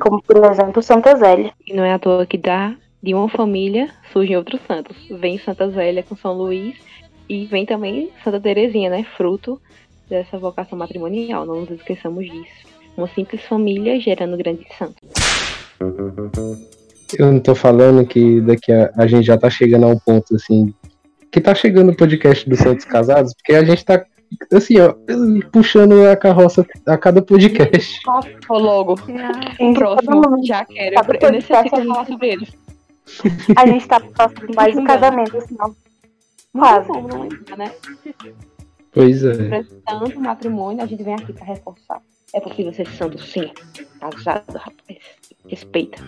como 0.00 0.22
por 0.22 0.36
exemplo 0.44 0.80
Santa 0.80 1.16
Zélia. 1.16 1.50
E 1.66 1.74
não 1.74 1.84
é 1.84 1.92
à 1.92 1.98
toa 1.98 2.24
que 2.24 2.38
dá 2.38 2.76
de 3.02 3.12
uma 3.12 3.28
família 3.28 3.90
surgem 4.12 4.36
outros 4.36 4.60
santos. 4.68 4.96
Vem 5.10 5.36
Santa 5.38 5.68
Zélia 5.68 6.04
com 6.04 6.14
São 6.14 6.32
Luís 6.32 6.76
e 7.28 7.44
vem 7.46 7.66
também 7.66 8.10
Santa 8.22 8.38
Terezinha, 8.38 8.88
né? 8.88 9.04
Fruto 9.16 9.60
dessa 10.08 10.38
vocação 10.38 10.78
matrimonial, 10.78 11.44
não 11.44 11.62
nos 11.62 11.70
esqueçamos 11.72 12.24
disso. 12.24 12.68
Uma 12.96 13.08
simples 13.08 13.42
família 13.42 13.98
gerando 13.98 14.36
grandes 14.36 14.68
santos. 14.78 15.08
Eu 17.18 17.32
não 17.32 17.40
tô 17.40 17.56
falando 17.56 18.06
que 18.06 18.40
daqui 18.42 18.70
a, 18.70 18.92
a 18.96 19.08
gente 19.08 19.26
já 19.26 19.36
tá 19.36 19.50
chegando 19.50 19.86
a 19.86 19.88
um 19.88 19.98
ponto 19.98 20.36
assim. 20.36 20.72
Que 21.32 21.40
tá 21.40 21.52
chegando 21.52 21.90
o 21.90 21.96
podcast 21.96 22.48
dos 22.48 22.60
Santos 22.60 22.84
Casados, 22.84 23.34
porque 23.34 23.54
a 23.54 23.64
gente 23.64 23.84
tá 23.84 24.04
assim, 24.52 24.74
ó, 24.80 24.94
puxando 25.52 26.06
a 26.06 26.16
carroça 26.16 26.66
a 26.86 26.96
cada 26.96 27.22
podcast. 27.22 28.00
Nossa, 28.06 28.30
logo. 28.50 28.96
Um 29.60 29.74
próximo, 29.74 30.46
já 30.46 30.64
quero. 30.64 30.96
Eu, 30.96 31.18
eu 31.20 31.32
necessito 31.32 31.76
falar 31.76 32.06
sobre 32.06 32.28
eles. 32.28 32.48
A 33.56 33.66
gente 33.66 33.86
tá 33.86 34.00
próximo 34.00 34.48
mais 34.54 34.74
do 34.74 34.84
casamento, 34.84 35.36
assim, 35.36 35.56
ó. 35.60 35.70
Quase. 36.52 36.88
né? 37.56 37.72
Pois 38.92 39.24
é. 39.24 39.64
Tanto 39.86 40.20
matrimônio, 40.20 40.82
a 40.82 40.86
gente 40.86 41.02
vem 41.02 41.14
aqui 41.14 41.32
pra 41.32 41.44
reforçar. 41.44 42.00
É 42.32 42.40
possível 42.40 42.72
ser 42.72 42.88
santo, 42.88 43.20
sim. 43.20 43.50
Casado, 44.00 44.56
rapaz. 44.56 44.98
Respeita. 45.46 46.02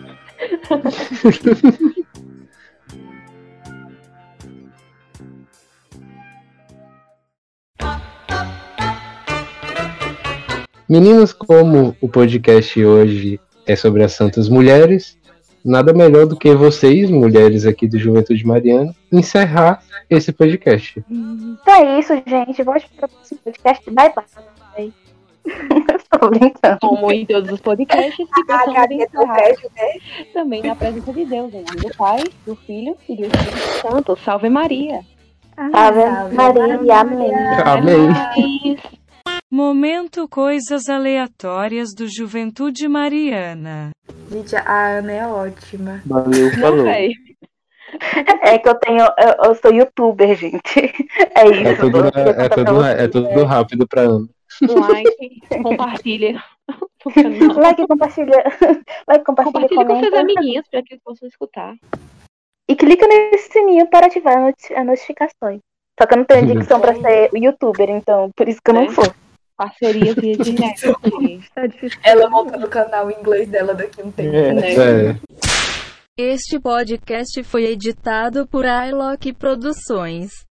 Meninas, 10.89 11.33
como 11.33 11.95
o 11.99 12.07
podcast 12.07 12.83
hoje 12.83 13.39
é 13.65 13.75
sobre 13.75 14.03
as 14.03 14.13
santas 14.13 14.47
mulheres, 14.47 15.17
nada 15.63 15.93
melhor 15.93 16.25
do 16.25 16.37
que 16.37 16.53
vocês, 16.55 17.09
mulheres 17.09 17.65
aqui 17.65 17.87
do 17.87 17.99
Juventude 17.99 18.47
Mariana, 18.47 18.95
encerrar 19.11 19.83
esse 20.09 20.31
podcast. 20.31 21.03
Então 21.09 21.75
é 21.75 21.99
isso, 21.99 22.13
gente. 22.25 22.63
Volte 22.63 22.89
para 22.95 23.07
o 23.07 23.09
próximo 23.09 23.39
podcast. 23.43 23.91
Bye, 23.91 24.13
bye. 24.15 24.93
Estou 25.97 26.29
brincando. 26.29 26.77
Como 26.79 27.11
em 27.11 27.25
todos 27.25 27.51
os 27.51 27.59
podcasts, 27.59 28.17
e 28.19 28.45
possamos 28.45 28.91
encerrar 28.91 29.47
também 30.33 30.63
na 30.63 30.75
presença 30.75 31.11
de 31.11 31.25
Deus, 31.25 31.53
em 31.53 31.63
nome 31.63 31.81
do 31.81 31.97
Pai, 31.97 32.23
do 32.45 32.55
Filho 32.55 32.95
e 33.09 33.15
do 33.17 33.25
Espírito 33.25 33.81
Santo. 33.81 34.17
Salve 34.23 34.49
Maria! 34.49 35.01
Ave 35.57 36.33
Maria, 36.33 36.99
amém. 36.99 37.31
Amém. 37.65 38.77
Momento 39.49 40.27
Coisas 40.27 40.89
Aleatórias 40.89 41.93
do 41.95 42.05
Juventude 42.05 42.85
Mariana. 42.89 43.91
Gente, 44.29 44.53
a 44.57 44.97
Ana 44.97 45.11
é 45.13 45.25
ótima. 45.25 46.01
Valeu, 46.05 46.51
falou. 46.59 46.85
É 46.85 48.59
que 48.59 48.67
eu 48.67 48.75
tenho. 48.75 49.05
Eu, 49.17 49.45
eu 49.45 49.55
sou 49.55 49.73
youtuber, 49.73 50.35
gente. 50.35 50.93
É 51.33 51.47
isso. 51.47 51.65
É 51.65 51.75
tudo, 51.75 52.07
é 52.07 52.49
pra 52.49 52.65
tudo, 52.65 52.83
é 52.85 53.07
tudo 53.07 53.45
rápido 53.45 53.87
pra 53.87 54.01
Ana. 54.01 54.27
Like, 54.61 55.39
compartilha. 55.63 56.43
Like, 57.55 57.87
compartilha. 57.87 58.43
Like, 59.07 59.23
compartilha, 59.23 59.69
Compartilha 59.69 59.85
com 59.85 59.99
seus 59.99 60.09
comenta. 60.11 60.19
amiguinhos 60.19 60.65
para 60.69 60.83
que 60.83 60.95
eles 60.95 61.03
possam 61.05 61.25
escutar. 61.29 61.73
E 62.67 62.75
clica 62.75 63.07
nesse 63.07 63.49
sininho 63.49 63.87
para 63.89 64.07
ativar 64.07 64.35
as 64.37 64.43
noti- 64.43 64.73
as 64.73 64.85
notificações. 64.85 65.61
Só 65.97 66.05
que 66.05 66.13
eu 66.13 66.17
não 66.17 66.25
tenho 66.25 66.45
dicção 66.47 66.81
pra 66.81 66.93
ser 66.95 67.29
youtuber, 67.33 67.89
então 67.89 68.29
por 68.35 68.49
isso 68.49 68.59
que 68.61 68.71
eu 68.71 68.75
não 68.75 68.83
É. 68.83 68.89
sou. 68.91 69.05
Parcerias 69.57 70.15
via 70.15 70.37
de 70.37 70.53
net. 70.53 70.81
Tá 71.53 71.65
difícil. 71.65 71.99
Ela 72.03 72.29
montando 72.29 72.65
o 72.65 72.69
canal 72.69 73.09
em 73.09 73.19
inglês 73.19 73.49
dela 73.49 73.73
daqui 73.73 74.01
a 74.01 74.05
um 74.05 74.11
tempo. 74.11 74.35
É. 74.35 74.53
né? 74.53 74.73
É. 74.75 75.15
Este 76.15 76.59
podcast 76.59 77.43
foi 77.43 77.65
editado 77.65 78.47
por 78.47 78.65
iLock 78.65 79.33
Produções. 79.33 80.46